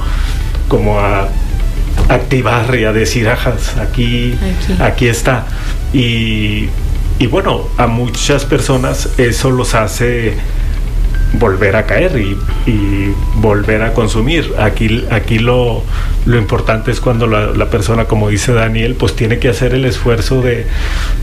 como 0.67 0.99
a 0.99 1.29
activar 2.09 2.75
y 2.75 2.85
a 2.85 2.93
decir, 2.93 3.29
ajas, 3.29 3.77
aquí, 3.77 4.35
Aquí. 4.35 4.83
aquí, 4.83 5.07
está. 5.07 5.47
Y, 5.93 6.69
y 7.21 7.27
bueno, 7.31 7.69
a 7.79 7.87
muchas 7.87 8.45
personas 8.45 9.11
eso 9.17 9.53
los 9.53 9.77
hace 9.77 10.35
volver 11.39 11.77
a 11.77 11.87
caer 11.87 12.19
y, 12.19 13.15
volver 13.37 13.83
a 13.83 13.93
consumir. 13.93 14.55
Aquí, 14.59 15.05
aquí 15.11 15.39
lo, 15.39 15.83
lo 16.25 16.39
importante 16.39 16.91
es 16.91 17.01
cuando 17.01 17.27
la, 17.27 17.71
persona, 17.71 18.07
como 18.07 18.29
dice 18.29 18.53
Daniel, 18.53 18.95
pues 18.95 19.15
tiene 19.15 19.39
que 19.39 19.49
hacer 19.49 19.75
el 19.75 19.85
esfuerzo 19.85 20.41
de, 20.41 20.67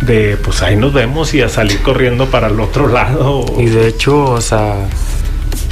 de, 0.01 0.37
pues 0.37 0.61
ahí 0.61 0.75
nos 0.75 0.93
vemos 0.93 1.33
y 1.33 1.41
a 1.41 1.49
salir 1.49 1.81
corriendo 1.81 2.27
para 2.27 2.47
el 2.47 2.59
otro 2.59 2.87
lado. 2.87 3.45
Y 3.57 3.65
de 3.65 3.87
hecho, 3.87 4.23
o 4.23 4.41
sea, 4.41 4.87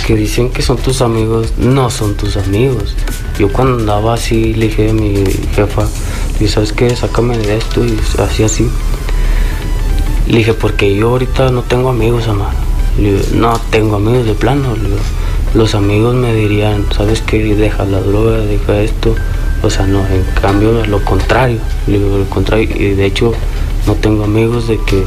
que 0.06 0.16
dicen 0.16 0.50
que 0.50 0.62
son 0.62 0.78
tus 0.78 1.02
amigos, 1.02 1.54
no 1.58 1.90
son 1.90 2.16
tus 2.16 2.38
amigos. 2.38 2.96
Yo 3.38 3.52
cuando 3.52 3.78
andaba 3.78 4.16
así, 4.16 4.54
le 4.54 4.68
dije 4.68 4.90
a 4.90 4.94
mi 4.94 5.24
jefa, 5.54 5.88
y 6.40 6.48
sabes 6.48 6.74
qué, 6.74 6.96
sácame 6.96 7.38
de 7.38 7.58
esto 7.58 7.86
y 7.86 7.98
así, 8.20 8.44
así. 8.44 8.70
Le 10.28 10.40
dije, 10.40 10.54
porque 10.54 10.96
yo 10.96 11.10
ahorita 11.10 11.52
no 11.52 11.64
tengo 11.64 11.90
amigos, 11.90 12.28
amar. 12.28 12.69
Le 13.00 13.14
digo, 13.14 13.24
no 13.34 13.60
tengo 13.70 13.96
amigos 13.96 14.26
de 14.26 14.34
plano. 14.34 14.76
Le 14.76 14.90
digo, 14.90 14.98
los 15.54 15.76
amigos 15.76 16.16
me 16.16 16.34
dirían, 16.34 16.86
sabes 16.96 17.22
qué, 17.22 17.56
deja 17.56 17.86
la 17.86 18.02
droga, 18.02 18.38
deja 18.38 18.82
esto. 18.82 19.16
O 19.64 19.70
sea, 19.70 19.86
no, 19.88 20.00
en 20.08 20.24
cambio, 20.42 20.86
lo 20.86 21.04
contrario. 21.04 21.60
Le 21.88 22.00
digo, 22.00 22.18
lo 22.18 22.26
contrario. 22.26 22.70
Y 22.76 22.96
de 22.96 23.06
hecho, 23.06 23.34
no 23.88 23.96
tengo 23.96 24.24
amigos 24.26 24.68
de 24.68 24.80
que 24.86 25.04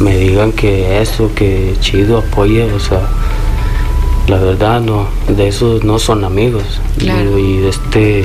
me 0.00 0.16
digan 0.16 0.52
que 0.52 1.00
eso, 1.00 1.30
que 1.34 1.74
chido, 1.80 2.18
apoye, 2.18 2.64
o 2.72 2.80
sea, 2.80 3.00
la 4.26 4.38
verdad 4.38 4.80
no, 4.80 5.06
de 5.28 5.48
esos 5.48 5.84
no 5.84 5.98
son 5.98 6.24
amigos. 6.24 6.80
Claro. 6.98 7.38
Y, 7.38 7.58
de 7.58 7.68
este, 7.68 8.24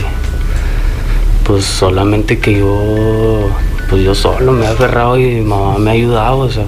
pues 1.44 1.66
solamente 1.66 2.40
que 2.40 2.60
yo, 2.60 3.50
pues 3.90 4.04
yo 4.04 4.16
solo 4.16 4.52
me 4.54 4.66
he 4.66 4.68
aferrado 4.68 5.18
y 5.18 5.26
mi 5.26 5.42
mamá 5.42 5.78
me 5.78 5.92
ha 5.92 5.94
ayudado, 5.94 6.40
o 6.40 6.52
sea, 6.52 6.66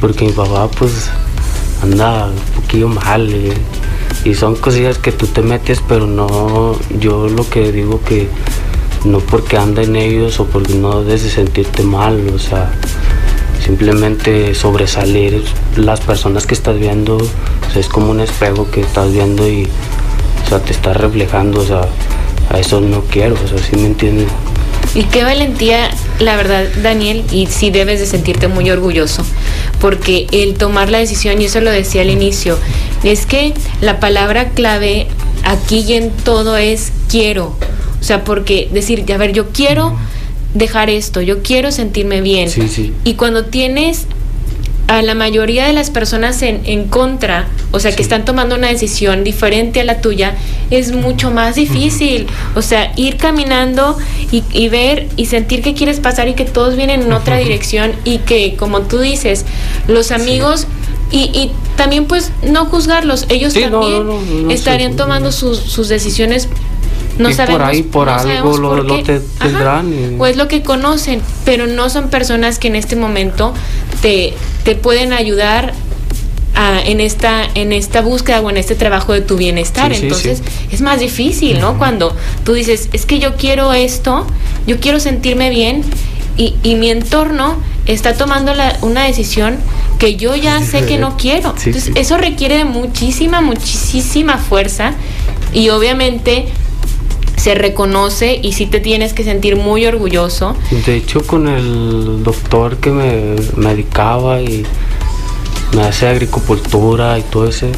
porque 0.00 0.26
mi 0.26 0.32
papá 0.32 0.68
pues 0.68 1.10
anda 1.82 2.26
un 2.26 2.62
poquillo 2.62 2.88
mal 2.88 3.28
eh, 3.32 3.54
y 4.24 4.34
son 4.34 4.56
cosillas 4.56 4.98
que 4.98 5.12
tú 5.12 5.26
te 5.26 5.42
metes, 5.42 5.80
pero 5.86 6.06
no, 6.06 6.76
yo 6.98 7.28
lo 7.28 7.48
que 7.48 7.72
digo 7.72 8.00
que 8.02 8.28
no 9.04 9.20
porque 9.20 9.56
anda 9.56 9.82
en 9.82 9.96
ellos 9.96 10.40
o 10.40 10.46
porque 10.46 10.74
no 10.74 11.02
debes 11.02 11.22
de 11.24 11.30
sentirte 11.30 11.82
mal, 11.82 12.28
o 12.34 12.38
sea, 12.38 12.72
simplemente 13.64 14.54
sobresalir 14.54 15.44
las 15.76 16.00
personas 16.00 16.46
que 16.46 16.54
estás 16.54 16.78
viendo, 16.78 17.18
es 17.74 17.88
como 17.88 18.10
un 18.10 18.20
espejo 18.20 18.70
que 18.70 18.80
estás 18.80 19.12
viendo 19.12 19.46
y, 19.48 19.68
o 20.44 20.48
sea, 20.48 20.60
te 20.60 20.72
está 20.72 20.92
reflejando, 20.92 21.60
o 21.60 21.64
sea, 21.64 21.82
a 22.50 22.58
eso 22.58 22.80
no 22.80 23.02
quiero, 23.02 23.34
o 23.34 23.48
sea, 23.48 23.58
¿sí 23.58 23.76
me 23.76 23.86
entiendes? 23.86 24.28
Y 24.94 25.04
qué 25.04 25.24
valentía 25.24 25.90
la 26.18 26.36
verdad, 26.36 26.64
Daniel, 26.82 27.24
y 27.30 27.46
sí 27.46 27.70
debes 27.70 28.00
de 28.00 28.06
sentirte 28.06 28.48
muy 28.48 28.70
orgulloso, 28.70 29.24
porque 29.80 30.26
el 30.32 30.54
tomar 30.54 30.90
la 30.90 30.98
decisión, 30.98 31.40
y 31.40 31.46
eso 31.46 31.60
lo 31.60 31.70
decía 31.70 32.02
al 32.02 32.10
inicio, 32.10 32.58
es 33.04 33.26
que 33.26 33.52
la 33.80 34.00
palabra 34.00 34.50
clave 34.50 35.06
aquí 35.44 35.84
y 35.86 35.94
en 35.94 36.10
todo 36.10 36.56
es 36.56 36.92
quiero. 37.08 37.56
O 38.00 38.04
sea, 38.04 38.24
porque 38.24 38.68
decir, 38.72 39.04
a 39.12 39.16
ver, 39.16 39.32
yo 39.32 39.48
quiero 39.50 39.96
dejar 40.54 40.90
esto, 40.90 41.20
yo 41.20 41.42
quiero 41.42 41.70
sentirme 41.72 42.20
bien. 42.20 42.50
Sí, 42.50 42.68
sí. 42.68 42.92
Y 43.04 43.14
cuando 43.14 43.46
tienes 43.46 44.06
a 44.88 45.02
la 45.02 45.14
mayoría 45.16 45.66
de 45.66 45.72
las 45.72 45.90
personas 45.90 46.42
en, 46.42 46.60
en 46.64 46.86
contra, 46.86 47.48
o 47.72 47.80
sea, 47.80 47.94
que 47.96 48.02
están 48.02 48.24
tomando 48.24 48.54
una 48.54 48.68
decisión 48.68 49.24
diferente 49.24 49.80
a 49.80 49.84
la 49.84 50.00
tuya, 50.00 50.34
es 50.70 50.92
mucho 50.92 51.30
más 51.32 51.56
difícil. 51.56 52.28
O 52.54 52.62
sea, 52.62 52.92
ir 52.96 53.16
caminando 53.16 53.98
y, 54.30 54.44
y 54.52 54.68
ver 54.68 55.08
y 55.16 55.26
sentir 55.26 55.60
que 55.62 55.74
quieres 55.74 55.98
pasar 55.98 56.28
y 56.28 56.34
que 56.34 56.44
todos 56.44 56.76
vienen 56.76 57.02
en 57.02 57.12
otra 57.12 57.36
dirección 57.38 57.92
y 58.04 58.18
que, 58.18 58.54
como 58.56 58.82
tú 58.82 59.00
dices, 59.00 59.44
los 59.88 60.10
amigos... 60.12 60.66
Y, 61.08 61.18
y 61.32 61.52
también 61.76 62.06
pues 62.06 62.32
no 62.42 62.64
juzgarlos, 62.66 63.26
ellos 63.28 63.52
Sí, 63.52 63.60
también 63.60 64.04
no, 64.04 64.20
no, 64.20 64.20
no 64.20 64.50
estarían 64.50 64.96
tomando 64.96 65.30
sus, 65.30 65.56
sus 65.56 65.86
decisiones 65.88 66.48
no 67.16 67.28
Y 67.30 67.32
por 67.32 67.36
sabemos, 67.36 67.68
ahí, 67.68 67.82
por 67.84 68.06
no 68.08 68.12
algo 68.14 68.58
lo- 68.58 68.86
por 68.88 69.02
te- 69.04 69.20
tendrán 69.38 69.88
y- 69.92 70.16
O 70.18 70.26
es 70.26 70.36
lo 70.36 70.48
que 70.48 70.62
conocen, 70.62 71.22
pero 71.44 71.68
no 71.68 71.90
son 71.90 72.10
personas 72.10 72.58
que 72.58 72.66
en 72.66 72.74
este 72.74 72.96
momento 72.96 73.54
te, 74.02 74.34
te 74.66 74.74
pueden 74.74 75.14
ayudar 75.14 75.72
a- 76.54 76.80
en 76.84 77.00
esta 77.00 77.44
en 77.54 77.72
esta 77.72 78.00
búsqueda 78.02 78.40
o 78.40 78.50
en 78.50 78.56
este 78.58 78.74
trabajo 78.74 79.12
de 79.14 79.20
tu 79.22 79.36
bienestar. 79.36 79.94
Sí, 79.94 80.02
Entonces 80.02 80.38
sí. 80.44 80.66
es 80.72 80.80
más 80.82 81.00
difícil, 81.00 81.60
¿no? 81.60 81.78
Cuando 81.78 82.14
tú 82.44 82.52
dices, 82.52 82.88
es 82.92 83.06
que 83.06 83.18
yo 83.18 83.36
quiero 83.36 83.72
esto, 83.72 84.26
yo 84.66 84.78
quiero 84.80 84.98
sentirme 85.00 85.48
bien 85.50 85.82
y, 86.36 86.54
y 86.62 86.74
mi 86.74 86.90
entorno 86.90 87.56
está 87.86 88.14
tomando 88.14 88.52
la- 88.54 88.76
una 88.82 89.04
decisión 89.04 89.56
que 89.98 90.16
yo 90.16 90.34
ya 90.36 90.60
sé 90.62 90.84
que 90.84 90.98
no 90.98 91.16
quiero. 91.16 91.54
Entonces 91.64 91.92
eso 91.94 92.16
requiere 92.18 92.56
de 92.58 92.64
muchísima, 92.64 93.40
muchísima 93.40 94.36
fuerza 94.38 94.92
y 95.54 95.68
obviamente 95.70 96.46
se 97.46 97.54
reconoce 97.54 98.40
y 98.42 98.54
sí 98.54 98.66
te 98.66 98.80
tienes 98.80 99.12
que 99.12 99.22
sentir 99.22 99.54
muy 99.54 99.86
orgulloso. 99.86 100.56
De 100.84 100.96
hecho, 100.96 101.24
con 101.24 101.46
el 101.46 102.24
doctor 102.24 102.78
que 102.78 102.90
me 102.90 103.36
medicaba 103.56 104.40
y 104.42 104.66
me 105.72 105.82
hace 105.82 106.08
agricultura 106.08 107.16
y 107.20 107.22
todo 107.22 107.46
ese, 107.46 107.70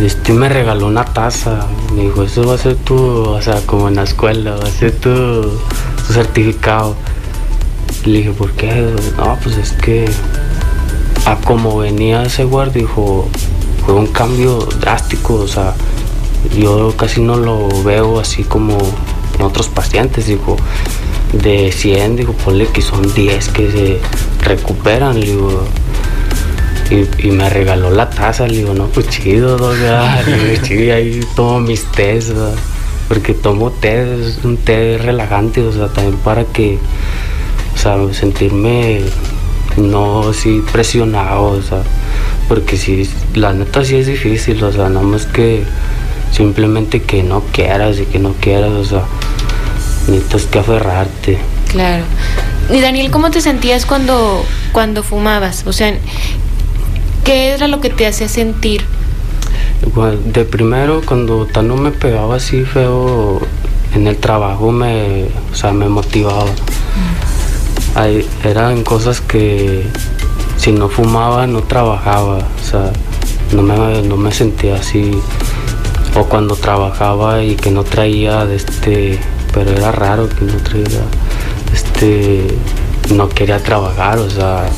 este 0.00 0.32
me 0.32 0.48
regaló 0.48 0.86
una 0.86 1.04
taza. 1.04 1.66
Me 1.94 2.04
dijo, 2.04 2.22
eso 2.22 2.46
va 2.46 2.54
a 2.54 2.56
ser 2.56 2.76
tu, 2.76 2.96
o 2.96 3.42
sea, 3.42 3.60
como 3.66 3.88
en 3.88 3.96
la 3.96 4.04
escuela, 4.04 4.52
va 4.52 4.66
a 4.66 4.70
ser 4.70 4.92
tu, 4.92 5.42
tu 6.06 6.12
certificado. 6.14 6.96
Le 8.06 8.20
dije, 8.20 8.30
¿por 8.30 8.52
qué? 8.52 8.72
No, 9.18 9.38
pues 9.42 9.58
es 9.58 9.72
que 9.72 10.08
a 11.26 11.36
como 11.36 11.76
venía 11.76 12.22
ese 12.22 12.44
guardia, 12.44 12.80
dijo, 12.80 13.28
fue 13.84 13.96
un 13.96 14.06
cambio 14.06 14.60
drástico, 14.80 15.34
o 15.34 15.46
sea, 15.46 15.74
yo 16.56 16.94
casi 16.96 17.20
no 17.20 17.36
lo 17.36 17.68
veo 17.82 18.20
así 18.20 18.44
como 18.44 18.76
en 19.38 19.42
otros 19.44 19.68
pacientes, 19.68 20.26
dijo, 20.26 20.56
de 21.32 21.72
100, 21.72 22.16
digo, 22.16 22.32
ponle 22.32 22.66
que 22.66 22.82
son 22.82 23.12
10 23.14 23.48
que 23.48 23.70
se 23.70 24.00
recuperan, 24.44 25.20
digo, 25.20 25.64
y, 26.90 27.28
y 27.28 27.30
me 27.30 27.48
regaló 27.50 27.90
la 27.90 28.08
taza, 28.10 28.44
digo, 28.44 28.74
no, 28.74 28.86
pues 28.86 29.08
chido, 29.08 29.56
doga, 29.56 30.22
digo, 30.26 30.62
chido, 30.62 30.94
ahí 30.94 31.20
tomo 31.34 31.60
mis 31.60 31.84
tés, 31.84 32.28
¿verdad? 32.28 32.54
porque 33.08 33.32
tomo 33.32 33.70
té, 33.70 34.02
es 34.20 34.44
un 34.44 34.58
té 34.58 34.98
relajante, 34.98 35.62
o 35.62 35.72
sea, 35.72 35.88
también 35.88 36.18
para 36.18 36.44
que, 36.44 36.78
o 37.74 37.78
sea, 37.78 37.96
sentirme 38.12 39.00
no 39.78 40.28
así 40.28 40.62
presionado, 40.70 41.52
o 41.52 41.62
sea, 41.62 41.82
porque 42.48 42.76
si, 42.76 43.08
la 43.34 43.54
neta 43.54 43.84
sí 43.84 43.96
es 43.96 44.06
difícil, 44.06 44.62
o 44.62 44.70
sea, 44.70 44.90
nada 44.90 45.06
más 45.06 45.24
que 45.24 45.64
simplemente 46.30 47.02
que 47.02 47.22
no 47.22 47.42
quieras 47.52 47.98
y 47.98 48.04
que 48.04 48.18
no 48.18 48.34
quieras, 48.34 48.70
o 48.70 48.84
sea, 48.84 49.04
necesitas 50.08 50.42
que 50.46 50.58
aferrarte. 50.58 51.38
Claro. 51.68 52.04
Y 52.70 52.80
Daniel, 52.80 53.10
¿cómo 53.10 53.30
te 53.30 53.40
sentías 53.40 53.86
cuando, 53.86 54.44
cuando 54.72 55.02
fumabas? 55.02 55.66
O 55.66 55.72
sea, 55.72 55.94
¿qué 57.24 57.50
era 57.50 57.68
lo 57.68 57.80
que 57.80 57.90
te 57.90 58.06
hacía 58.06 58.28
sentir? 58.28 58.84
Igual, 59.86 60.32
De 60.32 60.44
primero, 60.44 61.02
cuando 61.04 61.46
Tano 61.46 61.76
me 61.76 61.90
pegaba 61.90 62.36
así 62.36 62.64
feo 62.64 63.40
en 63.94 64.06
el 64.06 64.16
trabajo, 64.16 64.72
me, 64.72 65.26
o 65.52 65.54
sea, 65.54 65.72
me 65.72 65.88
motivaba. 65.88 66.50
Ahí 67.94 68.26
eran 68.44 68.82
cosas 68.84 69.20
que 69.20 69.86
si 70.56 70.72
no 70.72 70.88
fumaba 70.88 71.46
no 71.46 71.62
trabajaba, 71.62 72.38
o 72.38 72.64
sea, 72.64 72.92
no 73.52 73.62
me, 73.62 74.02
no 74.02 74.16
me 74.16 74.32
sentía 74.32 74.76
así. 74.76 75.12
O 76.16 76.24
cuando 76.24 76.56
trabajaba 76.56 77.42
y 77.42 77.54
que 77.54 77.70
no 77.70 77.84
traía 77.84 78.44
este, 78.52 79.18
pero 79.52 79.70
era 79.70 79.92
raro 79.92 80.28
que 80.28 80.44
no 80.44 80.56
traía, 80.56 81.02
este, 81.72 82.46
no 83.14 83.28
quería 83.28 83.62
trabajar, 83.62 84.18
o 84.18 84.28
sea, 84.28 84.68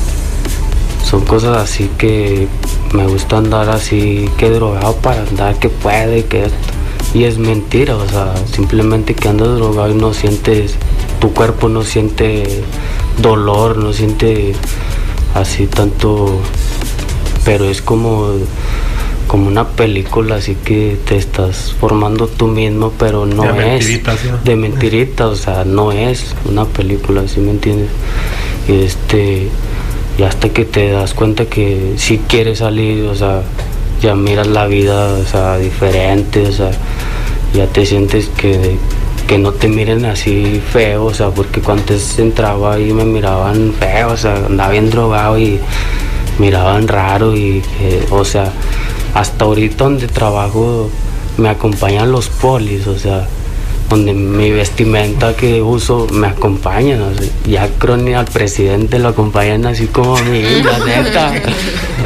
son 1.03 1.25
cosas 1.25 1.57
así 1.57 1.89
que 1.97 2.47
me 2.93 3.05
gusta 3.05 3.37
andar 3.37 3.69
así 3.69 4.29
que 4.37 4.49
drogado 4.49 4.95
para 4.97 5.21
andar 5.23 5.59
que 5.59 5.69
puede 5.69 6.25
que 6.25 6.45
esto. 6.45 6.57
Y 7.13 7.25
es 7.25 7.37
mentira 7.37 7.97
o 7.97 8.07
sea 8.07 8.33
simplemente 8.53 9.13
que 9.13 9.27
andas 9.27 9.55
drogado 9.55 9.91
y 9.91 9.95
no 9.95 10.13
sientes 10.13 10.75
tu 11.19 11.33
cuerpo 11.33 11.67
no 11.67 11.83
siente 11.83 12.63
dolor 13.21 13.77
no 13.77 13.91
siente 13.91 14.53
así 15.35 15.67
tanto 15.67 16.39
pero 17.43 17.65
es 17.65 17.81
como 17.81 18.29
como 19.31 19.47
una 19.47 19.65
película 19.65 20.35
así 20.35 20.55
que 20.55 20.97
te 21.05 21.15
estás 21.15 21.73
formando 21.79 22.27
tú 22.27 22.47
mismo 22.47 22.91
pero 22.99 23.25
no 23.25 23.43
De 23.43 23.77
es 23.77 24.01
de 24.43 24.55
mentirita 24.57 25.27
o 25.27 25.35
sea 25.37 25.63
no 25.63 25.93
es 25.93 26.35
una 26.43 26.65
película 26.65 27.25
¿sí 27.29 27.39
me 27.39 27.51
entiendes? 27.51 27.87
y 28.67 28.83
este 28.83 29.47
y 30.17 30.23
hasta 30.23 30.49
que 30.49 30.65
te 30.65 30.91
das 30.91 31.13
cuenta 31.13 31.45
que 31.45 31.93
si 31.95 32.17
quieres 32.17 32.59
salir, 32.59 33.05
o 33.05 33.15
sea, 33.15 33.43
ya 34.01 34.13
miras 34.13 34.47
la 34.47 34.67
vida, 34.67 35.13
o 35.13 35.25
sea, 35.25 35.57
diferente, 35.57 36.47
o 36.47 36.51
sea, 36.51 36.71
ya 37.53 37.67
te 37.67 37.85
sientes 37.85 38.29
que, 38.37 38.75
que 39.25 39.37
no 39.37 39.53
te 39.53 39.69
miren 39.69 40.03
así 40.03 40.61
feo, 40.71 41.05
o 41.05 41.13
sea, 41.13 41.29
porque 41.29 41.61
cuando 41.61 41.83
antes 41.83 42.19
entraba 42.19 42.73
ahí 42.73 42.91
me 42.91 43.05
miraban 43.05 43.73
feo, 43.79 44.11
o 44.11 44.17
sea, 44.17 44.35
andaba 44.45 44.71
bien 44.71 44.89
drogado 44.89 45.39
y 45.39 45.59
miraban 46.39 46.89
raro 46.89 47.33
y, 47.33 47.61
que, 47.61 48.05
o 48.09 48.25
sea, 48.25 48.51
hasta 49.13 49.45
ahorita 49.45 49.83
donde 49.83 50.07
trabajo 50.07 50.89
me 51.37 51.49
acompañan 51.49 52.11
los 52.11 52.29
polis, 52.29 52.87
o 52.87 52.97
sea, 52.97 53.27
donde 53.89 54.13
mi 54.13 54.51
vestimenta 54.51 55.35
que 55.35 55.61
uso 55.61 56.07
me 56.11 56.27
acompañan, 56.27 57.01
o 57.01 57.13
sea, 57.13 57.27
ya 57.45 57.69
creo 57.77 57.97
ni 57.97 58.13
al 58.13 58.25
presidente 58.25 58.99
lo 58.99 59.09
acompañan 59.09 59.65
así 59.65 59.87
como 59.87 60.17
a 60.17 60.21
mí, 60.21 60.41
la 60.63 60.79
neta. 60.85 61.33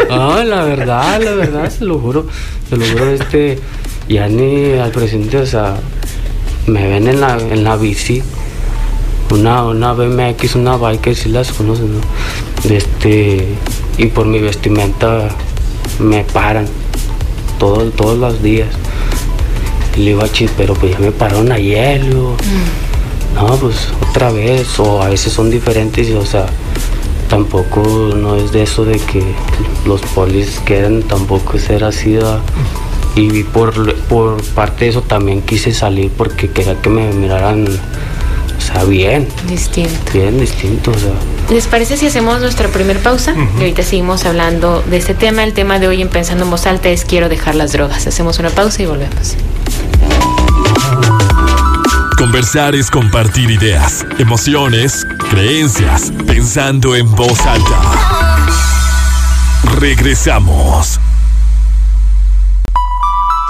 No, 0.10 0.44
la 0.44 0.64
verdad, 0.64 1.22
la 1.22 1.32
verdad, 1.32 1.70
se 1.70 1.86
lo 1.86 2.00
juro, 2.00 2.26
se 2.70 2.78
lo 2.78 2.86
juro, 2.86 3.12
este, 3.12 3.60
ya 4.10 4.28
ni 4.28 4.74
al 4.74 4.92
presidente, 4.92 5.38
o 5.38 5.46
sea, 5.46 5.78
me 6.66 6.88
ven 6.88 7.08
en 7.08 7.22
la, 7.22 7.38
en 7.38 7.64
la 7.64 7.76
bici, 7.76 8.24
una, 9.30 9.66
una 9.66 9.94
BMX, 9.94 10.56
una 10.56 10.78
biker, 10.78 11.16
si 11.16 11.30
las 11.30 11.52
conocen, 11.52 11.94
¿no? 11.94 12.02
Este, 12.74 13.46
y 13.98 14.06
por 14.08 14.26
mi 14.26 14.40
vestimenta 14.40 15.30
me 16.00 16.24
paran 16.24 16.68
todo, 17.58 17.84
todos 17.92 18.18
los 18.18 18.42
días. 18.42 18.70
Y 19.96 20.00
le 20.00 20.06
digo 20.12 20.24
a 20.24 20.32
Chis, 20.32 20.52
pero 20.58 20.74
pues 20.74 20.92
ya 20.92 21.00
me 21.00 21.12
pararon 21.12 21.52
ayer, 21.52 22.04
le 22.04 22.10
digo, 22.10 22.36
no, 23.36 23.48
pues 23.58 23.90
otra 24.10 24.32
vez, 24.32 24.80
o 24.80 25.02
a 25.02 25.10
veces 25.10 25.34
son 25.34 25.50
diferentes, 25.50 26.10
y, 26.10 26.14
o 26.14 26.26
sea, 26.26 26.48
tampoco 27.30 27.82
no 28.16 28.36
es 28.36 28.52
de 28.52 28.64
eso 28.64 28.86
de 28.86 29.00
que 29.00 29.24
los 29.86 30.02
polis 30.02 30.62
quieran 30.66 31.04
tampoco 31.04 31.58
ser 31.60 31.84
así, 31.84 32.14
¿verdad? 32.14 32.42
y 33.16 33.44
por, 33.44 33.96
por 34.10 34.44
parte 34.44 34.86
de 34.86 34.92
eso 34.92 35.02
también 35.02 35.42
quise 35.42 35.74
salir 35.74 36.12
porque 36.18 36.50
quería 36.50 36.82
que 36.82 36.90
me 36.90 37.14
miraran, 37.14 37.66
sea, 38.66 38.84
bien, 38.84 39.28
Distinto. 39.48 40.12
bien 40.14 40.40
distinto, 40.40 40.92
o 40.92 40.98
sea. 41.00 41.12
¿Les 41.50 41.68
parece 41.68 41.98
si 41.98 42.08
hacemos 42.08 42.40
nuestra 42.42 42.68
primer 42.70 43.00
pausa? 43.00 43.34
Y 43.58 43.60
ahorita 43.62 43.84
seguimos 43.84 44.26
hablando 44.26 44.82
de 44.90 44.98
este 44.98 45.14
tema. 45.14 45.44
El 45.44 45.54
tema 45.54 45.80
de 45.80 45.88
hoy 45.88 46.02
en 46.02 46.10
Pensando 46.10 46.44
en 46.44 46.50
Voz 46.52 46.66
Alta 46.66 46.90
es 46.90 47.06
Quiero 47.06 47.30
dejar 47.30 47.56
las 47.56 47.72
drogas. 47.72 48.08
Hacemos 48.08 48.40
una 48.40 48.50
pausa 48.50 48.82
y 48.82 48.86
volvemos. 48.88 49.36
Conversar 52.18 52.76
es 52.76 52.90
compartir 52.90 53.52
ideas, 53.52 54.06
emociones, 54.18 55.06
creencias, 55.30 56.12
pensando 56.26 56.96
en 56.96 57.12
voz 57.14 57.40
alta. 57.46 57.82
Regresamos. 59.80 61.00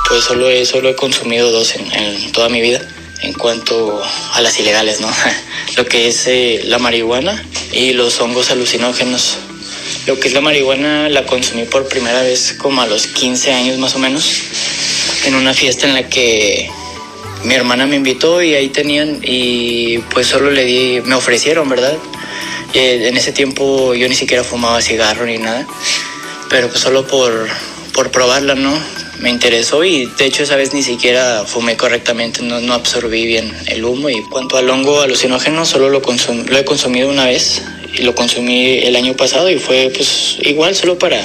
Pues 0.09 0.23
solo 0.23 0.49
he, 0.49 0.65
solo 0.65 0.89
he 0.89 0.95
consumido 0.95 1.51
dos 1.51 1.75
en, 1.75 1.91
en 1.93 2.31
toda 2.31 2.49
mi 2.49 2.59
vida. 2.61 2.79
En 3.25 3.33
cuanto 3.33 4.01
a 4.33 4.41
las 4.41 4.59
ilegales, 4.59 5.01
¿no? 5.01 5.09
Lo 5.77 5.85
que 5.85 6.07
es 6.07 6.27
eh, 6.27 6.61
la 6.65 6.77
marihuana 6.77 7.43
y 7.71 7.93
los 7.93 8.19
hongos 8.21 8.51
alucinógenos. 8.51 9.37
Lo 10.05 10.19
que 10.19 10.27
es 10.27 10.33
la 10.33 10.41
marihuana 10.41 11.09
la 11.09 11.25
consumí 11.25 11.63
por 11.63 11.87
primera 11.87 12.21
vez 12.21 12.55
como 12.57 12.81
a 12.81 12.87
los 12.87 13.07
15 13.07 13.53
años 13.53 13.77
más 13.79 13.95
o 13.95 13.99
menos, 13.99 14.41
en 15.25 15.35
una 15.35 15.53
fiesta 15.53 15.87
en 15.87 15.95
la 15.95 16.07
que 16.07 16.69
mi 17.43 17.55
hermana 17.55 17.87
me 17.87 17.95
invitó 17.95 18.41
y 18.41 18.53
ahí 18.53 18.69
tenían 18.69 19.19
y 19.23 19.97
pues 20.13 20.27
solo 20.27 20.51
le 20.51 20.63
di, 20.63 21.01
me 21.01 21.15
ofrecieron, 21.15 21.67
¿verdad? 21.67 21.97
Eh, 22.73 23.07
en 23.07 23.17
ese 23.17 23.31
tiempo 23.31 23.95
yo 23.95 24.07
ni 24.07 24.15
siquiera 24.15 24.43
fumaba 24.43 24.81
cigarro 24.81 25.25
ni 25.25 25.39
nada, 25.39 25.65
pero 26.49 26.67
pues 26.69 26.81
solo 26.81 27.07
por, 27.07 27.47
por 27.93 28.11
probarla, 28.11 28.53
¿no? 28.53 28.77
Me 29.19 29.29
interesó 29.29 29.83
y 29.83 30.05
de 30.05 30.25
hecho 30.25 30.43
esa 30.43 30.55
vez 30.55 30.73
ni 30.73 30.83
siquiera 30.83 31.45
fumé 31.45 31.77
correctamente, 31.77 32.41
no, 32.41 32.59
no 32.59 32.73
absorbí 32.73 33.25
bien 33.25 33.51
el 33.67 33.85
humo 33.85 34.09
y 34.09 34.21
cuanto 34.23 34.57
al 34.57 34.69
hongo 34.69 35.01
alucinógeno 35.01 35.65
solo 35.65 35.89
lo, 35.89 35.99
he 35.99 36.65
consumido 36.65 37.09
una 37.09 37.25
vez 37.25 37.61
y 37.93 38.03
lo 38.03 38.13
consumí 38.13 38.79
el 38.79 38.95
año 38.95 39.15
pasado 39.15 39.49
y 39.49 39.57
fue 39.57 39.91
pues 39.95 40.37
igual 40.41 40.75
solo 40.75 40.99
para, 40.99 41.21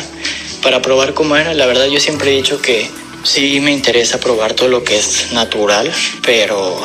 para 0.63 0.81
probar 0.81 1.15
cómo 1.15 1.37
era. 1.37 1.53
La 1.53 1.67
verdad 1.67 1.87
yo 1.87 1.99
siempre 1.99 2.31
he 2.33 2.37
dicho 2.37 2.63
que 2.63 2.89
sí 3.25 3.61
me 3.61 3.73
interesa 3.73 4.21
probar 4.21 4.55
todo 4.55 4.69
lo 4.69 4.85
que 4.85 4.97
es 4.97 5.33
natural, 5.33 5.93
pero 6.25 6.81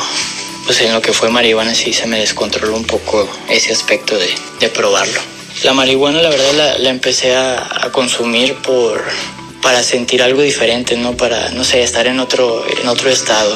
pues 0.64 0.80
en 0.80 0.92
lo 0.92 1.00
que 1.00 1.12
fue 1.12 1.30
marihuana 1.30 1.74
sí 1.74 1.92
se 1.92 2.06
me 2.06 2.18
descontroló 2.18 2.76
un 2.76 2.84
poco 2.84 3.28
ese 3.48 3.72
aspecto 3.72 4.18
de, 4.18 4.28
de 4.58 4.68
probarlo. 4.68 5.20
La 5.62 5.72
marihuana 5.72 6.20
la 6.20 6.28
verdad 6.28 6.76
la, 6.78 6.90
empecé 6.90 7.34
a 7.34 7.88
consumir 7.92 8.56
por 8.56 9.02
para 9.66 9.82
sentir 9.82 10.22
algo 10.22 10.42
diferente, 10.42 10.96
¿no? 10.96 11.16
Para, 11.16 11.50
no 11.50 11.64
sé, 11.64 11.82
estar 11.82 12.06
en 12.06 12.20
otro, 12.20 12.64
en 12.80 12.86
otro 12.86 13.10
estado. 13.10 13.52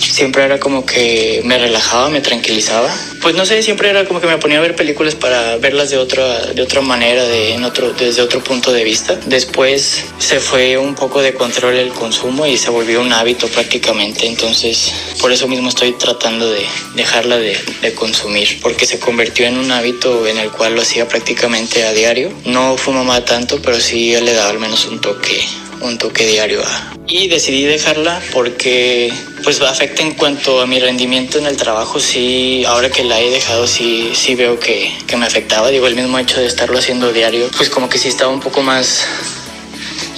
Siempre 0.00 0.44
era 0.44 0.58
como 0.58 0.86
que 0.86 1.42
me 1.44 1.58
relajaba, 1.58 2.08
me 2.08 2.20
tranquilizaba. 2.20 2.88
Pues 3.20 3.34
no 3.34 3.44
sé, 3.44 3.62
siempre 3.62 3.90
era 3.90 4.06
como 4.06 4.20
que 4.20 4.26
me 4.26 4.38
ponía 4.38 4.58
a 4.58 4.60
ver 4.60 4.74
películas 4.74 5.14
para 5.14 5.56
verlas 5.58 5.90
de 5.90 5.98
otra, 5.98 6.46
de 6.46 6.62
otra 6.62 6.80
manera, 6.80 7.24
de, 7.24 7.54
en 7.54 7.64
otro, 7.64 7.92
desde 7.92 8.22
otro 8.22 8.42
punto 8.42 8.72
de 8.72 8.82
vista. 8.82 9.18
Después 9.26 10.04
se 10.18 10.40
fue 10.40 10.78
un 10.78 10.94
poco 10.94 11.20
de 11.20 11.34
control 11.34 11.74
el 11.74 11.90
consumo 11.90 12.46
y 12.46 12.56
se 12.56 12.70
volvió 12.70 13.00
un 13.00 13.12
hábito 13.12 13.46
prácticamente. 13.48 14.26
Entonces, 14.26 14.92
por 15.20 15.32
eso 15.32 15.48
mismo 15.48 15.68
estoy 15.68 15.92
tratando 15.92 16.50
de 16.50 16.64
dejarla 16.94 17.36
de, 17.36 17.58
de 17.82 17.94
consumir, 17.94 18.58
porque 18.62 18.86
se 18.86 18.98
convirtió 18.98 19.46
en 19.46 19.58
un 19.58 19.70
hábito 19.70 20.26
en 20.26 20.38
el 20.38 20.50
cual 20.50 20.74
lo 20.74 20.82
hacía 20.82 21.06
prácticamente 21.08 21.84
a 21.84 21.92
diario. 21.92 22.32
No 22.44 22.76
fumaba 22.76 23.24
tanto, 23.24 23.60
pero 23.62 23.78
sí 23.80 24.14
le 24.20 24.32
daba 24.32 24.50
al 24.50 24.58
menos 24.58 24.86
un 24.86 25.00
toque, 25.00 25.44
un 25.82 25.98
toque 25.98 26.26
diario 26.26 26.62
a... 26.62 26.94
Y 27.06 27.28
decidí 27.28 27.64
dejarla 27.64 28.20
porque 28.32 29.12
pues 29.42 29.60
afecta 29.60 30.02
en 30.02 30.14
cuanto 30.14 30.60
a 30.60 30.66
mi 30.66 30.78
rendimiento 30.78 31.38
en 31.38 31.46
el 31.46 31.56
trabajo, 31.56 31.98
sí, 31.98 32.64
ahora 32.66 32.90
que 32.90 33.04
la 33.04 33.20
he 33.20 33.30
dejado, 33.30 33.66
sí, 33.66 34.10
sí 34.14 34.34
veo 34.34 34.60
que, 34.60 34.92
que 35.06 35.16
me 35.16 35.26
afectaba. 35.26 35.70
Digo, 35.70 35.86
el 35.86 35.96
mismo 35.96 36.18
hecho 36.18 36.40
de 36.40 36.46
estarlo 36.46 36.78
haciendo 36.78 37.12
diario, 37.12 37.50
pues 37.56 37.70
como 37.70 37.88
que 37.88 37.98
sí 37.98 38.08
estaba 38.08 38.32
un 38.32 38.40
poco 38.40 38.62
más 38.62 39.04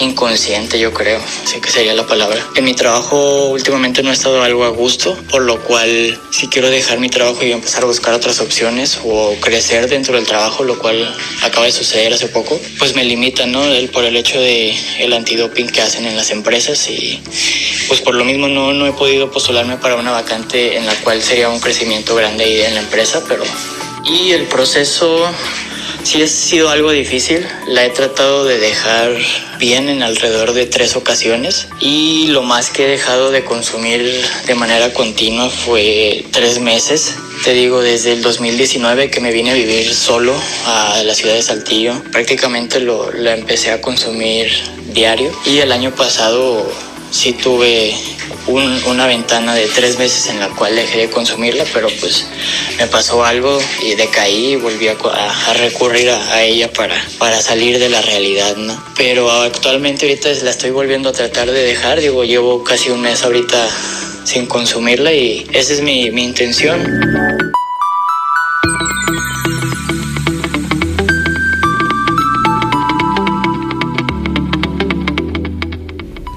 inconsciente, 0.03 0.79
yo 0.79 0.93
creo, 0.93 1.21
así 1.45 1.61
que 1.61 1.71
sería 1.71 1.95
la 1.95 2.07
palabra. 2.07 2.45
En 2.57 2.65
mi 2.65 2.75
trabajo 2.75 3.47
últimamente 3.47 4.03
no 4.03 4.11
he 4.11 4.13
estado 4.13 4.43
algo 4.43 4.65
a 4.65 4.69
gusto, 4.69 5.17
por 5.31 5.43
lo 5.43 5.63
cual 5.63 6.19
si 6.31 6.49
quiero 6.49 6.71
dejar 6.71 6.99
mi 6.99 7.09
trabajo 7.09 7.45
y 7.45 7.53
empezar 7.53 7.85
a 7.85 7.87
buscar 7.87 8.15
otras 8.15 8.41
opciones 8.41 9.01
o 9.05 9.35
crecer 9.41 9.89
dentro 9.89 10.17
del 10.17 10.27
trabajo, 10.27 10.65
lo 10.65 10.79
cual 10.79 11.15
acaba 11.43 11.67
de 11.67 11.73
suceder 11.73 12.13
hace 12.13 12.29
poco, 12.29 12.61
pues 12.79 12.95
me 12.95 13.05
limitan, 13.05 13.53
¿no? 13.53 13.65
El, 13.65 13.89
por 13.89 14.05
el 14.05 14.17
hecho 14.17 14.41
de 14.41 14.77
el 14.99 15.13
antidoping 15.13 15.69
que 15.69 15.81
hacen 15.81 16.07
en 16.07 16.17
las 16.17 16.31
empresas 16.31 16.89
y 16.89 17.21
pues 17.89 18.01
por 18.01 18.15
lo 18.15 18.25
mismo 18.25 18.49
no, 18.49 18.73
no 18.73 18.87
he 18.87 18.93
podido 18.93 19.31
postularme 19.31 19.77
para 19.77 19.97
una 19.97 20.11
vacante 20.11 20.77
en 20.77 20.87
la 20.87 20.95
cual 20.97 21.23
sería 21.23 21.49
un 21.49 21.61
crecimiento 21.61 22.15
grande 22.15 22.45
ahí 22.45 22.61
en 22.63 22.75
la 22.75 22.81
empresa, 22.81 23.23
pero... 23.29 23.45
Y 24.05 24.33
el 24.33 24.47
proceso 24.47 25.31
Sí 26.05 26.21
ha 26.21 26.27
sido 26.27 26.69
algo 26.69 26.91
difícil, 26.91 27.47
la 27.69 27.85
he 27.85 27.91
tratado 27.91 28.45
de 28.45 28.59
dejar 28.59 29.17
bien 29.59 29.89
en 29.89 30.03
alrededor 30.03 30.53
de 30.53 30.67
tres 30.67 30.97
ocasiones 30.97 31.69
y 31.81 32.27
lo 32.27 32.43
más 32.43 32.71
que 32.71 32.85
he 32.85 32.89
dejado 32.89 33.31
de 33.31 33.45
consumir 33.45 34.21
de 34.47 34.55
manera 34.57 34.93
continua 34.93 35.49
fue 35.49 36.25
tres 36.33 36.59
meses. 36.59 37.15
Te 37.45 37.55
digo, 37.55 37.81
desde 37.81 38.13
el 38.13 38.23
2019 38.23 39.11
que 39.11 39.21
me 39.21 39.33
vine 39.33 39.53
a 39.53 39.55
vivir 39.55 39.95
solo 39.95 40.35
a 40.67 41.03
la 41.05 41.15
ciudad 41.15 41.35
de 41.35 41.43
Saltillo, 41.43 41.95
prácticamente 42.11 42.81
lo, 42.81 43.13
la 43.13 43.35
empecé 43.35 43.71
a 43.71 43.81
consumir 43.81 44.51
diario 44.93 45.31
y 45.47 45.59
el 45.59 45.71
año 45.71 45.95
pasado 45.95 46.69
sí 47.13 47.35
tuve 47.35 47.95
un, 48.47 48.83
una 48.87 49.07
ventana 49.07 49.55
de 49.55 49.67
tres 49.67 49.99
meses 49.99 50.27
en 50.29 50.41
la 50.41 50.49
cual 50.49 50.75
dejé 50.75 50.99
de 50.99 51.11
consumirla, 51.11 51.65
pero 51.73 51.89
pues 52.01 52.27
me 52.79 52.87
pasó 52.87 53.25
algo 53.25 53.61
y 53.83 53.95
decaí 53.95 54.53
y 54.53 54.57
volví 54.57 54.89
a, 54.89 54.93
a, 54.93 55.51
a 55.51 55.55
recurrir 55.55 56.11
a, 56.11 56.33
a, 56.33 56.43
ella 56.43 56.73
para, 56.73 56.97
para 57.19 57.41
salir 57.41 57.79
de 57.79 57.89
la 57.89 58.01
realidad, 58.01 58.57
¿no? 58.57 58.83
Pero 58.97 59.31
actualmente 59.31 60.07
ahorita 60.07 60.31
la 60.43 60.51
estoy 60.51 60.71
volviendo 60.71 61.11
a 61.11 61.13
tratar 61.13 61.51
de 61.51 61.63
dejar, 61.63 62.01
digo, 62.01 62.25
llevo 62.25 62.65
casi 62.65 62.91
un 62.91 63.03
mes 63.03 63.23
ahorita 63.23 63.69
sin 64.25 64.47
consumirla 64.47 65.13
y 65.13 65.47
esa 65.53 65.75
es 65.75 65.83
mi, 65.83 66.11
mi 66.11 66.25
intención. 66.25 67.53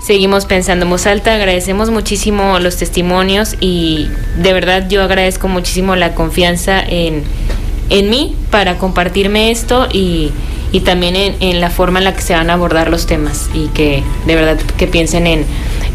Seguimos 0.05 0.45
pensando 0.45 0.85
en 0.85 0.91
agradecemos 1.31 1.89
muchísimo 1.89 2.59
los 2.59 2.77
testimonios 2.77 3.55
y 3.59 4.07
de 4.37 4.53
verdad 4.53 4.87
yo 4.87 5.01
agradezco 5.01 5.47
muchísimo 5.47 5.95
la 5.95 6.13
confianza 6.13 6.79
en, 6.79 7.23
en 7.89 8.11
mí 8.11 8.35
para 8.51 8.77
compartirme 8.77 9.49
esto 9.49 9.87
y, 9.91 10.29
y 10.71 10.81
también 10.81 11.15
en, 11.39 11.59
la 11.59 11.71
forma 11.71 11.97
en 11.97 12.05
la 12.05 12.13
que 12.13 12.21
se 12.21 12.35
van 12.35 12.51
a 12.51 12.53
abordar 12.53 12.91
los 12.91 13.07
temas 13.07 13.49
y 13.55 13.69
que 13.69 14.03
de 14.27 14.35
verdad 14.35 14.59
que 14.77 14.85
piensen 14.85 15.25
en, 15.25 15.43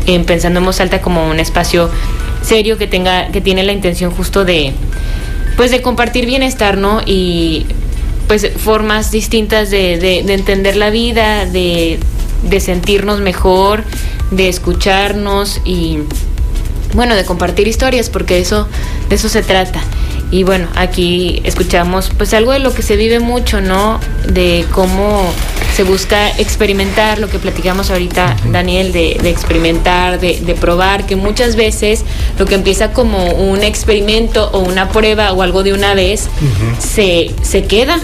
en 0.08 0.24
pensando 0.24 0.58
en 0.58 0.66
voz 0.66 0.80
alta 0.80 1.00
como 1.00 1.30
un 1.30 1.38
espacio 1.38 1.88
serio 2.42 2.78
que 2.78 2.88
tenga 2.88 3.28
que 3.28 3.40
tiene 3.40 3.62
la 3.62 3.70
intención 3.70 4.10
justo 4.10 4.44
de 4.44 4.72
pues 5.56 5.70
de 5.70 5.82
compartir 5.82 6.26
bienestar 6.26 6.78
no 6.78 7.00
y 7.06 7.64
pues 8.26 8.50
formas 8.56 9.12
distintas 9.12 9.70
de, 9.70 9.98
de 9.98 10.34
entender 10.34 10.74
la 10.74 10.90
vida 10.90 11.46
de, 11.46 12.00
de 12.42 12.60
sentirnos 12.60 13.20
mejor 13.20 13.84
de 14.30 14.48
escucharnos 14.48 15.60
y 15.64 15.98
bueno 16.94 17.14
de 17.14 17.24
compartir 17.24 17.68
historias 17.68 18.10
porque 18.10 18.38
eso 18.38 18.68
de 19.08 19.16
eso 19.16 19.28
se 19.28 19.42
trata. 19.42 19.80
Y 20.30 20.44
bueno 20.44 20.68
aquí 20.76 21.40
escuchamos 21.44 22.10
pues 22.16 22.32
algo 22.34 22.52
de 22.52 22.60
lo 22.60 22.72
que 22.72 22.82
se 22.82 22.96
vive 22.96 23.18
mucho 23.18 23.60
no 23.60 23.98
de 24.28 24.64
cómo 24.72 25.32
se 25.74 25.82
busca 25.82 26.28
experimentar 26.38 27.18
lo 27.18 27.28
que 27.28 27.38
platicamos 27.38 27.90
ahorita 27.90 28.36
Daniel 28.52 28.92
de, 28.92 29.18
de 29.20 29.30
experimentar 29.30 30.20
de, 30.20 30.40
de, 30.40 30.54
probar 30.54 31.06
que 31.06 31.16
muchas 31.16 31.56
veces 31.56 32.04
lo 32.38 32.46
que 32.46 32.54
empieza 32.54 32.92
como 32.92 33.32
un 33.32 33.62
experimento 33.62 34.50
o 34.52 34.60
una 34.60 34.88
prueba 34.90 35.32
o 35.32 35.42
algo 35.42 35.62
de 35.62 35.72
una 35.72 35.94
vez 35.94 36.28
uh 36.40 36.44
-huh. 36.44 36.80
se, 36.80 37.30
se 37.42 37.64
queda 37.64 37.98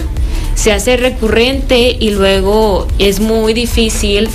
se 0.57 0.73
hace 0.73 0.97
recurrente 0.97 1.95
y 1.99 2.09
luego 2.09 2.87
es 2.97 3.19
muy 3.19 3.53
difícil 3.53 4.27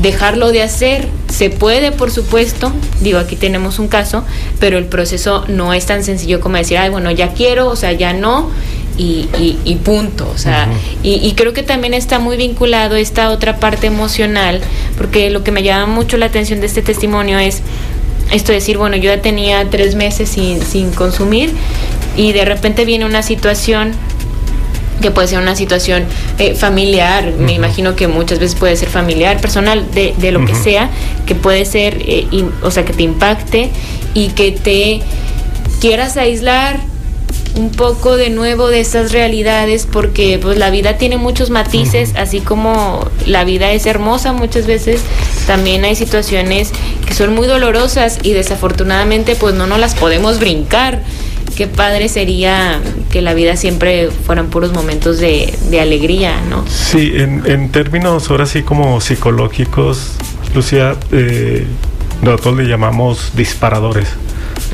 dejarlo 0.00 0.52
de 0.52 0.62
hacer. 0.62 1.08
Se 1.28 1.50
puede, 1.50 1.90
por 1.90 2.12
supuesto, 2.12 2.72
digo, 3.00 3.18
aquí 3.18 3.34
tenemos 3.34 3.80
un 3.80 3.88
caso, 3.88 4.24
pero 4.60 4.78
el 4.78 4.84
proceso 4.84 5.44
no 5.48 5.74
es 5.74 5.84
tan 5.84 6.04
sencillo 6.04 6.40
como 6.40 6.58
decir, 6.58 6.78
ay, 6.78 6.90
bueno, 6.90 7.10
ya 7.10 7.32
quiero, 7.34 7.68
o 7.68 7.74
sea, 7.74 7.90
ya 7.90 8.12
no, 8.12 8.50
y, 8.96 9.28
y, 9.36 9.58
y 9.64 9.74
punto. 9.76 10.30
O 10.32 10.38
sea, 10.38 10.68
uh 10.70 10.74
-huh. 10.74 10.98
y, 11.02 11.26
y, 11.26 11.32
creo 11.32 11.52
que 11.52 11.64
también 11.64 11.92
está 11.92 12.20
muy 12.20 12.36
vinculado 12.36 12.94
esta 12.94 13.30
otra 13.30 13.56
parte 13.56 13.88
emocional, 13.88 14.60
porque 14.96 15.28
lo 15.30 15.42
que 15.42 15.50
me 15.50 15.64
llama 15.64 15.92
mucho 15.92 16.18
la 16.18 16.26
atención 16.26 16.60
de 16.60 16.66
este 16.66 16.82
testimonio 16.82 17.40
es 17.40 17.62
esto 18.30 18.52
de 18.52 18.58
decir, 18.58 18.78
bueno, 18.78 18.96
yo 18.96 19.12
ya 19.14 19.20
tenía 19.20 19.68
tres 19.70 19.96
meses 19.96 20.28
sin, 20.28 20.62
sin 20.62 20.92
consumir 20.92 21.50
y 22.16 22.32
de 22.32 22.44
repente 22.44 22.84
viene 22.84 23.04
una 23.04 23.22
situación 23.22 23.92
que 25.02 25.10
puede 25.10 25.28
ser 25.28 25.38
una 25.38 25.54
situación 25.54 26.04
eh, 26.38 26.54
familiar, 26.54 27.32
me 27.38 27.52
imagino 27.52 27.94
que 27.94 28.08
muchas 28.08 28.38
veces 28.38 28.58
puede 28.58 28.76
ser 28.76 28.88
familiar, 28.88 29.40
personal, 29.40 29.90
de, 29.92 30.14
de 30.16 30.32
lo 30.32 30.40
uh 30.40 30.42
-huh. 30.42 30.46
que 30.46 30.54
sea, 30.54 30.90
que 31.26 31.34
puede 31.34 31.64
ser, 31.66 32.02
eh, 32.06 32.26
in, 32.30 32.50
o 32.62 32.70
sea, 32.70 32.84
que 32.84 32.92
te 32.94 33.02
impacte 33.02 33.70
y 34.14 34.28
que 34.28 34.52
te 34.52 35.00
quieras 35.80 36.16
aislar 36.16 36.80
un 37.54 37.70
poco 37.70 38.16
de 38.16 38.30
nuevo 38.30 38.68
de 38.68 38.80
esas 38.80 39.12
realidades 39.12 39.86
porque 39.90 40.38
pues 40.40 40.56
la 40.56 40.70
vida 40.70 40.96
tiene 40.96 41.18
muchos 41.18 41.50
matices 41.50 42.10
uh 42.10 42.14
-huh. 42.14 42.22
así 42.22 42.40
como 42.40 43.10
la 43.26 43.44
vida 43.44 43.72
es 43.72 43.84
hermosa 43.84 44.32
muchas 44.32 44.66
veces 44.66 45.02
también 45.46 45.84
hay 45.84 45.94
situaciones 45.94 46.70
que 47.06 47.14
son 47.14 47.34
muy 47.34 47.46
dolorosas 47.46 48.18
y 48.22 48.32
desafortunadamente 48.32 49.34
pues 49.36 49.54
no 49.54 49.66
nos 49.66 49.78
las 49.78 49.94
podemos 49.94 50.38
brincar 50.38 51.00
qué 51.56 51.66
padre 51.66 52.08
sería 52.08 52.80
que 53.10 53.22
la 53.22 53.34
vida 53.34 53.56
siempre 53.56 54.10
fueran 54.10 54.48
puros 54.48 54.72
momentos 54.72 55.18
de, 55.18 55.56
de 55.70 55.80
alegría, 55.80 56.40
¿no? 56.48 56.64
Sí, 56.66 57.12
en, 57.14 57.42
en, 57.46 57.70
términos 57.70 58.30
ahora 58.30 58.46
sí 58.46 58.62
como 58.62 59.00
psicológicos, 59.00 60.12
Lucía, 60.54 60.96
eh, 61.12 61.66
nosotros 62.22 62.56
le 62.56 62.64
llamamos 62.64 63.32
disparadores. 63.34 64.08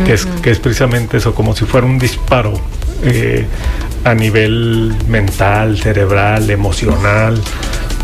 que, 0.05 0.13
es, 0.13 0.27
que 0.43 0.51
es 0.51 0.59
precisamente 0.59 1.17
eso, 1.17 1.35
como 1.35 1.57
si 1.57 1.65
fuera 1.65 1.87
un 1.87 1.99
disparo 1.99 2.53
eh, 3.03 3.47
a 4.05 4.15
nivel 4.15 4.95
mental, 5.09 5.79
cerebral, 5.79 6.51
emocional, 6.51 7.41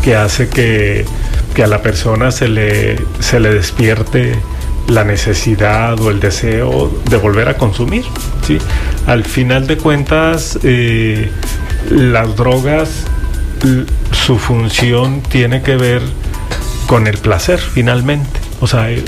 que 0.03 0.15
hace 0.15 0.49
que, 0.49 1.05
que 1.53 1.63
a 1.63 1.67
la 1.67 1.81
persona 1.81 2.31
se 2.31 2.47
le, 2.47 2.97
se 3.19 3.39
le 3.39 3.53
despierte 3.53 4.35
la 4.87 5.03
necesidad 5.03 5.99
o 5.99 6.11
el 6.11 6.19
deseo 6.19 6.91
de 7.09 7.17
volver 7.17 7.49
a 7.49 7.57
consumir. 7.57 8.05
¿Sí? 8.45 8.57
Al 9.07 9.23
final 9.23 9.67
de 9.67 9.77
cuentas, 9.77 10.59
eh, 10.63 11.29
las 11.89 12.35
drogas, 12.35 13.03
su 14.11 14.37
función 14.37 15.21
tiene 15.21 15.61
que 15.61 15.75
ver 15.75 16.01
con 16.87 17.07
el 17.07 17.17
placer, 17.17 17.59
finalmente. 17.59 18.39
O 18.59 18.67
sea, 18.67 18.91
eh, 18.91 19.03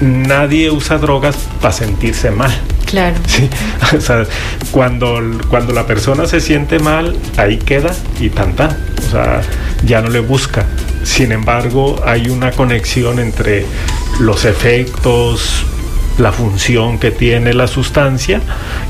nadie 0.00 0.70
usa 0.70 0.98
drogas 0.98 1.36
para 1.60 1.72
sentirse 1.72 2.30
mal. 2.30 2.52
Claro. 2.86 3.16
Sí, 3.26 3.48
o 3.96 4.00
sea, 4.00 4.24
cuando, 4.70 5.20
cuando 5.48 5.72
la 5.72 5.86
persona 5.86 6.26
se 6.26 6.40
siente 6.40 6.78
mal, 6.78 7.16
ahí 7.36 7.58
queda 7.58 7.94
y 8.20 8.28
tan 8.28 8.54
tan. 8.54 8.76
O 9.06 9.10
sea, 9.10 9.42
ya 9.84 10.00
no 10.00 10.08
le 10.10 10.20
busca. 10.20 10.66
Sin 11.02 11.32
embargo, 11.32 12.00
hay 12.04 12.28
una 12.28 12.52
conexión 12.52 13.18
entre 13.18 13.66
los 14.20 14.44
efectos, 14.44 15.66
la 16.18 16.30
función 16.32 16.98
que 16.98 17.10
tiene 17.10 17.54
la 17.54 17.66
sustancia 17.66 18.40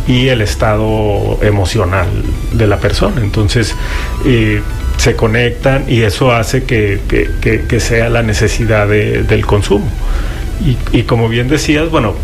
y 0.07 0.29
el 0.29 0.43
estado 0.43 1.39
emocional 1.43 2.09
de 2.53 2.67
la 2.67 2.79
persona. 2.79 3.21
Entonces, 3.23 3.75
eh, 4.27 4.61
se 4.99 5.17
conectan 5.17 5.85
y 5.89 6.03
eso 6.03 6.33
hace 6.33 6.65
que, 6.65 7.01
que- 7.09 7.31
que- 7.41 7.63
que 7.67 7.81
sea 7.81 8.09
la 8.09 8.23
necesidad 8.23 8.87
de- 8.89 9.23
del 9.23 9.45
consumo. 9.47 9.87
Y, 10.65 10.99
y 10.99 11.03
como 11.03 11.29
bien 11.29 11.49
decías, 11.49 11.91
bueno, 11.91 12.15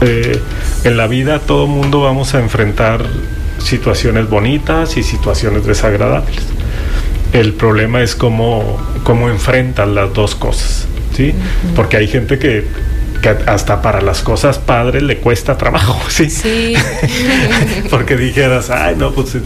eh, 0.00 0.38
en 0.84 0.96
la 0.96 1.06
vida 1.06 1.38
todo 1.38 1.66
mundo 1.66 2.00
vamos 2.00 2.34
a 2.34 2.40
enfrentar 2.40 3.04
situaciones 3.58 4.28
bonitas 4.28 4.96
y 4.96 5.02
situaciones 5.04 5.64
desagradables. 5.64 6.36
El 7.32 7.52
problema 7.52 8.02
es 8.02 8.14
cómo, 8.16 8.78
cómo 9.04 9.28
enfrentan 9.30 9.94
las 9.94 10.12
dos 10.12 10.34
cosas, 10.34 10.86
¿sí? 11.16 11.32
Porque 11.76 11.96
hay 11.98 12.08
gente 12.08 12.38
que, 12.38 12.64
que 13.22 13.30
hasta 13.46 13.80
para 13.80 14.02
las 14.02 14.20
cosas 14.20 14.58
padres 14.58 15.02
le 15.02 15.18
cuesta 15.18 15.56
trabajo, 15.56 15.98
¿sí? 16.10 16.28
Sí. 16.28 16.74
Porque 17.90 18.16
dijeras, 18.16 18.68
ay, 18.70 18.96
no, 18.98 19.12
pues 19.12 19.36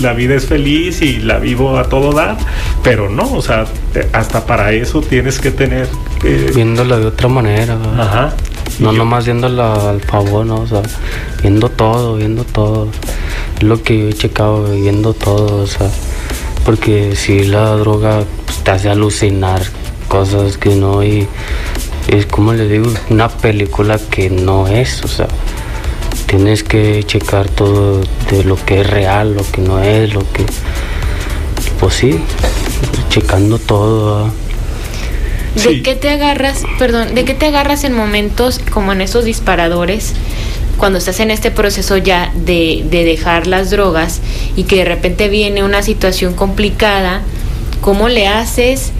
la 0.00 0.12
vida 0.14 0.34
es 0.36 0.46
feliz 0.46 1.02
y 1.02 1.18
la 1.18 1.38
vivo 1.38 1.76
a 1.76 1.84
todo 1.88 2.12
dar, 2.12 2.36
pero 2.82 3.10
no, 3.10 3.30
o 3.32 3.42
sea, 3.42 3.66
hasta 4.12 4.46
para 4.46 4.72
eso 4.72 5.00
tienes 5.02 5.38
que 5.40 5.50
tener... 5.50 5.88
eh, 6.24 6.52
Viéndola 6.54 6.98
de 6.98 7.06
otra 7.06 7.28
manera. 7.28 7.76
Ajá. 7.98 8.32
No 8.78 8.92
yo- 8.92 8.98
nomás 8.98 9.24
viéndola 9.26 9.90
al 9.90 10.00
favor, 10.00 10.46
¿no? 10.46 10.56
O 10.60 10.66
sea, 10.66 10.82
viendo 11.42 11.68
todo, 11.68 12.16
viendo 12.16 12.44
todo. 12.44 12.88
Es 13.58 13.62
lo 13.62 13.82
que 13.82 13.98
yo 13.98 14.08
he 14.08 14.12
checado, 14.14 14.64
viendo 14.72 15.12
todo, 15.12 15.62
o 15.62 15.66
sea. 15.66 15.88
Porque 16.64 17.14
si 17.14 17.44
la 17.44 17.70
droga 17.76 18.22
pues, 18.46 18.58
te 18.64 18.70
hace 18.70 18.88
alucinar 18.90 19.60
cosas 20.08 20.56
que 20.58 20.74
no 20.76 21.02
y 21.04 21.28
es 22.18 22.26
como 22.26 22.52
le 22.52 22.68
digo, 22.68 22.92
una 23.10 23.28
película 23.28 23.98
que 24.10 24.30
no 24.30 24.66
es, 24.68 25.02
o 25.04 25.08
sea. 25.08 25.28
Tienes 26.26 26.64
que 26.64 27.02
checar 27.04 27.48
todo 27.48 28.00
de 28.30 28.44
lo 28.44 28.56
que 28.56 28.80
es 28.80 28.86
real, 28.88 29.34
lo 29.34 29.42
que 29.50 29.60
no 29.60 29.80
es, 29.82 30.12
lo 30.14 30.20
que... 30.32 30.44
Pues 31.78 31.94
sí, 31.94 32.18
checando 33.10 33.58
todo. 33.58 34.26
¿De 35.54 35.60
Sí. 35.60 35.82
qué 35.82 35.94
te 35.94 36.08
agarras, 36.10 36.64
perdón, 36.78 37.14
de 37.14 37.24
qué 37.24 37.34
te 37.34 37.46
agarras 37.46 37.84
en 37.84 37.92
momentos 37.92 38.58
como 38.72 38.92
en 38.92 39.00
esos 39.02 39.24
disparadores, 39.24 40.14
cuando 40.78 40.98
estás 40.98 41.20
en 41.20 41.30
este 41.30 41.50
proceso 41.52 41.96
ya 41.96 42.32
de, 42.34 42.84
de 42.90 43.04
dejar 43.04 43.46
las 43.46 43.70
drogas 43.70 44.20
y 44.56 44.64
que 44.64 44.76
de 44.76 44.84
repente 44.86 45.28
viene 45.28 45.62
una 45.62 45.82
situación 45.82 46.34
complicada? 46.34 47.20
¿Cómo 47.82 48.08
le 48.08 48.26
haces? 48.26 48.90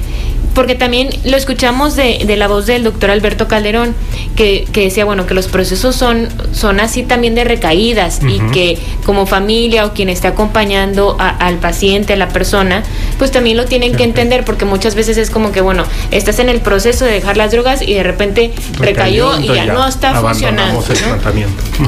Porque 0.55 0.75
también 0.75 1.11
lo 1.25 1.37
escuchamos 1.37 1.97
de, 1.97 2.25
de 2.25 2.37
la 2.37 2.49
voz 2.49 2.67
del 2.67 2.85
doctor 2.85 3.11
Alberto 3.11 3.49
Calderón, 3.49 3.95
que, 4.37 4.67
que 4.73 4.83
decía, 4.83 5.05
bueno, 5.05 5.27
que 5.27 5.35
los 5.35 5.47
procesos 5.47 5.95
son, 5.95 6.29
son 6.53 6.81
así 6.81 7.03
también 7.05 7.35
de 7.35 7.45
recaídas 7.45 8.21
y 8.23 8.39
que 8.53 8.79
como 9.05 9.27
familia 9.27 9.87
o 9.87 9.93
quien 9.95 10.09
está 10.09 10.29
acompañando 10.29 11.17
a- 11.21 11.29
al 11.31 11.59
paciente, 11.59 12.15
a 12.15 12.17
la 12.17 12.29
persona, 12.29 12.83
pues 13.19 13.31
también 13.31 13.57
lo 13.57 13.65
tienen 13.67 13.95
que 13.95 14.05
entender 14.05 14.45
porque 14.45 14.65
muchas 14.65 14.95
veces 14.95 15.17
es 15.19 15.31
como 15.31 15.53
que, 15.53 15.61
bueno, 15.61 15.85
estás 16.11 16.39
en 16.39 16.49
el 16.49 16.61
proceso 16.61 17.05
de 17.05 17.13
dejar 17.13 17.37
las 17.37 17.53
drogas 17.53 17.81
y 17.83 17.95
de 17.95 18.03
repente 18.03 18.53
recayó, 18.79 19.31
y 19.41 19.47
ya, 19.47 19.67
no 19.75 19.87
está 19.89 20.13
funcionando. 20.51 20.81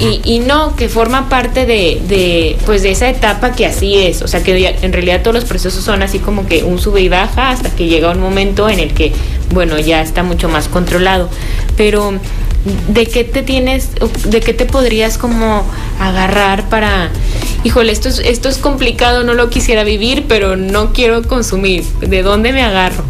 Y, 0.01 0.21
y 0.25 0.39
no, 0.41 0.77
que 0.77 0.89
forma 0.89 1.29
parte 1.29 1.67
de, 1.67 2.01
de, 2.09 2.57
pues 2.67 2.83
de 2.83 2.91
esa 2.93 3.09
etapa 3.09 3.53
que 3.53 3.67
así 3.67 3.97
es. 3.97 4.23
O 4.23 4.29
sea, 4.29 4.43
que 4.43 4.77
en 4.83 4.93
realidad 4.93 5.23
todos 5.23 5.35
los 5.35 5.45
procesos 5.45 5.83
son 5.85 6.03
así 6.03 6.19
como 6.19 6.47
que 6.47 6.63
un 6.65 6.79
sube 6.79 7.01
y 7.01 7.09
baja 7.09 7.51
hasta 7.51 7.71
que 7.71 7.87
llega 7.87 8.11
un 8.11 8.21
momento 8.21 8.69
en 8.69 8.79
el 8.81 8.93
que, 8.95 9.13
bueno, 9.53 9.79
ya 9.79 10.03
está 10.03 10.23
mucho 10.23 10.49
más 10.49 10.69
controlado. 10.69 11.29
Pero, 11.77 12.15
¿de 12.89 13.07
qué 13.07 13.25
te 13.25 13.43
tienes, 13.43 13.91
de 14.25 14.41
qué 14.41 14.53
te 14.53 14.67
podrías 14.67 15.19
como 15.19 15.65
agarrar 16.01 16.69
para, 16.69 17.11
híjole, 17.65 17.93
esto 17.93 18.09
es, 18.09 18.19
esto 18.19 18.49
es 18.49 18.59
complicado, 18.59 19.25
no 19.25 19.35
lo 19.35 19.51
quisiera 19.51 19.85
vivir, 19.85 20.25
pero 20.29 20.57
no 20.57 20.93
quiero 20.93 21.23
consumir? 21.23 21.85
¿De 22.01 22.23
dónde 22.23 22.53
me 22.53 22.63
agarro? 22.63 23.05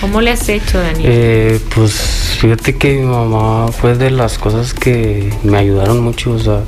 ¿Cómo 0.00 0.22
le 0.22 0.30
has 0.30 0.48
hecho, 0.48 0.78
Daniel? 0.78 1.04
Eh, 1.04 1.60
pues 1.74 1.92
fíjate 2.40 2.76
que 2.76 2.94
mi 2.94 3.02
mamá 3.06 3.68
fue 3.68 3.96
de 3.96 4.10
las 4.10 4.38
cosas 4.38 4.72
que 4.72 5.30
me 5.42 5.58
ayudaron 5.58 6.00
mucho, 6.00 6.32
o 6.32 6.38
sea, 6.38 6.60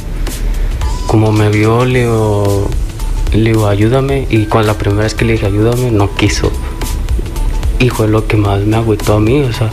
como 1.07 1.33
me 1.33 1.49
vio, 1.49 1.87
le 1.87 2.01
digo, 2.01 2.69
le 3.33 3.51
digo, 3.51 3.69
ayúdame, 3.69 4.27
y 4.29 4.45
cuando 4.45 4.73
la 4.73 4.79
primera 4.79 5.05
vez 5.05 5.15
que 5.15 5.25
le 5.25 5.33
dije 5.33 5.47
ayúdame, 5.47 5.91
no 5.91 6.15
quiso. 6.15 6.53
Y 7.83 7.89
fue 7.89 8.07
lo 8.07 8.29
que 8.29 8.37
más 8.37 8.61
me 8.61 8.77
agüitó 8.77 9.15
a 9.15 9.21
mí, 9.21 9.43
o 9.43 9.53
sea. 9.53 9.69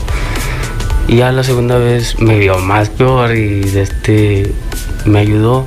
Y 1.07 1.18
ya 1.18 1.32
la 1.32 1.43
segunda 1.43 1.78
vez 1.78 2.20
me 2.20 2.39
vio 2.39 2.57
más 2.57 2.89
peor 2.89 3.36
y 3.36 3.62
este 3.76 4.51
me 5.05 5.20
ayudó. 5.20 5.66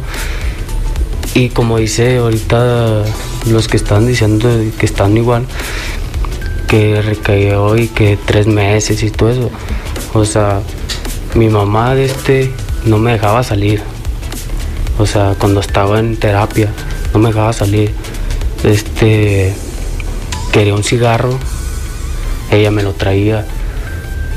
Y 1.34 1.50
como 1.50 1.78
dice 1.78 2.18
ahorita 2.18 3.04
los 3.48 3.68
que 3.68 3.76
están 3.76 4.08
diciendo 4.08 4.48
que 4.76 4.86
están 4.86 5.16
igual, 5.16 5.46
que 6.66 7.00
recayó 7.00 7.76
y 7.76 7.86
que 7.86 8.18
tres 8.26 8.48
meses 8.48 9.04
y 9.04 9.10
todo 9.12 9.30
eso. 9.30 9.50
O 10.12 10.24
sea, 10.24 10.62
mi 11.36 11.48
mamá 11.48 11.94
este 11.94 12.50
no 12.84 12.98
me 12.98 13.12
dejaba 13.12 13.44
salir. 13.44 13.82
O 14.98 15.06
sea, 15.06 15.36
cuando 15.38 15.60
estaba 15.60 16.00
en 16.00 16.16
terapia, 16.16 16.70
no 17.14 17.20
me 17.20 17.28
dejaba 17.28 17.52
salir. 17.52 17.92
Este 18.64 19.54
quería 20.52 20.74
un 20.74 20.84
cigarro, 20.84 21.38
ella 22.52 22.70
me 22.70 22.82
lo 22.82 22.92
traía. 22.92 23.44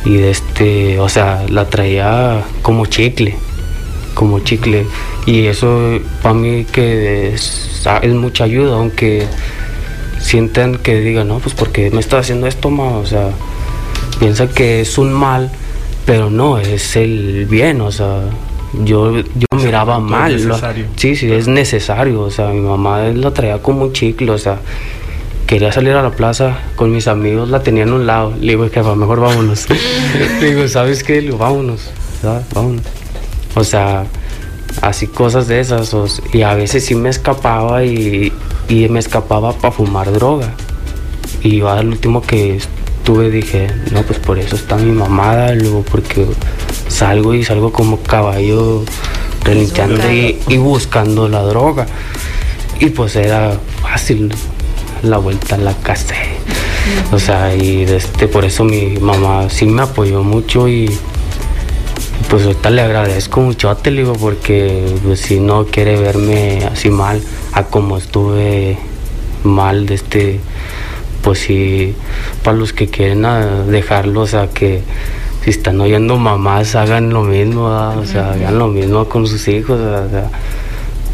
Y 0.06 0.18
de 0.18 0.30
este, 0.32 1.00
o 1.00 1.10
sea, 1.10 1.46
la 1.50 1.66
traía 1.70 2.44
como 2.62 2.86
chicle, 2.86 3.36
como 4.14 4.40
chicle. 4.40 4.86
Y 5.26 5.48
eso 5.48 6.00
para 6.22 6.36
mí 6.36 6.66
que 6.72 7.34
es, 7.34 7.88
es 8.04 8.14
mucha 8.14 8.44
ayuda, 8.44 8.76
aunque 8.76 9.26
sientan 10.20 10.76
que 10.78 11.00
digan, 11.02 11.28
no, 11.28 11.40
pues 11.40 11.56
porque 11.56 11.90
me 11.92 12.00
está 12.00 12.20
haciendo 12.20 12.46
esto, 12.48 12.70
ma? 12.70 12.84
O 12.98 13.06
sea, 13.06 13.30
piensa 14.20 14.48
que 14.48 14.82
es 14.82 14.98
un 14.98 15.12
mal, 15.14 15.50
pero 16.06 16.30
no, 16.30 16.60
es 16.60 16.96
el 16.96 17.48
bien, 17.50 17.82
o 17.82 17.92
sea, 17.92 18.22
yo, 18.84 19.18
yo 19.18 19.24
O 19.52 19.58
sea, 19.60 19.66
miraba 19.68 20.00
mal. 20.00 20.34
es 20.36 20.44
lo- 20.44 20.50
necesario. 20.50 20.86
sí, 20.98 21.16
sí, 21.16 21.32
es 21.32 21.48
necesario, 21.48 22.22
o 22.22 22.30
sea, 22.30 22.50
mi 22.50 22.62
mamá 22.62 23.02
la 23.06 23.32
traía 23.34 23.58
como 23.60 23.86
un 23.86 23.94
chicle, 23.94 24.30
o 24.32 24.38
sea, 24.38 24.60
quería 25.46 25.72
salir 25.72 25.94
a 25.94 26.02
la 26.02 26.12
plaza 26.12 26.58
con 26.76 26.92
mis 26.92 27.08
amigos, 27.08 27.50
la 27.50 27.62
tenía 27.62 27.84
en 27.84 27.94
un 27.94 28.08
lado, 28.08 28.34
le 28.40 28.54
digo, 28.54 28.68
jefa, 28.70 28.96
mejor 28.96 29.20
vámonos. 29.20 29.68
le 30.42 30.54
digo, 30.54 30.68
¿sabes 30.68 31.04
qué? 31.04 31.16
Le 31.16 31.22
digo, 31.22 31.38
vámonos, 31.38 31.92
¿sabes? 32.22 32.46
vámonos. 32.54 32.84
O 33.56 33.64
sea, 33.64 34.06
así 34.82 35.08
cosas 35.08 35.48
de 35.48 35.60
esas, 35.60 35.94
o 35.94 36.08
y 36.34 36.42
a 36.42 36.56
veces 36.56 36.86
sí 36.86 36.96
me 36.96 37.10
escapaba 37.10 37.84
y, 37.84 38.34
y 38.70 38.90
me 38.90 39.00
escapaba 39.00 39.54
para 39.54 39.72
fumar 39.72 40.12
droga. 40.12 40.54
Y 41.44 41.58
yo 41.58 41.70
al 41.70 41.90
último 41.90 42.22
que 42.22 42.58
estuve 42.58 43.30
dije, 43.30 43.68
no, 43.92 44.02
pues 44.02 44.20
por 44.20 44.40
eso 44.40 44.56
está 44.56 44.78
mi 44.78 44.92
mamada, 44.92 45.54
luego 45.54 45.84
porque 45.84 46.26
salgo 46.88 47.34
y 47.36 47.44
salgo 47.44 47.72
como 47.72 48.00
caballo 48.00 48.84
relinchando 49.44 50.12
y, 50.12 50.40
y 50.48 50.58
buscando 50.58 51.30
la 51.30 51.44
droga. 51.44 51.86
Y 52.80 52.90
pues 52.90 53.16
era 53.16 53.58
fácil 53.82 54.34
la 55.06 55.18
vuelta 55.18 55.56
a 55.56 55.58
la 55.58 55.74
casa. 55.74 56.16
O 57.12 57.20
sea, 57.20 57.56
y 57.56 57.84
este, 57.84 58.28
por 58.28 58.46
eso 58.46 58.64
mi 58.64 58.98
mamá 59.00 59.50
sí 59.50 59.66
me 59.66 59.82
apoyó 59.82 60.24
mucho 60.24 60.68
y 60.68 60.96
pues 62.30 62.46
ahorita 62.46 62.70
le 62.70 62.82
agradezco 62.82 63.42
mucho 63.42 63.70
a 63.70 63.76
Teligo 63.76 64.14
porque 64.14 64.86
pues, 65.04 65.22
si 65.22 65.40
no 65.40 65.66
quiere 65.66 66.00
verme 66.00 66.66
así 66.72 66.90
mal 66.90 67.22
a 67.54 67.64
como 67.64 67.98
estuve 67.98 68.78
mal 69.44 69.86
de 69.86 69.96
este 69.96 70.40
pues 71.22 71.40
sí 71.40 71.94
para 72.44 72.58
los 72.58 72.74
que 72.74 72.88
quieren 72.88 73.26
dejarlo 73.70 74.22
o 74.22 74.28
sea 74.28 74.48
que 74.48 74.82
si 75.46 75.52
están 75.52 75.80
oyendo 75.80 76.18
mamás, 76.18 76.74
hagan 76.74 77.12
lo 77.12 77.22
mismo, 77.22 77.66
o 77.68 78.04
sea, 78.06 78.32
hagan 78.32 78.58
lo 78.58 78.68
mismo 78.68 79.06
con 79.06 79.28
sus 79.28 79.48
hijos, 79.48 79.80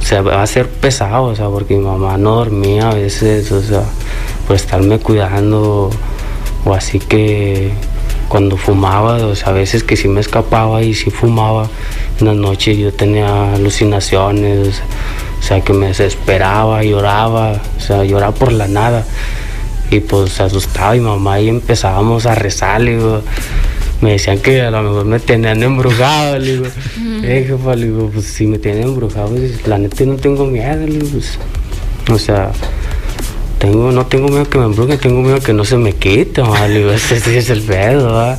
o 0.02 0.04
sea, 0.04 0.22
va 0.22 0.41
a 0.41 0.47
ser 0.47 0.68
pesado, 0.68 1.26
o 1.26 1.36
sea, 1.36 1.47
porque 1.47 1.78
mi 1.78 1.84
mamá 1.84 2.18
no 2.18 2.36
dormía 2.36 2.89
a 2.89 2.93
veces, 2.95 3.52
o 3.52 3.62
sea, 3.62 3.84
por 4.47 4.56
estarme 4.56 4.99
cuidando, 4.99 5.91
o 6.66 6.74
así 6.74 6.99
que 6.99 7.72
cuando 8.28 8.58
fumaba, 8.58 9.18
o 9.18 9.36
sea, 9.36 9.49
a 9.49 9.52
veces 9.52 9.84
que 9.84 9.95
sí 9.95 10.08
me 10.08 10.20
escapaba 10.20 10.82
y 10.82 10.93
sí 10.93 11.12
fumaba, 11.12 11.70
en 12.20 12.28
las 12.28 12.36
noches 12.36 12.78
yo 12.78 12.91
tenía 12.91 13.54
alucinaciones, 13.54 14.82
o 15.39 15.43
sea, 15.43 15.62
que 15.62 15.74
me 15.74 15.88
desesperaba, 15.88 16.84
lloraba, 16.84 17.62
o 17.78 17.80
sea, 17.80 18.04
lloraba 18.04 18.34
por 18.34 18.52
la 18.52 18.68
nada. 18.68 19.06
Y 19.89 19.99
pues 19.99 20.34
se 20.34 20.43
asustaba 20.43 20.93
mi 20.93 21.02
mamá 21.02 21.39
y 21.41 21.49
empezábamos 21.49 22.26
a 22.26 22.34
rezar, 22.34 22.82
le 22.82 22.95
digo, 22.95 23.22
me 24.02 24.12
decían 24.14 24.39
que 24.39 24.62
a 24.62 24.72
lo 24.72 24.82
mejor 24.84 25.06
me 25.06 25.20
tenían 25.20 25.62
embrujado, 25.64 26.39
le 26.39 26.52
digo, 26.54 26.66
eh, 27.24 27.45
jefa, 27.47 27.76
le 27.76 27.86
digo, 27.86 28.10
pues 28.14 28.26
si 28.26 28.47
me 28.47 28.58
tienen 28.58 28.84
embrujado, 28.84 29.30
pues, 29.30 29.68
la 29.68 29.78
neta 29.78 30.04
no 30.06 30.16
tengo 30.16 30.45
miedo, 30.45 30.76
le 30.88 30.97
digo, 30.97 31.08
pues, 31.12 31.38
o 32.10 32.18
sea, 32.18 32.52
tengo, 33.60 33.91
no 33.91 34.06
tengo 34.08 34.28
miedo 34.30 34.49
que 34.49 34.58
me 34.58 34.66
embrujen, 34.66 34.97
tengo 34.97 35.22
miedo 35.22 35.39
que 35.39 35.54
no 35.54 35.64
se 35.66 35.78
me 35.78 35.93
quite, 35.93 36.41
ma, 36.41 36.68
le 36.68 36.80
digo, 36.80 36.91
ese, 36.93 37.18
ese 37.18 37.38
es 37.38 37.49
el 37.52 37.62
pedo, 37.62 38.12
¿va? 38.14 38.38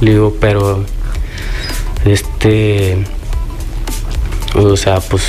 le 0.00 0.10
digo, 0.12 0.34
pero, 0.40 0.84
este, 2.06 2.96
o 4.54 4.76
sea, 4.76 5.00
pues, 5.00 5.22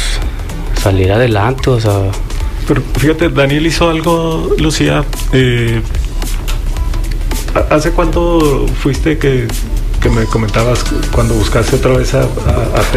salir 0.82 1.12
adelante, 1.12 1.70
o 1.70 1.80
sea, 1.80 2.00
Pero 2.68 2.82
fíjate, 2.98 3.30
Daniel 3.30 3.66
hizo 3.68 3.90
algo, 3.90 4.52
Lucía. 4.60 5.04
eh, 5.34 5.82
¿ha- 5.82 6.09
¿Hace 7.70 7.92
cuánto 7.92 8.66
fuiste 8.82 9.18
que, 9.18 9.48
que 10.02 10.10
me 10.10 10.26
comentabas 10.26 10.84
cuando 11.12 11.34
buscaste 11.34 11.76
otra 11.78 11.92
vez 11.98 12.14
a, 12.14 12.22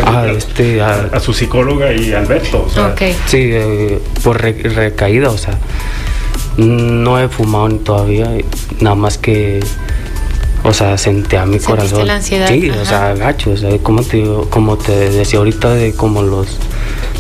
a, 0.04 0.26
este, 0.30 0.80
a- 0.80 0.94
a- 1.12 1.16
a 1.16 1.20
su 1.20 1.32
psicóloga 1.32 1.92
y 1.92 2.12
Alberto? 2.12 2.64
O 2.66 2.70
sea, 2.70 2.88
Ok. 2.88 3.00
Sí, 3.26 3.38
eh, 3.52 3.98
por 4.22 4.40
re- 4.40 4.52
recaída, 4.62 5.30
o 5.30 5.38
sea, 5.38 5.58
no 6.56 7.18
he 7.18 7.28
fumado 7.28 7.68
ni 7.68 7.78
todavía, 7.78 8.30
nada 8.80 8.94
más 8.96 9.16
que, 9.18 9.60
o 10.64 10.72
sea, 10.74 10.98
sentía 10.98 11.44
mi 11.46 11.52
Sentiste 11.58 11.70
corazón. 11.70 12.06
la 12.06 12.14
ansiedad, 12.16 12.48
Sí, 12.48 12.68
ajá. 12.70 12.82
o 12.82 12.84
sea, 12.84 13.14
gacho, 13.14 13.50
o 13.52 13.56
sea, 13.56 13.78
como 13.78 14.02
te, 14.02 14.18
digo- 14.18 14.48
como 14.50 14.76
te 14.76 14.92
decía 15.10 15.38
ahorita 15.38 15.70
de 15.74 15.94
como 15.94 16.22
los, 16.22 16.58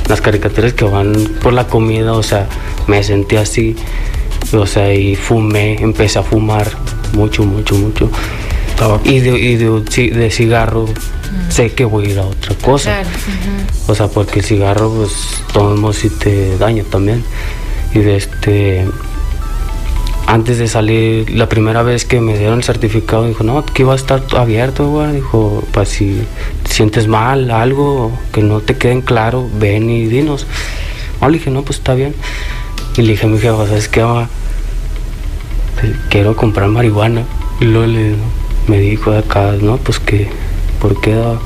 las 0.08 0.20
caricaturas 0.20 0.74
que 0.74 0.84
van 0.84 1.12
por 1.42 1.54
la 1.54 1.66
comida, 1.66 2.12
o 2.12 2.22
sea, 2.22 2.46
me 2.86 3.02
sentí 3.02 3.36
así, 3.36 3.74
o 4.52 4.66
sea, 4.66 4.92
y 4.92 5.16
fumé, 5.16 5.76
empecé 5.80 6.18
a 6.18 6.22
fumar 6.22 6.68
mucho, 7.12 7.44
mucho, 7.44 7.74
mucho. 7.74 8.10
tabaco. 8.76 9.08
Y 9.08 9.20
de, 9.20 9.38
y 9.38 9.56
de, 9.56 10.10
de 10.10 10.30
cigarro, 10.30 10.86
sé 11.48 11.72
que 11.72 11.84
voy 11.84 12.06
a 12.06 12.10
ir 12.10 12.18
a 12.18 12.24
otra 12.24 12.54
cosa. 12.56 13.02
Claro. 13.02 13.08
O 13.86 13.94
sea, 13.94 14.08
porque 14.08 14.40
el 14.40 14.44
cigarro, 14.44 14.90
pues, 14.90 15.42
modos 15.54 15.96
sí 15.96 16.10
te 16.10 16.56
daña 16.58 16.84
también. 16.84 17.24
Y 17.94 18.00
de 18.00 18.16
este. 18.16 18.86
Antes 20.26 20.56
de 20.56 20.68
salir, 20.68 21.30
la 21.30 21.48
primera 21.48 21.82
vez 21.82 22.04
que 22.04 22.20
me 22.20 22.38
dieron 22.38 22.58
el 22.58 22.64
certificado, 22.64 23.26
dijo, 23.26 23.42
no, 23.44 23.66
que 23.66 23.82
iba 23.82 23.92
a 23.92 23.96
estar 23.96 24.22
abierto, 24.36 24.88
güey. 24.88 25.12
Dijo, 25.14 25.62
pues 25.72 25.90
si 25.90 26.22
te 26.62 26.72
sientes 26.72 27.06
mal, 27.06 27.50
algo 27.50 28.12
que 28.32 28.40
no 28.40 28.60
te 28.60 28.78
queden 28.78 29.02
claro, 29.02 29.50
ven 29.58 29.90
y 29.90 30.06
dinos. 30.06 30.46
No, 31.20 31.28
le 31.28 31.38
dije, 31.38 31.50
no, 31.50 31.62
pues 31.62 31.78
está 31.78 31.94
bien. 31.94 32.14
Y 32.96 33.02
le 33.02 33.12
dije 33.12 33.26
a 33.26 33.28
mi 33.28 33.38
jefa, 33.38 33.66
¿sabes 33.66 33.88
qué, 33.88 34.02
mamá? 34.02 34.28
Quiero 36.10 36.36
comprar 36.36 36.68
marihuana. 36.68 37.24
Y 37.60 37.64
luego 37.66 37.86
le, 37.86 38.14
me 38.66 38.80
dijo 38.80 39.10
de 39.12 39.18
acá, 39.18 39.54
no, 39.60 39.76
pues 39.78 39.98
que, 39.98 40.28
¿por 40.80 41.00
qué? 41.00 41.14
da? 41.14 41.38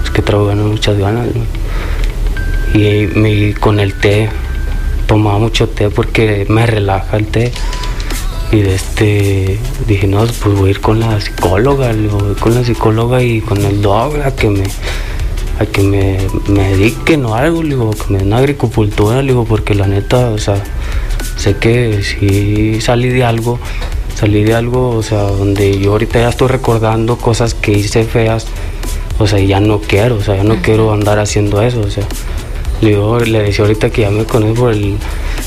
Pues 0.00 0.10
que 0.10 0.32
muchas 0.32 0.98
ganas. 0.98 1.28
¿no? 1.34 1.42
Y 2.78 3.06
me, 3.14 3.54
con 3.54 3.80
el 3.80 3.94
té, 3.94 4.28
tomaba 5.06 5.38
mucho 5.38 5.68
té 5.68 5.90
porque 5.90 6.46
me 6.48 6.66
relaja 6.66 7.16
el 7.16 7.26
té. 7.26 7.52
Y 8.50 8.60
de 8.60 8.74
este, 8.74 9.58
dije, 9.86 10.06
no, 10.06 10.20
pues 10.20 10.56
voy 10.56 10.68
a 10.68 10.70
ir 10.70 10.80
con 10.80 11.00
la 11.00 11.20
psicóloga, 11.20 11.92
le 11.92 12.02
digo, 12.02 12.18
voy 12.18 12.34
con 12.34 12.54
la 12.54 12.64
psicóloga 12.64 13.22
y 13.22 13.42
con 13.42 13.62
el 13.62 13.82
dog 13.82 14.16
a 14.22 14.30
que 14.30 14.48
me, 14.48 14.64
a 15.60 15.66
que 15.66 15.82
me, 15.82 16.18
me 16.48 16.70
dediquen 16.70 17.26
o 17.26 17.34
algo, 17.34 17.62
digo, 17.62 17.90
que 17.90 18.12
me 18.12 18.20
den 18.20 18.32
agricultura, 18.32 19.20
digo, 19.20 19.44
porque 19.44 19.74
la 19.74 19.86
neta, 19.86 20.30
o 20.30 20.38
sea, 20.38 20.62
sé 21.36 21.56
que 21.56 22.02
si 22.02 22.80
salí 22.80 23.08
de 23.08 23.24
algo, 23.24 23.58
salí 24.14 24.44
de 24.44 24.54
algo, 24.54 24.90
o 24.90 25.02
sea, 25.02 25.22
donde 25.22 25.78
yo 25.78 25.92
ahorita 25.92 26.20
ya 26.20 26.28
estoy 26.28 26.48
recordando 26.48 27.16
cosas 27.16 27.54
que 27.54 27.72
hice 27.72 28.04
feas, 28.04 28.46
o 29.18 29.26
sea, 29.26 29.38
ya 29.38 29.60
no 29.60 29.80
quiero, 29.80 30.16
o 30.16 30.22
sea, 30.22 30.36
ya 30.36 30.44
no 30.44 30.56
quiero 30.62 30.92
andar 30.92 31.18
haciendo 31.18 31.62
eso, 31.62 31.80
o 31.80 31.90
sea. 31.90 32.04
Le 32.80 33.42
decía 33.42 33.64
ahorita 33.64 33.90
que 33.90 34.02
ya 34.02 34.10
me 34.10 34.24
conozco 34.24 34.60
por 34.60 34.72
el, 34.72 34.96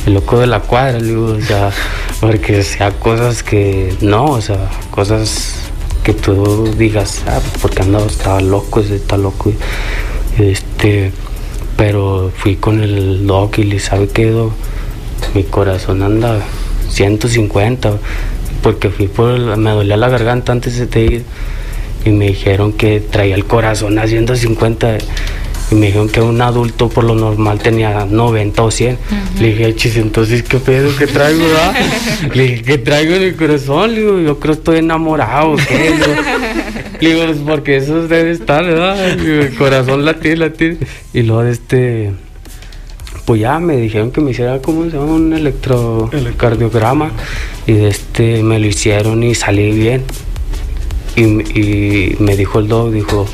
el 0.05 0.13
loco 0.13 0.39
de 0.39 0.47
la 0.47 0.59
cuadra, 0.59 0.99
le 0.99 1.07
digo, 1.07 1.27
o 1.27 1.41
sea, 1.41 1.71
porque 2.19 2.61
sea 2.61 2.91
cosas 2.91 3.41
que 3.41 3.95
no, 4.01 4.25
o 4.25 4.41
sea, 4.41 4.69
cosas 4.91 5.71
que 6.03 6.13
tú 6.13 6.73
digas, 6.77 7.23
ah, 7.27 7.39
pues, 7.39 7.61
porque 7.61 7.83
andaba, 7.83 8.05
estaba 8.05 8.41
loco, 8.41 8.79
está 8.79 9.17
loco. 9.17 9.53
Este, 10.37 11.11
pero 11.77 12.31
fui 12.35 12.55
con 12.55 12.81
el 12.81 13.25
doc 13.25 13.59
y 13.59 13.63
le 13.63 13.79
sabe 13.79 14.07
que? 14.07 14.31
Mi 15.33 15.43
corazón 15.43 16.03
anda 16.03 16.39
150, 16.89 17.93
porque 18.61 18.89
fui 18.89 19.07
por, 19.07 19.57
me 19.57 19.71
dolía 19.71 19.97
la 19.97 20.09
garganta 20.09 20.51
antes 20.51 20.89
de 20.89 21.01
ir 21.01 21.23
y 22.05 22.09
me 22.09 22.27
dijeron 22.27 22.73
que 22.73 22.99
traía 22.99 23.35
el 23.35 23.45
corazón 23.45 23.99
a 23.99 24.07
150 24.07 24.97
y 25.71 25.75
me 25.75 25.85
dijeron 25.87 26.09
que 26.09 26.19
un 26.21 26.41
adulto 26.41 26.89
por 26.89 27.05
lo 27.05 27.15
normal 27.15 27.59
tenía 27.59 28.05
90 28.05 28.61
o 28.61 28.71
100. 28.71 28.97
Le 29.39 29.47
dije, 29.47 29.75
chis, 29.75 29.95
entonces 29.95 30.43
qué 30.43 30.57
pedo 30.57 30.93
que 30.97 31.07
traigo, 31.07 31.39
¿verdad? 31.47 31.73
Le 32.33 32.43
dije, 32.43 32.61
¿qué 32.63 32.77
traigo 32.77 33.15
en 33.15 33.23
el 33.23 33.35
corazón? 33.37 33.93
Le 33.93 34.01
digo, 34.01 34.19
yo 34.19 34.39
creo 34.39 34.53
que 34.55 34.59
estoy 34.59 34.77
enamorado, 34.79 35.55
¿qué? 35.55 35.95
Le 36.99 37.09
digo, 37.13 37.25
"Pues 37.25 37.37
porque 37.45 37.77
eso 37.77 38.05
debe 38.07 38.31
estar, 38.31 38.65
¿verdad? 38.65 39.11
El 39.11 39.55
corazón 39.55 40.03
latir, 40.03 40.39
latir. 40.39 40.77
Y 41.13 41.21
luego 41.21 41.43
de 41.43 41.51
este 41.51 42.11
pues 43.31 43.39
ya 43.43 43.59
me 43.59 43.77
dijeron 43.77 44.11
que 44.11 44.19
me 44.19 44.31
hiciera 44.31 44.61
como 44.61 44.83
se 44.83 44.89
llama 44.97 45.13
un 45.13 45.31
electrocardiograma 45.31 47.11
y 47.65 47.85
este 47.85 48.43
me 48.43 48.59
lo 48.59 48.67
hicieron 48.67 49.23
y 49.23 49.35
salí 49.35 49.71
bien 49.71 50.03
y, 51.15 51.21
y 51.57 52.17
me 52.19 52.35
dijo 52.35 52.59
el 52.59 52.67
doc 52.67 52.91
dijo 52.91 53.25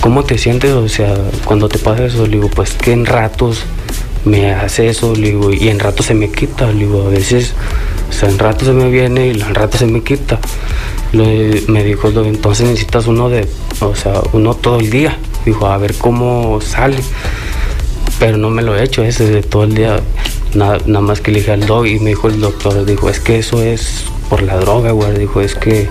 ¿cómo 0.00 0.22
te 0.22 0.38
sientes? 0.38 0.70
O 0.70 0.88
sea, 0.88 1.16
cuando 1.44 1.68
te 1.68 1.80
pasa 1.80 2.04
eso, 2.06 2.26
le 2.26 2.36
digo, 2.36 2.48
pues 2.48 2.74
que 2.74 2.92
en 2.92 3.06
ratos 3.06 3.62
me 4.24 4.52
hace 4.52 4.88
eso, 4.88 5.16
le 5.16 5.30
digo, 5.30 5.52
y 5.52 5.68
en 5.68 5.80
ratos 5.80 6.06
se 6.06 6.14
me 6.14 6.30
quita, 6.30 6.68
le 6.68 6.84
digo, 6.84 7.06
a 7.08 7.10
veces, 7.10 7.54
o 8.08 8.12
sea, 8.12 8.28
en 8.28 8.38
ratos 8.38 8.68
se 8.68 8.74
me 8.74 8.88
viene 8.88 9.26
y 9.26 9.30
en 9.40 9.54
ratos 9.54 9.80
se 9.80 9.86
me 9.86 10.02
quita. 10.04 10.38
Le- 11.12 11.62
me 11.66 11.82
dijo, 11.82 12.06
el 12.08 12.14
doc, 12.14 12.26
entonces 12.26 12.66
necesitas 12.66 13.08
uno 13.08 13.28
de, 13.28 13.48
o 13.80 13.96
sea, 13.96 14.20
uno 14.32 14.54
todo 14.54 14.78
el 14.78 14.90
día. 14.90 15.18
Dijo, 15.44 15.66
a 15.66 15.76
ver 15.78 15.94
cómo 15.94 16.60
sale 16.60 16.98
pero 18.18 18.36
no 18.36 18.50
me 18.50 18.62
lo 18.62 18.76
he 18.76 18.82
hecho 18.82 19.02
ese 19.02 19.26
de 19.26 19.42
todo 19.42 19.64
el 19.64 19.74
día. 19.74 20.00
Nada, 20.54 20.78
nada 20.86 21.00
más 21.04 21.20
que 21.20 21.30
le 21.30 21.40
dije 21.40 21.52
al 21.52 21.66
dog 21.66 21.86
y 21.86 21.98
me 22.00 22.10
dijo 22.10 22.28
el 22.28 22.40
doctor, 22.40 22.84
dijo, 22.84 23.10
es 23.10 23.20
que 23.20 23.38
eso 23.38 23.62
es 23.62 24.04
por 24.28 24.42
la 24.42 24.56
droga, 24.56 24.92
güey. 24.92 25.18
Dijo, 25.18 25.40
es 25.40 25.54
que 25.54 25.88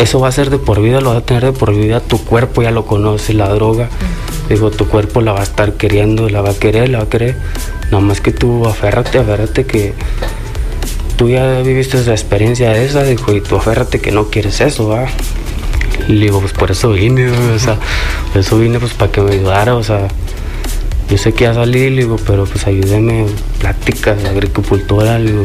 eso 0.00 0.20
va 0.20 0.28
a 0.28 0.32
ser 0.32 0.50
de 0.50 0.58
por 0.58 0.80
vida, 0.80 1.00
lo 1.00 1.10
va 1.10 1.18
a 1.18 1.20
tener 1.20 1.44
de 1.44 1.52
por 1.52 1.74
vida. 1.74 2.00
Tu 2.00 2.18
cuerpo 2.18 2.62
ya 2.62 2.70
lo 2.70 2.86
conoce, 2.86 3.34
la 3.34 3.48
droga. 3.48 3.88
Dijo, 4.48 4.70
tu 4.70 4.88
cuerpo 4.88 5.20
la 5.20 5.32
va 5.32 5.40
a 5.40 5.44
estar 5.44 5.74
queriendo, 5.74 6.28
la 6.28 6.40
va 6.40 6.50
a 6.50 6.54
querer, 6.54 6.88
la 6.88 6.98
va 6.98 7.04
a 7.04 7.08
querer. 7.08 7.36
Nada 7.90 8.00
más 8.00 8.20
que 8.20 8.32
tú 8.32 8.66
aférrate, 8.66 9.18
aférrate 9.18 9.66
que 9.66 9.94
tú 11.16 11.28
ya 11.28 11.60
viviste 11.60 11.98
esa 11.98 12.12
experiencia 12.12 12.74
esa, 12.76 13.02
dijo, 13.02 13.32
y 13.34 13.42
tú 13.42 13.56
aférrate 13.56 14.00
que 14.00 14.10
no 14.10 14.30
quieres 14.30 14.60
eso, 14.60 14.88
va. 14.88 15.06
Le 16.08 16.24
digo, 16.24 16.40
pues 16.40 16.52
por 16.52 16.70
eso 16.70 16.92
vine, 16.92 17.30
o 17.30 17.58
sea, 17.58 17.78
eso 18.34 18.58
vine 18.58 18.80
pues 18.80 18.94
para 18.94 19.12
que 19.12 19.20
me 19.20 19.32
ayudara, 19.32 19.76
o 19.76 19.82
sea, 19.82 20.08
yo 21.10 21.18
sé 21.18 21.32
que 21.32 21.44
ya 21.44 21.54
salí, 21.54 21.90
le 21.90 22.02
digo, 22.02 22.16
pero 22.26 22.44
pues 22.44 22.66
ayúdeme, 22.66 23.26
pláticas, 23.58 24.24
agricultura, 24.24 25.18
le 25.18 25.32
digo, 25.32 25.44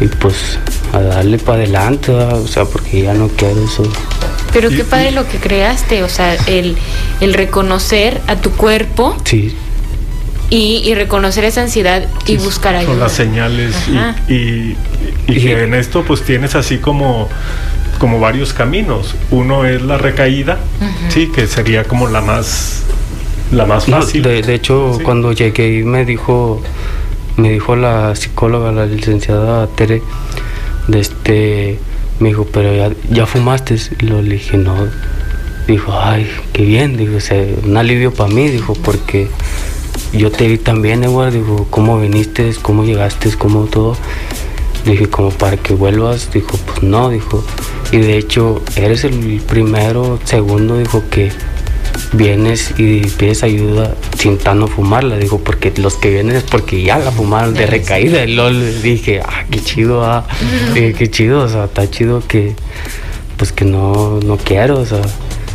y 0.00 0.06
pues 0.06 0.58
a 0.92 1.00
darle 1.00 1.38
para 1.38 1.58
adelante, 1.58 2.12
¿verdad? 2.12 2.40
o 2.40 2.46
sea, 2.48 2.64
porque 2.64 3.02
ya 3.02 3.14
no 3.14 3.28
quiero 3.28 3.64
eso. 3.64 3.82
Pero 4.52 4.70
qué 4.70 4.82
padre 4.84 5.10
lo 5.12 5.28
que 5.28 5.38
creaste, 5.38 6.02
o 6.02 6.08
sea, 6.08 6.34
el, 6.46 6.76
el 7.20 7.34
reconocer 7.34 8.20
a 8.26 8.36
tu 8.36 8.50
cuerpo 8.52 9.14
Sí, 9.24 9.54
y, 10.50 10.80
y 10.84 10.94
reconocer 10.94 11.44
esa 11.44 11.60
ansiedad 11.62 12.04
y 12.26 12.38
buscar 12.38 12.74
ayuda. 12.74 12.92
Son 12.92 13.00
las 13.00 13.12
señales 13.12 13.74
y- 13.92 13.96
Ajá. 13.96 14.16
y, 14.28 14.32
y- 14.34 14.76
y 15.28 15.32
Y- 15.36 15.40
que 15.42 15.62
en 15.64 15.74
esto 15.74 16.02
pues 16.04 16.22
tienes 16.22 16.54
así 16.54 16.78
como 16.78 17.28
como 17.98 18.20
varios 18.20 18.52
caminos. 18.52 19.14
Uno 19.32 19.66
es 19.66 19.82
la 19.82 19.98
recaída, 19.98 20.58
sí, 21.10 21.28
que 21.34 21.46
sería 21.48 21.82
como 21.84 22.06
la 22.08 22.20
más 22.20 22.82
la 23.52 23.66
más 23.66 23.88
No, 23.88 24.00
fácil. 24.00 24.22
de, 24.22 24.42
de 24.42 24.54
hecho, 24.54 24.94
Sí. 24.98 25.02
cuando 25.04 25.32
llegué 25.32 25.78
y 25.78 25.84
me 25.84 26.04
dijo, 26.04 26.60
me 27.36 27.50
dijo 27.52 27.76
la 27.76 28.14
psicóloga, 28.16 28.72
la 28.72 28.86
licenciada 28.86 29.66
Tere, 29.68 30.02
de 30.88 31.00
este, 31.00 31.78
Me 32.20 32.30
dijo, 32.30 32.48
pero 32.52 32.74
ya, 32.74 32.90
ya 33.10 33.26
fumaste. 33.26 33.76
Y 34.00 34.06
lo 34.06 34.20
le 34.20 34.34
dije, 34.34 34.56
no. 34.56 34.74
Dijo, 35.68 35.92
ay, 35.96 36.26
qué 36.52 36.64
bien. 36.64 36.96
Dijo, 36.96 37.14
o 37.16 37.20
sea, 37.20 37.40
un 37.64 37.76
alivio 37.76 38.12
para 38.12 38.28
mí. 38.34 38.48
Dijo, 38.48 38.72
porque 38.74 39.28
yo 40.12 40.32
te 40.32 40.48
vi 40.48 40.58
también, 40.58 41.04
Edward. 41.04 41.32
Dijo, 41.32 41.68
¿cómo 41.70 42.00
viniste? 42.00 42.52
¿Cómo 42.60 42.84
llegaste? 42.84 43.30
¿Cómo 43.38 43.66
todo? 43.66 43.96
Dije, 44.84 45.08
como 45.08 45.30
para 45.30 45.56
que 45.58 45.74
vuelvas. 45.74 46.32
Dijo, 46.32 46.56
pues 46.66 46.82
no. 46.82 47.08
Dijo, 47.10 47.44
y 47.92 47.98
de 47.98 48.18
hecho, 48.18 48.62
eres 48.74 49.04
el 49.04 49.40
primero, 49.46 50.18
segundo, 50.24 50.76
dijo 50.76 51.04
que 51.10 51.30
vienes 52.12 52.74
y 52.78 53.00
pides 53.00 53.42
ayuda 53.42 53.94
sin 54.16 54.38
tanto 54.38 54.66
fumarla, 54.66 55.16
digo, 55.16 55.38
porque 55.38 55.72
los 55.76 55.94
que 55.94 56.10
vienen 56.10 56.36
es 56.36 56.44
porque 56.44 56.82
ya 56.82 56.98
la 56.98 57.10
fumaron 57.10 57.54
de 57.54 57.66
recaída. 57.66 58.24
Y 58.24 58.34
luego 58.34 58.50
dije, 58.82 59.20
ah, 59.24 59.44
qué 59.50 59.60
chido, 59.60 60.04
ah, 60.04 60.26
Dije, 60.74 60.94
qué 60.98 61.10
chido, 61.10 61.40
o 61.40 61.48
sea, 61.48 61.64
está 61.64 61.88
chido 61.90 62.22
que, 62.26 62.54
pues 63.36 63.52
que 63.52 63.64
no, 63.64 64.20
no 64.20 64.36
quiero, 64.36 64.78
o 64.78 64.86
sea, 64.86 65.02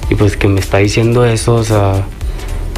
y 0.09 0.15
pues 0.15 0.37
que 0.37 0.47
me 0.47 0.59
está 0.59 0.77
diciendo 0.77 1.25
eso, 1.25 1.55
o 1.55 1.63
sea, 1.63 2.05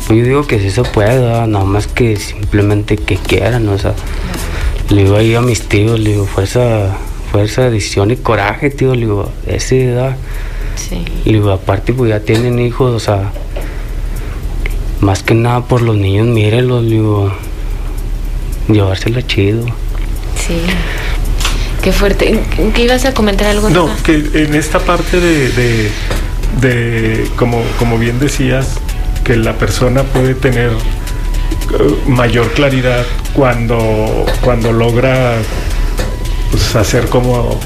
pues 0.07 0.19
yo 0.19 0.25
digo 0.25 0.47
que 0.47 0.59
sí 0.59 0.71
se 0.71 0.83
puede, 0.83 1.19
nada 1.47 1.65
más 1.65 1.87
que 1.87 2.15
simplemente 2.17 2.97
que 2.97 3.17
quieran, 3.17 3.67
o 3.69 3.77
sea, 3.77 3.93
le 4.89 5.03
digo 5.03 5.15
ahí 5.15 5.33
a 5.35 5.41
mis 5.41 5.61
tíos, 5.61 5.99
le 5.99 6.11
digo, 6.11 6.25
fuerza, 6.25 6.95
fuerza, 7.31 7.69
decisión 7.69 8.11
y 8.11 8.17
coraje, 8.17 8.69
tío, 8.69 8.93
le 8.93 9.01
digo, 9.01 9.31
esa 9.47 9.75
edad. 9.75 10.17
Sí. 10.75 11.03
Y 11.25 11.33
digo, 11.33 11.51
aparte, 11.51 11.93
pues 11.93 12.09
ya 12.09 12.19
tienen 12.19 12.59
hijos, 12.59 12.93
o 12.93 12.99
sea, 12.99 13.31
más 15.01 15.23
que 15.23 15.33
nada 15.33 15.61
por 15.61 15.81
los 15.81 15.95
niños, 15.95 16.27
mírenlos, 16.27 16.85
digo, 16.85 17.31
llevársela 18.67 19.25
chido. 19.25 19.65
Sí. 20.35 20.61
Qué 21.81 21.91
fuerte. 21.91 22.39
¿Qué 22.73 22.83
ibas 22.83 23.05
a 23.05 23.13
comentar 23.13 23.47
algo? 23.47 23.69
No, 23.69 23.89
que 24.03 24.15
en 24.33 24.55
esta 24.55 24.79
parte 24.79 25.19
de, 25.19 25.49
de, 25.49 25.91
de, 26.59 27.27
como, 27.35 27.61
como 27.77 27.99
bien 27.99 28.19
decías, 28.19 28.79
que 29.23 29.35
la 29.35 29.53
persona 29.53 30.03
puede 30.03 30.33
tener 30.33 30.71
eh, 30.71 31.95
mayor 32.07 32.51
claridad 32.53 33.05
cuando, 33.33 34.25
cuando 34.41 34.71
logra 34.71 35.35
pues, 36.51 36.75
hacer 36.75 37.07
como, 37.09 37.59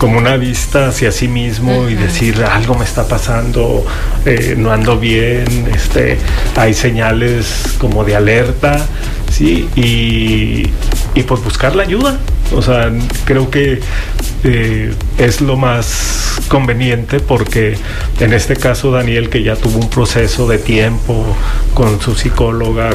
como 0.00 0.16
una 0.16 0.38
vista 0.38 0.88
hacia 0.88 1.12
sí 1.12 1.28
mismo 1.28 1.86
y 1.90 1.94
decir 1.94 2.42
algo 2.42 2.74
me 2.74 2.86
está 2.86 3.06
pasando, 3.06 3.84
eh, 4.24 4.54
no 4.56 4.72
ando 4.72 4.98
bien, 4.98 5.70
este, 5.74 6.16
hay 6.56 6.72
señales 6.72 7.76
como 7.78 8.02
de 8.02 8.16
alerta, 8.16 8.86
sí, 9.30 9.68
y, 9.76 10.70
y 11.14 11.22
pues 11.24 11.44
buscar 11.44 11.76
la 11.76 11.82
ayuda. 11.82 12.18
O 12.54 12.62
sea, 12.62 12.90
creo 13.26 13.50
que 13.50 13.80
eh, 14.42 14.94
es 15.18 15.42
lo 15.42 15.58
más 15.58 16.40
conveniente 16.48 17.20
porque 17.20 17.76
en 18.20 18.32
este 18.32 18.56
caso 18.56 18.90
Daniel 18.90 19.28
que 19.28 19.42
ya 19.42 19.54
tuvo 19.54 19.80
un 19.80 19.90
proceso 19.90 20.48
de 20.48 20.56
tiempo 20.56 21.26
con 21.74 22.00
su 22.00 22.14
psicóloga, 22.14 22.88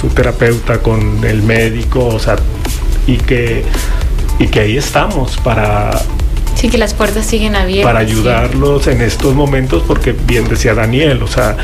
su 0.00 0.06
terapeuta, 0.10 0.78
con 0.78 1.24
el 1.24 1.42
médico, 1.42 2.06
o 2.06 2.20
sea, 2.20 2.36
y 3.08 3.16
que, 3.16 3.64
y 4.38 4.46
que 4.46 4.60
ahí 4.60 4.76
estamos 4.76 5.36
para, 5.38 5.90
Sí, 6.56 6.68
que 6.70 6.78
las 6.78 6.94
puertas 6.94 7.26
siguen 7.26 7.54
abiertas. 7.54 7.92
para 7.92 8.00
ayudarlos 8.00 8.86
en 8.86 9.02
estos 9.02 9.34
momentos, 9.34 9.82
porque 9.86 10.12
bien 10.12 10.48
decía 10.48 10.74
Daniel, 10.74 11.22
o 11.22 11.26
sea, 11.28 11.56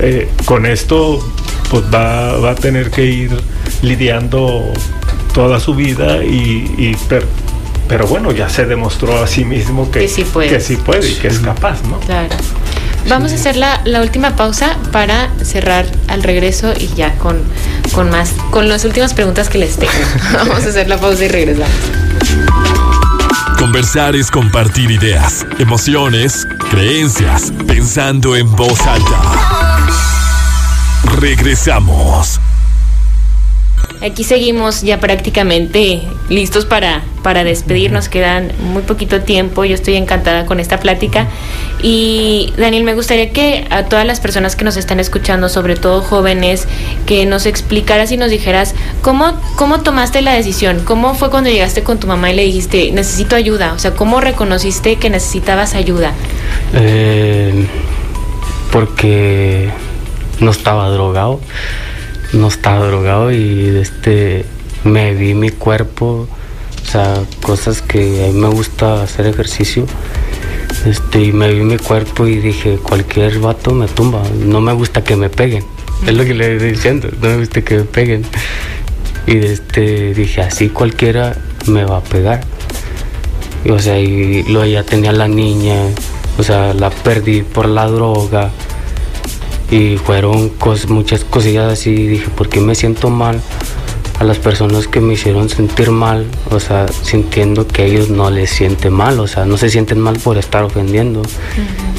eh, 0.00 0.28
con 0.46 0.64
esto 0.66 1.18
pues 1.70 1.84
va, 1.94 2.38
va 2.38 2.52
a 2.52 2.54
tener 2.54 2.90
que 2.90 3.04
ir 3.04 3.30
lidiando 3.82 4.72
toda 5.34 5.60
su 5.60 5.74
vida 5.74 6.24
y, 6.24 6.74
y 6.78 6.96
per- 7.08 7.26
pero 7.88 8.06
bueno, 8.06 8.32
ya 8.32 8.48
se 8.48 8.64
demostró 8.66 9.22
a 9.22 9.26
sí 9.26 9.44
mismo 9.44 9.90
que, 9.90 10.00
Que 10.00 10.08
sí 10.08 10.24
puede. 10.24 10.48
que 10.48 10.60
sí 10.60 10.76
puede 10.76 11.08
y 11.08 11.14
que 11.14 11.28
es 11.28 11.38
capaz, 11.40 11.82
¿no? 11.84 11.98
Claro. 12.00 12.28
Vamos 13.08 13.32
a 13.32 13.36
hacer 13.36 13.56
la, 13.56 13.80
la 13.84 14.02
última 14.02 14.36
pausa 14.36 14.76
para 14.92 15.30
cerrar 15.42 15.86
al 16.08 16.22
regreso 16.22 16.72
y 16.78 16.88
ya 16.88 17.14
con, 17.16 17.38
con 17.94 18.10
más, 18.10 18.32
con 18.50 18.68
las 18.68 18.84
últimas 18.84 19.14
preguntas 19.14 19.48
que 19.48 19.56
les 19.58 19.76
tengo. 19.76 19.92
Vamos 20.34 20.64
a 20.66 20.68
hacer 20.68 20.88
la 20.88 20.98
pausa 20.98 21.24
y 21.24 21.28
regresamos. 21.28 21.70
Conversar 23.68 24.16
es 24.16 24.30
compartir 24.30 24.90
ideas, 24.90 25.46
emociones, 25.58 26.48
creencias, 26.70 27.52
pensando 27.66 28.34
en 28.34 28.50
voz 28.56 28.80
alta. 28.86 29.20
Regresamos. 31.20 32.40
Aquí 34.00 34.22
seguimos 34.22 34.82
ya 34.82 35.00
prácticamente 35.00 36.02
listos 36.28 36.64
para, 36.64 37.02
para 37.22 37.42
despedirnos. 37.42 38.08
Quedan 38.08 38.52
muy 38.60 38.82
poquito 38.82 39.22
tiempo. 39.22 39.64
Yo 39.64 39.74
estoy 39.74 39.96
encantada 39.96 40.46
con 40.46 40.60
esta 40.60 40.78
plática. 40.78 41.26
Y 41.82 42.52
Daniel, 42.56 42.84
me 42.84 42.94
gustaría 42.94 43.30
que 43.30 43.66
a 43.70 43.84
todas 43.84 44.06
las 44.06 44.20
personas 44.20 44.54
que 44.54 44.64
nos 44.64 44.76
están 44.76 45.00
escuchando, 45.00 45.48
sobre 45.48 45.74
todo 45.74 46.00
jóvenes, 46.00 46.68
que 47.06 47.26
nos 47.26 47.46
explicaras 47.46 48.12
y 48.12 48.16
nos 48.16 48.30
dijeras 48.30 48.74
cómo, 49.02 49.40
cómo 49.56 49.80
tomaste 49.80 50.22
la 50.22 50.32
decisión. 50.32 50.80
¿Cómo 50.84 51.14
fue 51.14 51.30
cuando 51.30 51.50
llegaste 51.50 51.82
con 51.82 51.98
tu 51.98 52.06
mamá 52.06 52.30
y 52.30 52.36
le 52.36 52.44
dijiste, 52.44 52.92
necesito 52.92 53.34
ayuda? 53.34 53.72
O 53.72 53.78
sea, 53.80 53.92
¿cómo 53.92 54.20
reconociste 54.20 54.96
que 54.96 55.10
necesitabas 55.10 55.74
ayuda? 55.74 56.12
Eh, 56.72 57.66
porque 58.70 59.70
no 60.40 60.50
estaba 60.50 60.88
drogado, 60.90 61.40
no 62.32 62.48
estaba 62.48 62.86
drogado 62.86 63.32
y 63.32 63.78
este 63.80 64.44
me 64.84 65.14
vi 65.14 65.34
mi 65.34 65.50
cuerpo, 65.50 66.28
o 66.82 66.90
sea, 66.90 67.22
cosas 67.42 67.82
que 67.82 68.24
a 68.24 68.28
mí 68.28 68.38
me 68.38 68.48
gusta 68.48 69.02
hacer 69.02 69.26
ejercicio. 69.26 69.86
Este, 70.86 71.24
y 71.24 71.32
me 71.32 71.52
vi 71.52 71.62
mi 71.62 71.76
cuerpo 71.76 72.26
y 72.26 72.36
dije, 72.36 72.78
cualquier 72.78 73.40
vato 73.40 73.72
me 73.72 73.88
tumba, 73.88 74.22
no 74.44 74.60
me 74.60 74.72
gusta 74.72 75.02
que 75.02 75.16
me 75.16 75.28
peguen. 75.28 75.64
Es 76.06 76.14
lo 76.14 76.24
que 76.24 76.34
le 76.34 76.54
estoy 76.54 76.70
diciendo, 76.70 77.08
no 77.20 77.28
me 77.28 77.36
gusta 77.38 77.62
que 77.62 77.78
me 77.78 77.84
peguen. 77.84 78.24
Y 79.26 79.38
este, 79.38 80.14
dije, 80.14 80.42
así 80.42 80.68
cualquiera 80.68 81.36
me 81.66 81.84
va 81.84 81.98
a 81.98 82.02
pegar. 82.02 82.44
O 83.68 83.78
sea, 83.78 83.98
y 83.98 84.44
luego 84.44 84.66
ya 84.66 84.84
tenía 84.84 85.12
la 85.12 85.28
niña, 85.28 85.74
o 86.38 86.42
sea, 86.42 86.72
la 86.72 86.90
perdí 86.90 87.42
por 87.42 87.66
la 87.66 87.86
droga. 87.86 88.50
Y 89.70 89.96
fueron 89.98 90.50
cos- 90.58 90.88
muchas 90.88 91.24
cosillas 91.24 91.72
así. 91.72 91.94
Dije, 91.94 92.28
¿por 92.30 92.48
qué 92.48 92.60
me 92.60 92.74
siento 92.74 93.10
mal? 93.10 93.40
A 94.18 94.24
las 94.24 94.38
personas 94.38 94.88
que 94.88 95.00
me 95.00 95.14
hicieron 95.14 95.48
sentir 95.48 95.90
mal, 95.92 96.26
o 96.50 96.58
sea, 96.58 96.86
sintiendo 97.02 97.68
que 97.68 97.84
ellos 97.84 98.08
no 98.10 98.30
les 98.30 98.50
sienten 98.50 98.92
mal, 98.92 99.20
o 99.20 99.28
sea, 99.28 99.44
no 99.44 99.56
se 99.56 99.70
sienten 99.70 100.00
mal 100.00 100.18
por 100.18 100.38
estar 100.38 100.64
ofendiendo. 100.64 101.22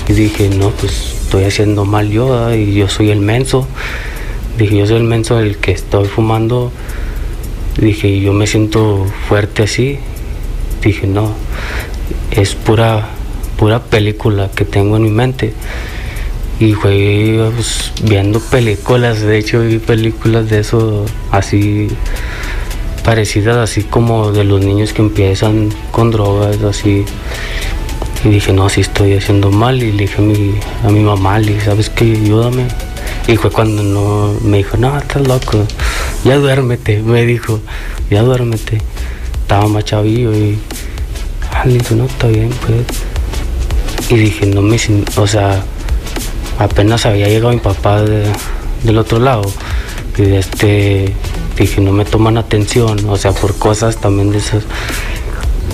Y 0.08 0.14
dije, 0.14 0.50
no, 0.50 0.72
pues 0.72 0.92
estoy 1.24 1.46
haciendo 1.46 1.86
mal 1.86 2.10
yo, 2.10 2.30
¿verdad? 2.30 2.54
y 2.56 2.74
yo 2.74 2.90
soy 2.90 3.12
el 3.12 3.20
menso. 3.22 3.68
Dije, 4.58 4.76
yo 4.78 4.86
soy 4.86 4.98
el 4.98 5.04
menso 5.06 5.40
el 5.40 5.58
que 5.58 5.72
estoy 5.72 6.08
fumando. 6.10 6.74
Dije, 7.80 8.10
y 8.10 8.20
yo 8.22 8.34
me 8.34 8.48
siento 8.48 9.06
fuerte 9.30 9.64
así. 9.64 10.00
Dije, 10.84 11.08
no, 11.08 11.32
es 12.32 12.54
pura, 12.56 13.08
pura 13.58 13.82
película 13.84 14.50
que 14.54 14.66
tengo 14.66 14.98
en 14.98 15.04
mi 15.04 15.12
mente. 15.12 15.54
Y 16.60 16.74
fue 16.74 17.52
pues, 17.56 17.94
viendo 18.04 18.40
películas, 18.42 19.22
de 19.22 19.38
hecho 19.38 19.62
vi 19.62 19.80
películas 19.80 20.50
de 20.50 20.60
eso 20.60 21.06
así 21.32 21.88
parecidas, 23.04 23.58
así 23.58 23.84
como 23.84 24.32
de 24.32 24.44
los 24.44 24.60
niños 24.60 24.92
que 24.94 25.02
empiezan 25.02 25.70
con 25.92 26.12
drogas, 26.12 26.62
así. 26.62 27.06
Y 28.26 28.30
dije, 28.30 28.52
no, 28.52 28.68
si 28.68 28.82
estoy 28.82 29.16
haciendo 29.16 29.50
mal. 29.50 29.82
Y 29.82 29.94
le 29.94 30.04
dije 30.04 30.18
a 30.18 30.22
mi, 30.22 30.56
a 30.84 30.90
mi 30.90 31.00
mamá, 31.00 31.40
le 31.40 31.54
dije, 31.54 31.66
¿sabes 31.66 31.90
qué? 31.90 32.04
Ayúdame. 32.04 32.68
Y 33.28 33.38
fue 33.38 33.52
cuando 33.52 33.82
no, 33.82 34.34
me 34.44 34.58
dijo, 34.58 34.76
no, 34.78 34.98
estás 34.98 35.28
loco, 35.28 35.66
ya 36.24 36.38
duérmete, 36.38 37.02
me 37.02 37.26
dijo, 37.26 37.60
ya 38.10 38.22
duérmete. 38.22 38.80
Estaba 39.42 39.68
más 39.68 39.86
chavillo 39.86 40.34
y, 40.34 40.60
ah, 41.52 41.64
le 41.66 41.74
dije, 41.74 41.96
no, 41.96 42.06
está 42.06 42.28
bien, 42.28 42.50
pues. 42.66 42.82
Y 44.10 44.18
dije, 44.18 44.46
no 44.48 44.62
me, 44.62 44.78
o 45.16 45.28
sea, 45.28 45.64
apenas 46.60 47.06
había 47.08 47.28
llegado 47.28 47.52
mi 47.52 47.60
papá 47.60 48.02
de- 48.04 48.32
del 48.84 48.98
otro 48.98 49.20
lado. 49.20 49.42
Y 50.18 50.34
este, 50.36 51.14
dije, 51.58 51.82
no 51.82 51.92
me 51.92 52.06
toman 52.06 52.38
atención, 52.38 53.00
o 53.10 53.16
sea, 53.18 53.32
por 53.32 53.56
cosas 53.58 53.98
también 53.98 54.32
de 54.32 54.38
esas. 54.38 54.64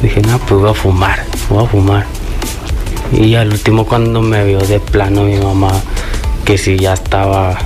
Dije, 0.01 0.21
no, 0.21 0.39
pues 0.39 0.61
voy 0.61 0.69
a 0.69 0.73
fumar, 0.73 1.23
voy 1.49 1.63
a 1.65 1.67
fumar. 1.67 2.05
Y 3.11 3.36
al 3.36 3.49
último 3.51 3.86
cuando 3.86 4.21
me 4.21 4.43
vio 4.45 4.59
de 4.59 4.79
plano 4.79 5.23
mi 5.23 5.38
mamá, 5.38 5.71
que 6.43 6.57
sí 6.57 6.77
ya 6.77 6.93
estaba, 6.93 7.57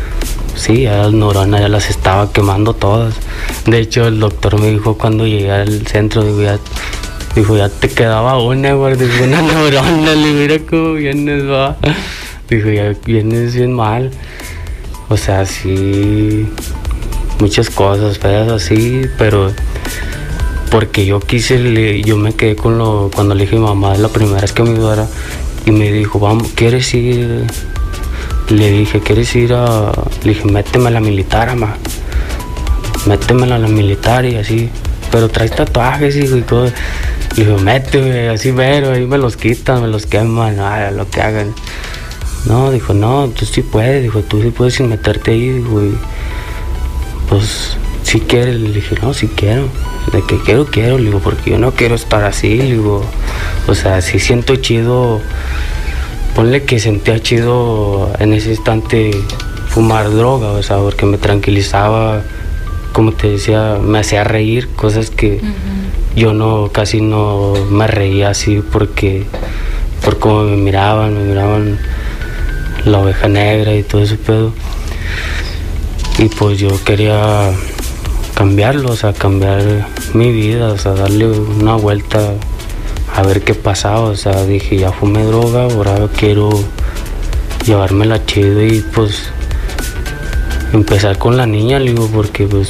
sí, 0.55 0.84
ya 0.84 0.97
las 0.97 1.13
neuronas 1.13 1.61
ya 1.61 1.70
las 1.70 1.89
estaba 1.89 2.32
quemando 2.32 2.74
todas. 2.74 3.15
De 3.65 3.80
hecho 3.80 4.07
el 4.07 4.20
doctor 4.20 4.59
me 4.59 4.70
dijo 4.72 4.97
cuando 4.97 5.26
llegué 5.26 5.51
al 5.51 5.86
centro, 5.88 6.24
dijo, 7.36 7.55
ya, 7.57 7.70
te 7.70 7.89
quedaba 7.89 8.38
una, 8.41 8.74
güey, 8.74 8.95
una 9.24 9.41
neurona, 9.41 10.13
le 10.13 10.32
mira 10.34 10.55
cómo 10.70 10.93
vienes, 10.93 11.43
va. 11.49 11.78
Dijo, 12.50 12.70
ya 12.70 12.93
vienes 13.06 13.56
bien 13.56 13.74
mal. 13.74 14.12
O 15.10 15.18
sea, 15.18 15.45
sí, 15.45 16.47
muchas 17.39 17.70
cosas 17.70 18.20
feas 18.20 18.50
así, 18.50 19.02
pero 19.18 19.52
porque 20.70 21.06
yo 21.06 21.20
quise, 21.20 22.02
yo 22.02 22.18
me 22.18 22.34
quedé 22.34 22.56
con 22.56 22.78
lo, 22.78 23.10
cuando 23.14 23.34
le 23.34 23.43
dije 23.43 23.56
a 23.56 23.60
mi 23.60 23.66
mamá, 23.66 23.95
la 23.97 24.10
primera 24.10 24.41
vez 24.41 24.52
que 24.52 24.64
me 24.64 24.72
ayudara, 24.72 25.08
y 25.66 25.72
me 25.72 25.91
dijo, 25.91 26.20
vamos, 26.20 26.50
¿quieres 26.56 26.93
ir? 26.93 27.45
Le 28.50 28.72
dije, 28.72 29.00
¿quieres 29.00 29.36
ir 29.36 29.54
a...? 29.54 29.91
Le 30.24 30.34
dije, 30.34 30.45
méteme 30.45 30.88
a 30.88 30.91
la 30.91 31.00
militar, 31.00 31.47
mamá. 31.56 31.78
Métemela 33.06 33.56
a 33.56 33.60
la 33.60 33.68
militar 33.68 34.26
y 34.26 34.36
así. 34.36 34.70
Pero 35.12 35.30
traes 35.30 35.52
tatuajes, 35.52 36.16
hijo, 36.16 36.38
y 36.38 36.41
todo. 36.41 36.66
Le 37.36 37.45
digo, 37.45 37.58
méteme, 37.60 38.30
así 38.30 38.52
mero, 38.52 38.91
ahí 38.91 39.06
me 39.06 39.18
los 39.18 39.38
quitan, 39.38 39.82
me 39.82 39.88
los 39.88 40.06
queman, 40.06 40.58
nada, 40.58 40.91
lo 40.91 41.10
que 41.10 41.22
hagan. 41.22 41.54
No, 42.45 42.71
dijo, 42.71 42.93
no, 42.93 43.27
tú 43.29 43.45
sí 43.45 43.61
puedes, 43.61 44.01
dijo, 44.01 44.21
tú 44.21 44.41
sí 44.41 44.49
puedes 44.49 44.75
sin 44.75 44.89
meterte 44.89 45.31
ahí, 45.31 45.49
dijo, 45.49 45.83
y 45.83 45.95
pues 47.27 47.77
si 48.03 48.21
quieres, 48.21 48.55
le 48.55 48.71
dije, 48.71 48.95
no, 49.01 49.13
si 49.13 49.27
quiero, 49.27 49.67
de 50.11 50.23
que 50.23 50.39
quiero, 50.41 50.65
quiero, 50.65 50.97
le 50.97 51.05
digo, 51.05 51.19
porque 51.19 51.51
yo 51.51 51.59
no 51.59 51.71
quiero 51.71 51.95
estar 51.95 52.23
así, 52.23 52.57
le 52.57 52.75
digo, 52.75 53.03
o 53.67 53.75
sea, 53.75 54.01
si 54.01 54.19
siento 54.19 54.55
chido, 54.55 55.19
ponle 56.35 56.63
que 56.63 56.79
sentía 56.79 57.19
chido 57.19 58.11
en 58.19 58.33
ese 58.33 58.51
instante 58.51 59.11
fumar 59.67 60.09
droga, 60.11 60.51
o 60.51 60.63
sea, 60.63 60.77
porque 60.77 61.05
me 61.05 61.17
tranquilizaba, 61.17 62.23
como 62.93 63.11
te 63.11 63.29
decía, 63.29 63.77
me 63.81 63.99
hacía 63.99 64.23
reír, 64.23 64.69
cosas 64.75 65.11
que 65.11 65.41
yo 66.15 66.33
no, 66.33 66.69
casi 66.71 67.01
no 67.01 67.53
me 67.69 67.85
reía 67.85 68.29
así 68.29 68.63
porque, 68.71 69.25
por 70.03 70.17
cómo 70.17 70.43
me 70.43 70.57
miraban, 70.57 71.13
me 71.13 71.25
miraban 71.25 71.79
la 72.86 72.99
oveja 72.99 73.27
negra 73.27 73.75
y 73.75 73.84
todo 73.84 74.01
ese 74.03 74.15
pedo. 74.15 74.51
Y 76.17 76.25
pues 76.30 76.59
yo 76.59 76.69
quería 76.84 77.51
cambiarlo, 78.36 78.91
o 78.91 78.95
sea, 78.95 79.13
cambiar 79.13 79.88
mi 80.13 80.32
vida, 80.32 80.73
o 80.73 80.77
sea, 80.77 80.93
darle 80.93 81.27
una 81.27 81.75
vuelta 81.75 82.34
a 83.15 83.23
ver 83.23 83.41
qué 83.41 83.53
pasaba, 83.53 84.01
o 84.01 84.15
sea, 84.15 84.45
dije, 84.45 84.77
ya 84.77 84.91
fumé 84.91 85.23
droga, 85.23 85.63
ahora 85.63 86.07
quiero 86.17 86.49
llevármela 87.65 88.25
chido 88.25 88.63
y 88.65 88.82
pues 88.93 89.30
empezar 90.73 91.17
con 91.17 91.38
la 91.38 91.45
niña, 91.45 91.80
le 91.80 91.91
digo, 91.91 92.07
porque 92.13 92.47
pues 92.47 92.69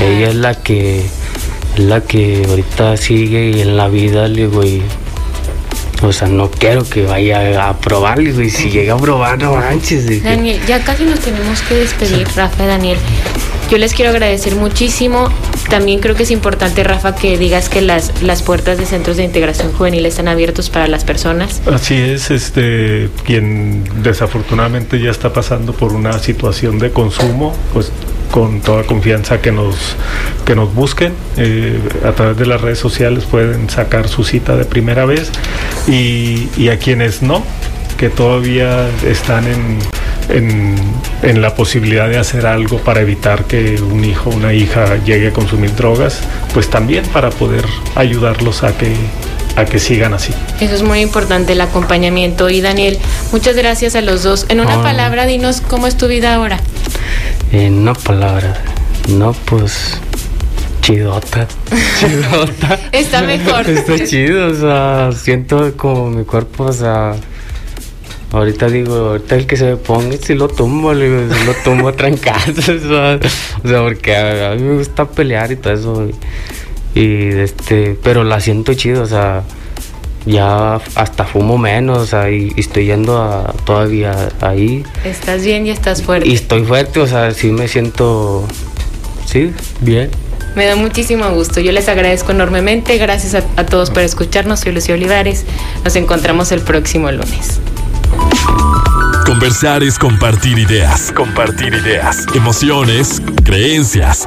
ella 0.00 0.28
es 0.28 0.34
la 0.34 0.54
que 0.54 1.00
es 1.00 1.78
la 1.78 2.00
que 2.00 2.44
ahorita 2.48 2.96
sigue 2.96 3.50
y 3.50 3.60
en 3.60 3.76
la 3.76 3.88
vida, 3.88 4.28
le 4.28 4.48
digo, 4.48 4.64
y 4.64 4.82
o 6.02 6.12
sea, 6.12 6.28
no 6.28 6.50
quiero 6.50 6.84
que 6.84 7.02
vaya 7.02 7.68
a 7.68 7.78
probar, 7.78 8.18
le 8.18 8.30
digo, 8.30 8.42
y 8.42 8.50
si 8.50 8.70
llega 8.70 8.94
a 8.94 8.96
probar, 8.96 9.38
no 9.38 9.54
manches. 9.54 10.22
Daniel, 10.22 10.60
ya 10.66 10.82
casi 10.82 11.04
nos 11.04 11.20
tenemos 11.20 11.60
que 11.62 11.74
despedir, 11.74 12.26
Rafa, 12.34 12.66
Daniel. 12.66 12.98
Yo 13.70 13.78
les 13.78 13.94
quiero 13.94 14.10
agradecer 14.10 14.56
muchísimo. 14.56 15.28
También 15.68 16.00
creo 16.00 16.16
que 16.16 16.24
es 16.24 16.32
importante, 16.32 16.82
Rafa, 16.82 17.14
que 17.14 17.38
digas 17.38 17.68
que 17.68 17.82
las, 17.82 18.20
las 18.22 18.42
puertas 18.42 18.78
de 18.78 18.86
centros 18.86 19.16
de 19.16 19.24
integración 19.24 19.72
juvenil 19.72 20.04
están 20.06 20.26
abiertos 20.26 20.70
para 20.70 20.88
las 20.88 21.04
personas. 21.04 21.62
Así 21.72 21.94
es, 21.94 22.32
este, 22.32 23.08
quien 23.24 23.84
desafortunadamente 24.02 24.98
ya 24.98 25.12
está 25.12 25.32
pasando 25.32 25.72
por 25.72 25.92
una 25.92 26.18
situación 26.18 26.80
de 26.80 26.90
consumo, 26.90 27.54
pues 27.72 27.92
con 28.30 28.60
toda 28.60 28.84
confianza 28.84 29.40
que 29.40 29.52
nos, 29.52 29.76
que 30.44 30.54
nos 30.54 30.72
busquen. 30.74 31.12
eh, 31.36 31.78
a 32.04 32.12
través 32.12 32.36
de 32.36 32.46
las 32.46 32.60
redes 32.60 32.78
sociales 32.78 33.24
pueden 33.24 33.68
sacar 33.70 34.08
su 34.08 34.24
cita 34.24 34.56
de 34.56 34.64
primera 34.64 35.04
vez 35.04 35.30
y, 35.88 36.48
y 36.56 36.68
a 36.68 36.78
quienes 36.78 37.22
no, 37.22 37.42
que 37.98 38.08
todavía 38.08 38.88
están 39.06 39.46
en, 39.46 39.78
en, 40.28 40.74
en 41.22 41.42
la 41.42 41.54
posibilidad 41.54 42.08
de 42.08 42.18
hacer 42.18 42.46
algo 42.46 42.78
para 42.78 43.00
evitar 43.00 43.44
que 43.44 43.80
un 43.82 44.04
hijo 44.04 44.30
o 44.30 44.34
una 44.34 44.52
hija 44.54 44.96
llegue 45.04 45.28
a 45.28 45.32
consumir 45.32 45.74
drogas, 45.74 46.20
pues 46.54 46.70
también 46.70 47.04
para 47.12 47.30
poder 47.30 47.64
ayudarlos 47.96 48.62
a 48.62 48.76
que, 48.76 48.94
a 49.56 49.64
que 49.66 49.78
sigan 49.78 50.14
así. 50.14 50.32
Eso 50.60 50.74
es 50.74 50.82
muy 50.82 51.00
importante, 51.00 51.52
el 51.52 51.60
acompañamiento. 51.60 52.48
Y 52.48 52.60
Daniel, 52.62 52.98
muchas 53.32 53.56
gracias 53.56 53.94
a 53.96 54.00
los 54.00 54.22
dos. 54.22 54.46
En 54.48 54.60
una 54.60 54.80
Ah. 54.80 54.82
palabra, 54.82 55.26
dinos 55.26 55.60
cómo 55.60 55.86
es 55.86 55.96
tu 55.96 56.06
vida 56.08 56.34
ahora. 56.34 56.58
En 57.52 57.78
una 57.78 57.94
palabra, 57.94 58.56
no, 59.08 59.32
pues 59.32 60.00
chidota. 60.80 61.46
Chidota. 61.98 62.78
Está 62.92 63.22
mejor. 63.22 63.68
Está 63.68 64.04
chido, 64.04 64.48
o 64.48 64.54
sea, 64.54 65.10
siento 65.12 65.76
como 65.76 66.10
mi 66.10 66.24
cuerpo, 66.24 66.64
o 66.64 66.72
sea, 66.72 67.14
ahorita 68.32 68.68
digo, 68.68 68.94
ahorita 68.94 69.36
el 69.36 69.46
que 69.46 69.56
se 69.56 69.64
me 69.64 69.76
ponga, 69.76 70.16
si 70.16 70.34
lo 70.34 70.48
tumbo, 70.48 70.92
le 70.94 71.08
digo, 71.08 71.34
si 71.34 71.44
lo 71.44 71.54
tumbo 71.64 71.88
a 71.88 71.92
trancazos, 71.92 72.68
o 72.68 72.88
sea, 72.88 73.20
o 73.64 73.68
sea, 73.68 73.82
porque 73.82 74.16
a, 74.16 74.52
a 74.52 74.54
mí 74.54 74.62
me 74.62 74.78
gusta 74.78 75.04
pelear 75.06 75.52
y 75.52 75.56
todo 75.56 75.72
eso, 75.72 76.08
y, 76.94 77.00
y, 77.00 77.28
este, 77.38 77.98
pero 78.02 78.24
la 78.24 78.40
siento 78.40 78.74
chido, 78.74 79.02
o 79.02 79.06
sea, 79.06 79.42
ya 80.26 80.80
hasta 80.94 81.24
fumo 81.24 81.58
menos, 81.58 81.98
o 81.98 82.06
sea, 82.06 82.30
y, 82.30 82.52
y 82.56 82.60
estoy 82.60 82.86
yendo 82.86 83.18
a, 83.18 83.52
todavía 83.64 84.28
ahí, 84.40 84.84
Estás 85.04 85.42
bien 85.44 85.66
y 85.66 85.70
estás 85.70 86.02
fuerte. 86.02 86.28
y 86.28 86.34
estoy 86.34 86.64
fuerte, 86.64 87.00
o 87.00 87.06
sea, 87.06 87.32
sí 87.32 87.48
me 87.52 87.68
siento, 87.68 88.46
sí, 89.26 89.52
bien. 89.80 90.10
Me 90.56 90.66
da 90.66 90.74
muchísimo 90.74 91.30
gusto. 91.30 91.60
Yo 91.60 91.70
les 91.70 91.88
agradezco 91.88 92.32
enormemente. 92.32 92.98
Gracias 92.98 93.36
a, 93.36 93.44
a 93.60 93.64
todos 93.66 93.90
por 93.90 94.02
escucharnos. 94.02 94.58
Soy 94.58 94.72
Lucía 94.72 94.96
Olivares. 94.96 95.44
Nos 95.84 95.94
encontramos 95.94 96.50
el 96.50 96.60
próximo 96.60 97.08
lunes. 97.12 97.60
Conversar 99.24 99.84
es 99.84 99.96
compartir 99.96 100.58
ideas. 100.58 101.12
Compartir 101.12 101.72
ideas. 101.72 102.26
Emociones, 102.34 103.22
creencias. 103.44 104.26